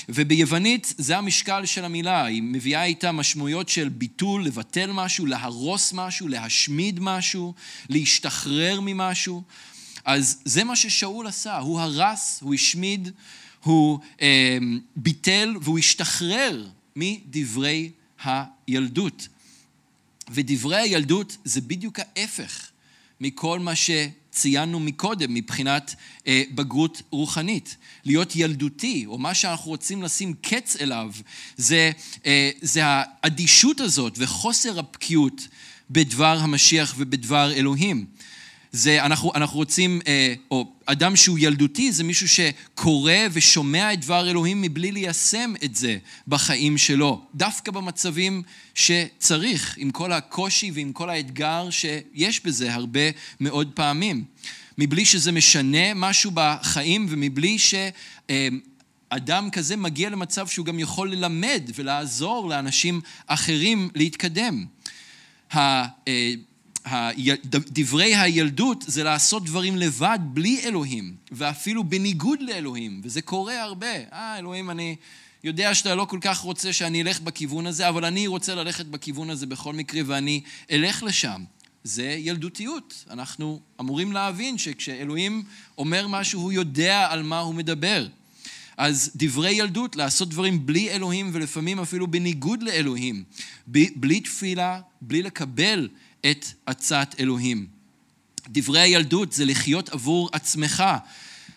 וביוונית 0.09 0.95
זה 0.99 1.19
המשקל 1.19 1.67
של 1.67 1.85
המילה, 1.85 2.25
היא 2.25 2.43
מביאה 2.43 2.85
איתה 2.85 3.13
משמעויות 3.13 3.69
של 3.69 3.89
ביטול, 3.89 4.45
לבטל 4.45 4.93
משהו, 4.93 5.27
להרוס 5.27 5.93
משהו, 5.93 6.29
להשמיד 6.29 7.01
משהו, 7.01 7.55
להשתחרר 7.89 8.81
ממשהו. 8.83 9.43
אז 10.05 10.43
זה 10.45 10.65
מה 10.65 10.77
ששאול 10.77 11.27
עשה, 11.27 11.59
הוא 11.59 11.81
הרס, 11.81 12.39
הוא 12.43 12.55
השמיד, 12.55 13.11
הוא 13.65 13.99
אה, 14.21 14.59
ביטל 14.97 15.55
והוא 15.61 15.79
השתחרר 15.79 16.67
מדברי 16.97 17.91
הילדות. 18.25 19.29
ודברי 20.31 20.77
הילדות 20.77 21.37
זה 21.45 21.61
בדיוק 21.61 21.99
ההפך 21.99 22.72
מכל 23.21 23.59
מה 23.59 23.73
שציינו 23.75 24.81
מקודם 24.81 25.35
מבחינת 25.35 25.95
אה, 26.27 26.43
בגרות 26.55 27.03
רוחנית. 27.11 27.77
להיות 28.05 28.37
ילדותי, 28.37 29.05
או 29.07 29.19
מה 29.19 29.35
שאנחנו 29.35 29.71
רוצים 29.71 30.03
לשים 30.03 30.35
קץ 30.43 30.77
אליו, 30.77 31.11
זה, 31.57 31.91
אה, 32.27 32.51
זה 32.61 32.81
האדישות 32.85 33.81
הזאת 33.81 34.15
וחוסר 34.19 34.79
הבקיאות 34.79 35.49
בדבר 35.91 36.39
המשיח 36.41 36.95
ובדבר 36.99 37.53
אלוהים. 37.53 38.07
זה, 38.73 39.05
אנחנו, 39.05 39.33
אנחנו 39.35 39.57
רוצים, 39.57 40.01
אה, 40.07 40.35
או 40.51 40.73
אדם 40.87 41.17
שהוא 41.17 41.39
ילדותי 41.41 41.93
זה 41.93 42.05
מישהו 42.05 42.29
שקורא 42.29 43.13
ושומע 43.33 43.93
את 43.93 44.01
דבר 44.01 44.31
אלוהים 44.31 44.63
מבלי 44.63 44.93
ליישם 44.93 45.53
את 45.65 45.77
זה 45.77 45.99
בחיים 46.29 46.79
שלו, 46.79 47.23
דווקא 47.35 47.73
במצבים 47.73 48.43
שצריך, 48.75 49.75
עם 49.79 49.91
כל 49.91 50.13
הקושי 50.13 50.71
ועם 50.75 50.93
כל 50.93 51.11
האתגר 51.11 51.69
שיש 51.71 52.45
בזה 52.45 52.75
הרבה 52.75 53.01
מאוד 53.41 53.71
פעמים. 53.75 54.25
מבלי 54.79 55.05
שזה 55.05 55.33
משנה 55.33 55.95
משהו 55.95 56.31
בחיים 56.35 57.07
ומבלי 57.11 57.57
שאדם 57.59 59.51
כזה 59.51 59.77
מגיע 59.77 60.11
למצב 60.11 60.47
שהוא 60.47 60.67
גם 60.67 60.79
יכול 60.79 61.13
ללמד 61.13 61.63
ולעזור 61.75 62.49
לאנשים 62.49 63.01
אחרים 63.27 63.89
להתקדם. 63.95 64.67
דברי 67.53 68.15
הילדות 68.15 68.85
זה 68.87 69.05
לעשות 69.05 69.45
דברים 69.45 69.77
לבד, 69.77 70.19
בלי 70.23 70.61
אלוהים, 70.65 71.17
ואפילו 71.33 71.85
בניגוד 71.85 72.39
לאלוהים, 72.43 73.01
וזה 73.05 73.23
קורה 73.23 73.63
הרבה. 73.63 73.97
אה, 74.13 74.39
אלוהים, 74.39 74.71
אני 74.71 74.97
יודע 75.45 75.75
שאתה 75.75 75.95
לא 75.95 76.05
כל 76.05 76.19
כך 76.21 76.39
רוצה 76.39 76.73
שאני 76.73 77.03
אלך 77.03 77.21
בכיוון 77.21 77.67
הזה, 77.67 77.89
אבל 77.89 78.05
אני 78.05 78.27
רוצה 78.27 78.55
ללכת 78.55 78.87
בכיוון 78.87 79.31
הזה 79.31 79.47
בכל 79.47 79.73
מקרה, 79.73 80.03
ואני 80.07 80.41
אלך 80.71 81.03
לשם. 81.03 81.45
זה 81.85 82.17
ילדותיות. 82.19 83.05
אנחנו 83.11 83.61
אמורים 83.81 84.13
להבין 84.13 84.59
שכשאלוהים 84.59 85.43
אומר 85.79 86.09
משהו, 86.09 86.41
הוא 86.41 86.53
יודע 86.53 87.07
על 87.11 87.23
מה 87.23 87.39
הוא 87.39 87.55
מדבר. 87.55 88.07
אז 88.77 89.11
דברי 89.17 89.53
ילדות, 89.53 89.97
לעשות 89.97 90.29
דברים 90.29 90.67
בלי 90.67 90.91
אלוהים 90.91 91.31
ולפעמים 91.33 91.81
אפילו 91.81 92.07
בניגוד 92.07 92.63
לאלוהים, 92.63 93.25
בלי 93.67 94.21
תפילה, 94.21 94.81
בלי 95.01 95.23
לקבל 95.23 95.89
את 96.31 96.47
עצת 96.67 97.15
אלוהים. 97.19 97.67
דברי 98.49 98.81
הילדות 98.81 99.33
זה 99.33 99.45
לחיות 99.45 99.89
עבור 99.89 100.29
עצמך, 100.33 100.85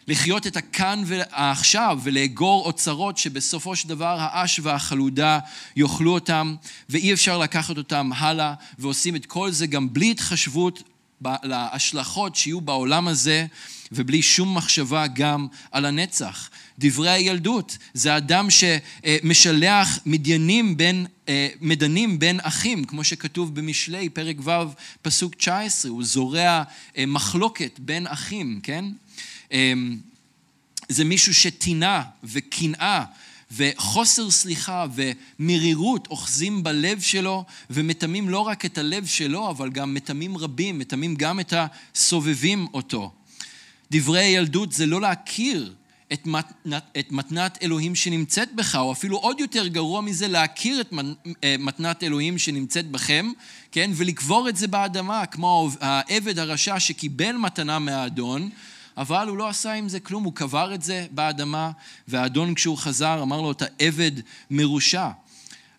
לחיות 0.07 0.47
את 0.47 0.57
הכאן 0.57 1.03
והעכשיו 1.05 1.99
ולאגור 2.03 2.65
אוצרות 2.65 3.17
שבסופו 3.17 3.75
של 3.75 3.89
דבר 3.89 4.17
האש 4.19 4.59
והחלודה 4.63 5.39
יאכלו 5.75 6.13
אותם 6.13 6.55
ואי 6.89 7.13
אפשר 7.13 7.37
לקחת 7.37 7.77
אותם 7.77 8.11
הלאה 8.15 8.53
ועושים 8.79 9.15
את 9.15 9.25
כל 9.25 9.51
זה 9.51 9.67
גם 9.67 9.93
בלי 9.93 10.11
התחשבות 10.11 10.83
להשלכות 11.43 12.35
שיהיו 12.35 12.61
בעולם 12.61 13.07
הזה 13.07 13.45
ובלי 13.91 14.21
שום 14.21 14.57
מחשבה 14.57 15.07
גם 15.07 15.47
על 15.71 15.85
הנצח. 15.85 16.49
דברי 16.79 17.09
הילדות, 17.09 17.77
זה 17.93 18.17
אדם 18.17 18.47
שמשלח 18.49 19.99
מדיינים 20.05 20.77
בין, 20.77 21.05
מדנים 21.61 22.19
בין 22.19 22.39
אחים, 22.43 22.83
כמו 22.83 23.03
שכתוב 23.03 23.55
במשלי, 23.55 24.09
פרק 24.09 24.35
ו', 24.43 24.51
פסוק 25.01 25.35
19, 25.35 25.91
הוא 25.91 26.03
זורע 26.03 26.63
מחלוקת 27.07 27.79
בין 27.79 28.07
אחים, 28.07 28.59
כן? 28.63 28.85
זה 30.89 31.03
מישהו 31.03 31.33
שטינה 31.33 32.03
וקנאה 32.23 33.03
וחוסר 33.55 34.31
סליחה 34.31 34.85
ומרירות 34.95 36.07
אוחזים 36.07 36.63
בלב 36.63 37.01
שלו 37.01 37.43
ומטמאים 37.69 38.29
לא 38.29 38.39
רק 38.39 38.65
את 38.65 38.77
הלב 38.77 39.05
שלו, 39.05 39.49
אבל 39.49 39.69
גם 39.69 39.93
מטמאים 39.93 40.37
רבים, 40.37 40.79
מטמאים 40.79 41.15
גם 41.15 41.39
את 41.39 41.53
הסובבים 41.57 42.67
אותו. 42.73 43.11
דברי 43.91 44.19
הילדות 44.19 44.71
זה 44.71 44.85
לא 44.85 45.01
להכיר 45.01 45.73
את 46.13 46.25
מתנת, 46.25 46.83
את 46.99 47.11
מתנת 47.11 47.57
אלוהים 47.61 47.95
שנמצאת 47.95 48.55
בך, 48.55 48.75
או 48.75 48.91
אפילו 48.91 49.17
עוד 49.17 49.39
יותר 49.39 49.67
גרוע 49.67 50.01
מזה, 50.01 50.27
להכיר 50.27 50.81
את 50.81 50.93
אה, 51.43 51.55
מתנת 51.59 52.03
אלוהים 52.03 52.37
שנמצאת 52.37 52.91
בכם, 52.91 53.31
כן? 53.71 53.91
ולקבור 53.95 54.49
את 54.49 54.55
זה 54.55 54.67
באדמה, 54.67 55.25
כמו 55.25 55.69
העבד 55.81 56.39
הרשע 56.39 56.79
שקיבל 56.79 57.31
מתנה 57.31 57.79
מהאדון, 57.79 58.49
אבל 58.97 59.27
הוא 59.27 59.37
לא 59.37 59.49
עשה 59.49 59.73
עם 59.73 59.89
זה 59.89 59.99
כלום, 59.99 60.23
הוא 60.23 60.33
קבר 60.33 60.73
את 60.73 60.81
זה 60.81 61.07
באדמה, 61.11 61.71
והאדון 62.07 62.53
כשהוא 62.53 62.77
חזר 62.77 63.21
אמר 63.21 63.41
לו, 63.41 63.51
אתה 63.51 63.65
עבד 63.79 64.11
מרושע. 64.51 65.09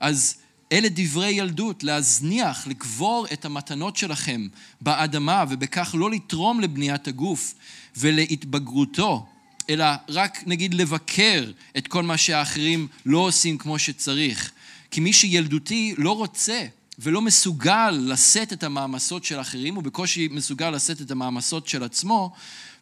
אז 0.00 0.34
אלה 0.72 0.88
דברי 0.90 1.30
ילדות, 1.30 1.84
להזניח, 1.84 2.66
לקבור 2.66 3.26
את 3.32 3.44
המתנות 3.44 3.96
שלכם 3.96 4.48
באדמה, 4.80 5.44
ובכך 5.48 5.94
לא 5.98 6.10
לתרום 6.10 6.60
לבניית 6.60 7.08
הגוף 7.08 7.54
ולהתבגרותו, 7.96 9.26
אלא 9.70 9.86
רק 10.08 10.42
נגיד 10.46 10.74
לבקר 10.74 11.50
את 11.76 11.88
כל 11.88 12.02
מה 12.02 12.16
שהאחרים 12.16 12.88
לא 13.06 13.18
עושים 13.18 13.58
כמו 13.58 13.78
שצריך. 13.78 14.52
כי 14.90 15.00
מי 15.00 15.12
שילדותי 15.12 15.94
לא 15.98 16.16
רוצה 16.16 16.66
ולא 16.98 17.20
מסוגל 17.20 17.90
לשאת 17.90 18.52
את 18.52 18.62
המעמסות 18.62 19.24
של 19.24 19.40
אחרים, 19.40 19.74
הוא 19.74 19.82
בקושי 19.82 20.28
מסוגל 20.30 20.70
לשאת 20.70 21.00
את 21.00 21.10
המעמסות 21.10 21.68
של 21.68 21.82
עצמו, 21.82 22.32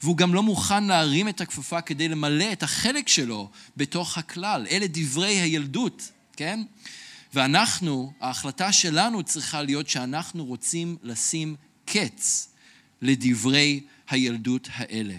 והוא 0.04 0.16
גם 0.16 0.34
לא 0.34 0.42
מוכן 0.42 0.84
להרים 0.84 1.28
את 1.28 1.40
הכפפה 1.40 1.80
כדי 1.80 2.08
למלא 2.08 2.52
את 2.52 2.62
החלק 2.62 3.08
שלו 3.08 3.50
בתוך 3.76 4.18
הכלל. 4.18 4.66
אלה 4.70 4.86
דברי 4.88 5.40
הילדות, 5.40 6.10
כן? 6.36 6.60
ואנחנו, 7.34 8.12
ההחלטה 8.20 8.72
שלנו 8.72 9.22
צריכה 9.22 9.62
להיות 9.62 9.88
שאנחנו 9.88 10.44
רוצים 10.44 10.96
לשים 11.02 11.56
קץ 11.84 12.48
לדברי 13.02 13.80
הילדות 14.08 14.68
האלה. 14.72 15.14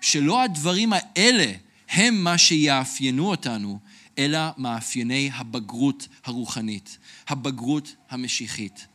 שלא 0.00 0.42
הדברים 0.42 0.92
האלה 0.92 1.52
הם 1.88 2.24
מה 2.24 2.38
שיאפיינו 2.38 3.30
אותנו, 3.30 3.78
אלא 4.18 4.40
מאפייני 4.56 5.30
הבגרות 5.34 6.08
הרוחנית, 6.24 6.98
הבגרות 7.28 7.94
המשיחית. 8.10 8.86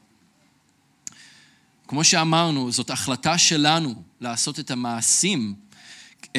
כמו 1.94 2.04
שאמרנו, 2.04 2.72
זאת 2.72 2.90
החלטה 2.90 3.38
שלנו 3.38 3.96
לעשות 4.22 4.60
את 4.60 4.72
המעשים, 4.72 5.54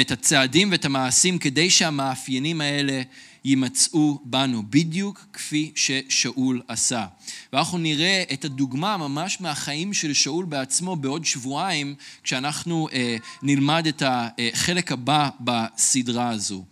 את 0.01 0.11
הצעדים 0.11 0.71
ואת 0.71 0.85
המעשים 0.85 1.39
כדי 1.39 1.71
שהמאפיינים 1.71 2.61
האלה 2.61 3.03
יימצאו 3.45 4.21
בנו, 4.25 4.63
בדיוק 4.71 5.27
כפי 5.33 5.73
ששאול 5.75 6.63
עשה. 6.69 7.07
ואנחנו 7.53 7.79
נראה 7.79 8.23
את 8.33 8.45
הדוגמה 8.45 8.97
ממש 8.97 9.41
מהחיים 9.41 9.95
של 9.95 10.13
שאול 10.13 10.45
בעצמו 10.45 10.97
בעוד 10.97 11.25
שבועיים, 11.25 11.95
כשאנחנו 12.23 12.89
אה, 12.93 13.17
נלמד 13.43 13.87
את 13.87 14.03
החלק 14.07 14.93
הבא 14.93 15.29
בסדרה 15.41 16.31
הזו. 16.31 16.65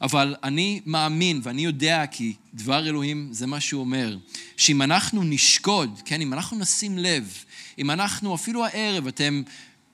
אבל 0.00 0.34
אני 0.42 0.80
מאמין 0.86 1.40
ואני 1.42 1.64
יודע 1.64 2.06
כי 2.10 2.34
דבר 2.54 2.88
אלוהים 2.88 3.28
זה 3.32 3.46
מה 3.46 3.60
שהוא 3.60 3.80
אומר, 3.80 4.16
שאם 4.56 4.82
אנחנו 4.82 5.22
נשקוד, 5.24 6.00
כן, 6.04 6.20
אם 6.20 6.32
אנחנו 6.32 6.58
נשים 6.58 6.98
לב, 6.98 7.44
אם 7.78 7.90
אנחנו 7.90 8.34
אפילו 8.34 8.64
הערב 8.64 9.06
אתם 9.06 9.42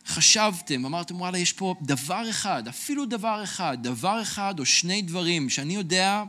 חשבתם, 0.07 0.87
אמרתם, 0.87 1.21
וואלה, 1.21 1.39
יש 1.39 1.53
פה 1.53 1.75
דבר 1.83 2.31
אחד, 2.31 2.69
אפילו 2.69 3.05
דבר 3.07 3.41
אחד, 3.45 3.79
דבר 3.81 4.23
אחד 4.23 4.55
או 4.59 4.67
שני 4.67 5.03
דברים 5.03 5.51
שאני 5.51 5.75
יודע, 5.75 6.23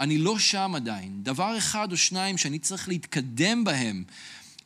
אני 0.00 0.18
לא 0.18 0.38
שם 0.38 0.72
עדיין. 0.74 1.22
דבר 1.22 1.58
אחד 1.58 1.92
או 1.92 1.96
שניים 1.96 2.38
שאני 2.38 2.58
צריך 2.58 2.88
להתקדם 2.88 3.64
בהם 3.64 4.04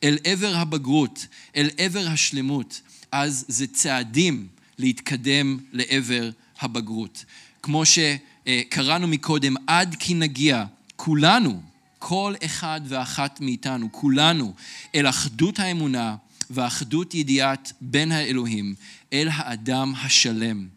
אל 0.03 0.17
עבר 0.23 0.55
הבגרות, 0.55 1.27
אל 1.55 1.69
עבר 1.77 2.07
השלמות, 2.07 2.81
אז 3.11 3.45
זה 3.47 3.67
צעדים 3.67 4.47
להתקדם 4.77 5.57
לעבר 5.71 6.29
הבגרות. 6.59 7.25
כמו 7.61 7.83
שקראנו 7.85 9.07
מקודם, 9.07 9.55
עד 9.67 9.95
כי 9.99 10.13
נגיע, 10.13 10.65
כולנו, 10.95 11.61
כל 11.99 12.33
אחד 12.45 12.81
ואחת 12.87 13.41
מאיתנו, 13.41 13.91
כולנו, 13.91 14.53
אל 14.95 15.09
אחדות 15.09 15.59
האמונה, 15.59 16.15
ואחדות 16.49 17.13
ידיעת 17.13 17.73
בין 17.81 18.11
האלוהים 18.11 18.75
אל 19.13 19.27
האדם 19.31 19.93
השלם, 19.97 20.67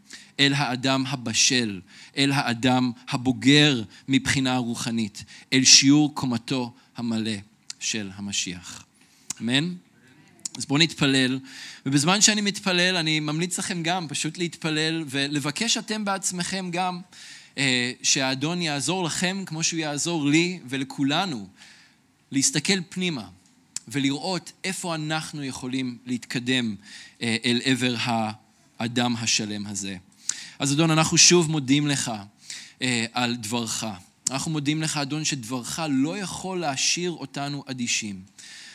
אל 0.41 0.53
האדם 0.57 1.05
הבשל, 1.07 1.81
אל 2.17 2.33
האדם 2.33 2.93
הבוגר 3.09 3.83
מבחינה 4.09 4.57
רוחנית, 4.57 5.25
אל 5.53 5.65
שיעור 5.65 6.15
קומתו 6.15 6.75
המלא 6.97 7.37
של 7.81 8.11
המשיח. 8.15 8.85
אמן? 9.41 9.75
אז 10.59 10.67
בואו 10.67 10.79
נתפלל, 10.79 11.39
ובזמן 11.87 12.21
שאני 12.21 12.41
מתפלל, 12.41 12.97
אני 12.97 13.21
ממליץ 13.21 13.59
לכם 13.59 13.83
גם 13.83 14.09
פשוט 14.09 14.39
להתפלל 14.39 15.05
ולבקש 15.07 15.77
אתם 15.77 16.05
בעצמכם 16.05 16.69
גם 16.73 17.01
שהאדון 18.03 18.63
יעזור 18.63 19.05
לכם 19.05 19.43
כמו 19.47 19.63
שהוא 19.63 19.81
יעזור 19.81 20.27
לי 20.27 20.61
ולכולנו 20.69 21.49
להסתכל 22.31 22.79
פנימה 22.89 23.29
ולראות 23.89 24.53
איפה 24.65 24.95
אנחנו 24.95 25.45
יכולים 25.45 25.99
להתקדם 26.07 26.75
אה, 27.23 27.37
אל 27.45 27.61
עבר 27.65 27.95
האדם 28.79 29.17
השלם 29.17 29.67
הזה. 29.67 29.97
אז 30.59 30.73
אדון, 30.73 30.91
אנחנו 30.91 31.19
שוב 31.19 31.51
מודים 31.51 31.87
לך 31.87 32.13
אה, 32.83 33.07
על 33.13 33.37
דברך. 33.37 33.85
אנחנו 34.31 34.51
מודים 34.51 34.83
לך, 34.83 34.97
אדון, 34.97 35.25
שדברך 35.25 35.81
לא 35.91 36.19
יכול 36.19 36.61
להשאיר 36.61 37.11
אותנו 37.11 37.65
אדישים. 37.67 38.23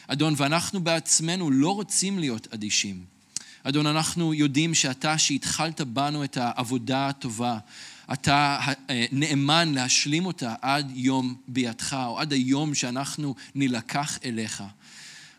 אדון, 0.08 0.34
ואנחנו 0.38 0.84
בעצמנו 0.84 1.52
לא 1.52 1.76
רוצים 1.76 2.20
להיות 2.20 2.48
אדישים. 2.54 3.04
אדון, 3.64 3.88
אנחנו 3.88 4.34
יודעים 4.34 4.74
שאתה, 4.74 5.18
שהתחלת 5.18 5.82
בנו 5.82 6.24
את 6.24 6.38
העבודה 6.38 7.08
הטובה, 7.08 7.58
אתה 8.14 8.60
אה, 8.90 9.06
נאמן 9.12 9.74
להשלים 9.74 10.26
אותה 10.26 10.56
עד 10.62 10.92
יום 10.96 11.36
בידך, 11.48 11.94
או 12.08 12.20
עד 12.20 12.34
היום 12.34 12.76
שאנחנו 12.76 13.36
נילקח 13.56 14.20
אליך. 14.26 14.64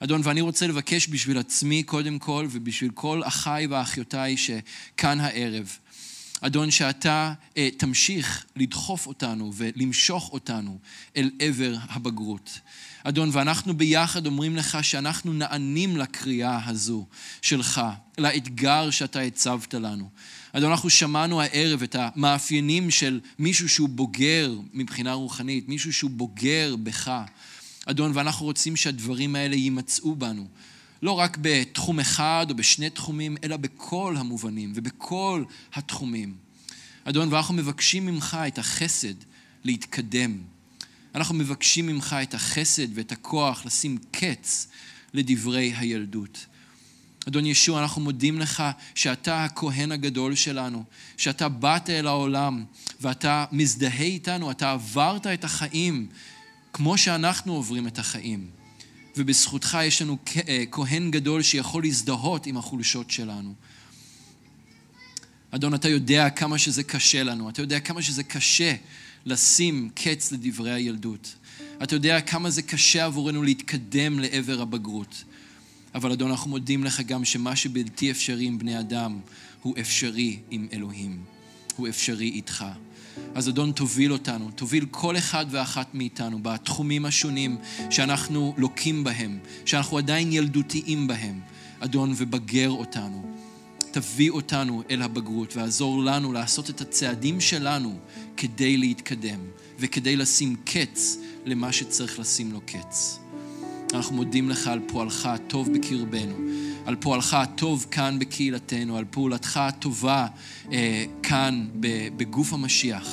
אדון, 0.00 0.20
ואני 0.24 0.40
רוצה 0.40 0.66
לבקש 0.66 1.08
בשביל 1.08 1.38
עצמי 1.38 1.82
קודם 1.82 2.18
כל, 2.18 2.46
ובשביל 2.50 2.90
כל 2.94 3.22
אחיי 3.24 3.66
ואחיותיי 3.66 4.36
שכאן 4.36 5.20
הערב, 5.20 5.78
אדון, 6.40 6.70
שאתה 6.70 7.32
אה, 7.56 7.68
תמשיך 7.76 8.44
לדחוף 8.56 9.06
אותנו 9.06 9.52
ולמשוך 9.54 10.32
אותנו 10.32 10.78
אל 11.16 11.30
עבר 11.38 11.76
הבגרות. 11.88 12.60
אדון, 13.04 13.30
ואנחנו 13.32 13.76
ביחד 13.76 14.26
אומרים 14.26 14.56
לך 14.56 14.78
שאנחנו 14.84 15.32
נענים 15.32 15.96
לקריאה 15.96 16.60
הזו 16.66 17.06
שלך, 17.42 17.80
לאתגר 18.18 18.90
שאתה 18.90 19.20
הצבת 19.20 19.74
לנו. 19.74 20.10
אדון, 20.56 20.70
אנחנו 20.70 20.90
שמענו 20.90 21.40
הערב 21.40 21.82
את 21.82 21.96
המאפיינים 21.98 22.90
של 22.90 23.20
מישהו 23.38 23.68
שהוא 23.68 23.88
בוגר 23.88 24.54
מבחינה 24.72 25.12
רוחנית, 25.12 25.68
מישהו 25.68 25.92
שהוא 25.92 26.10
בוגר 26.10 26.76
בך. 26.82 27.22
אדון, 27.86 28.10
ואנחנו 28.14 28.46
רוצים 28.46 28.76
שהדברים 28.76 29.36
האלה 29.36 29.56
יימצאו 29.56 30.16
בנו. 30.16 30.46
לא 31.02 31.12
רק 31.12 31.38
בתחום 31.40 32.00
אחד 32.00 32.46
או 32.50 32.54
בשני 32.54 32.90
תחומים, 32.90 33.36
אלא 33.44 33.56
בכל 33.56 34.14
המובנים 34.18 34.72
ובכל 34.74 35.44
התחומים. 35.72 36.34
אדון, 37.04 37.32
ואנחנו 37.32 37.54
מבקשים 37.54 38.06
ממך 38.06 38.36
את 38.46 38.58
החסד 38.58 39.14
להתקדם. 39.64 40.38
אנחנו 41.14 41.34
מבקשים 41.34 41.86
ממך 41.86 42.16
את 42.22 42.34
החסד 42.34 42.86
ואת 42.94 43.12
הכוח 43.12 43.66
לשים 43.66 43.98
קץ 44.10 44.68
לדברי 45.14 45.72
הילדות. 45.76 46.46
אדון 47.28 47.46
ישוע, 47.46 47.82
אנחנו 47.82 48.02
מודים 48.02 48.38
לך 48.38 48.62
שאתה 48.94 49.44
הכהן 49.44 49.92
הגדול 49.92 50.34
שלנו, 50.34 50.84
שאתה 51.16 51.48
באת 51.48 51.90
אל 51.90 52.06
העולם 52.06 52.64
ואתה 53.00 53.44
מזדהה 53.52 54.02
איתנו, 54.02 54.50
אתה 54.50 54.72
עברת 54.72 55.26
את 55.26 55.44
החיים 55.44 56.06
כמו 56.72 56.98
שאנחנו 56.98 57.54
עוברים 57.54 57.86
את 57.86 57.98
החיים. 57.98 58.50
ובזכותך 59.16 59.78
יש 59.84 60.02
לנו 60.02 60.18
אה, 60.48 60.64
כהן 60.70 61.10
גדול 61.10 61.42
שיכול 61.42 61.82
להזדהות 61.82 62.46
עם 62.46 62.56
החולשות 62.56 63.10
שלנו. 63.10 63.54
אדון, 65.50 65.74
אתה 65.74 65.88
יודע 65.88 66.30
כמה 66.30 66.58
שזה 66.58 66.82
קשה 66.82 67.22
לנו, 67.22 67.48
אתה 67.48 67.62
יודע 67.62 67.80
כמה 67.80 68.02
שזה 68.02 68.22
קשה 68.22 68.74
לשים 69.26 69.90
קץ 69.94 70.32
לדברי 70.32 70.72
הילדות. 70.72 71.34
אתה 71.82 71.94
יודע 71.94 72.20
כמה 72.20 72.50
זה 72.50 72.62
קשה 72.62 73.04
עבורנו 73.04 73.42
להתקדם 73.42 74.18
לעבר 74.18 74.60
הבגרות. 74.60 75.24
אבל 75.94 76.12
אדון, 76.12 76.30
אנחנו 76.30 76.50
מודים 76.50 76.84
לך 76.84 77.00
גם 77.00 77.24
שמה 77.24 77.56
שבלתי 77.56 78.10
אפשרי 78.10 78.44
עם 78.44 78.58
בני 78.58 78.80
אדם, 78.80 79.20
הוא 79.62 79.74
אפשרי 79.80 80.38
עם 80.50 80.68
אלוהים. 80.72 81.24
הוא 81.76 81.88
אפשרי 81.88 82.28
איתך. 82.28 82.64
אז 83.34 83.48
אדון, 83.48 83.72
תוביל 83.72 84.12
אותנו, 84.12 84.50
תוביל 84.50 84.86
כל 84.90 85.16
אחד 85.16 85.46
ואחת 85.50 85.94
מאיתנו 85.94 86.38
בתחומים 86.42 87.06
השונים 87.06 87.56
שאנחנו 87.90 88.54
לוקים 88.56 89.04
בהם, 89.04 89.38
שאנחנו 89.64 89.98
עדיין 89.98 90.32
ילדותיים 90.32 91.06
בהם, 91.06 91.40
אדון, 91.80 92.14
ובגר 92.16 92.70
אותנו. 92.70 93.34
תביא 93.90 94.30
אותנו 94.30 94.82
אל 94.90 95.02
הבגרות 95.02 95.56
ועזור 95.56 96.04
לנו 96.04 96.32
לעשות 96.32 96.70
את 96.70 96.80
הצעדים 96.80 97.40
שלנו 97.40 97.98
כדי 98.36 98.76
להתקדם 98.76 99.40
וכדי 99.78 100.16
לשים 100.16 100.56
קץ 100.64 101.18
למה 101.44 101.72
שצריך 101.72 102.18
לשים 102.18 102.52
לו 102.52 102.60
קץ. 102.66 103.23
אנחנו 103.94 104.16
מודים 104.16 104.50
לך 104.50 104.66
על 104.66 104.80
פועלך 104.86 105.26
הטוב 105.26 105.72
בקרבנו, 105.72 106.34
על 106.86 106.96
פועלך 106.96 107.34
הטוב 107.34 107.86
כאן 107.90 108.18
בקהילתנו, 108.18 108.96
על 108.96 109.04
פעולתך 109.10 109.56
הטובה 109.56 110.26
אה, 110.72 111.04
כאן 111.22 111.66
בגוף 112.16 112.52
המשיח, 112.52 113.08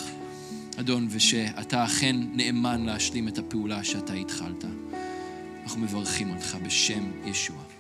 אדון, 0.80 1.08
ושאתה 1.10 1.86
אכן 1.86 2.16
נאמן 2.34 2.86
להשלים 2.86 3.28
את 3.28 3.38
הפעולה 3.38 3.84
שאתה 3.84 4.14
התחלת. 4.14 4.66
אנחנו 5.64 5.82
מברכים 5.82 6.30
אותך 6.30 6.58
בשם 6.64 7.04
ישוע. 7.26 7.71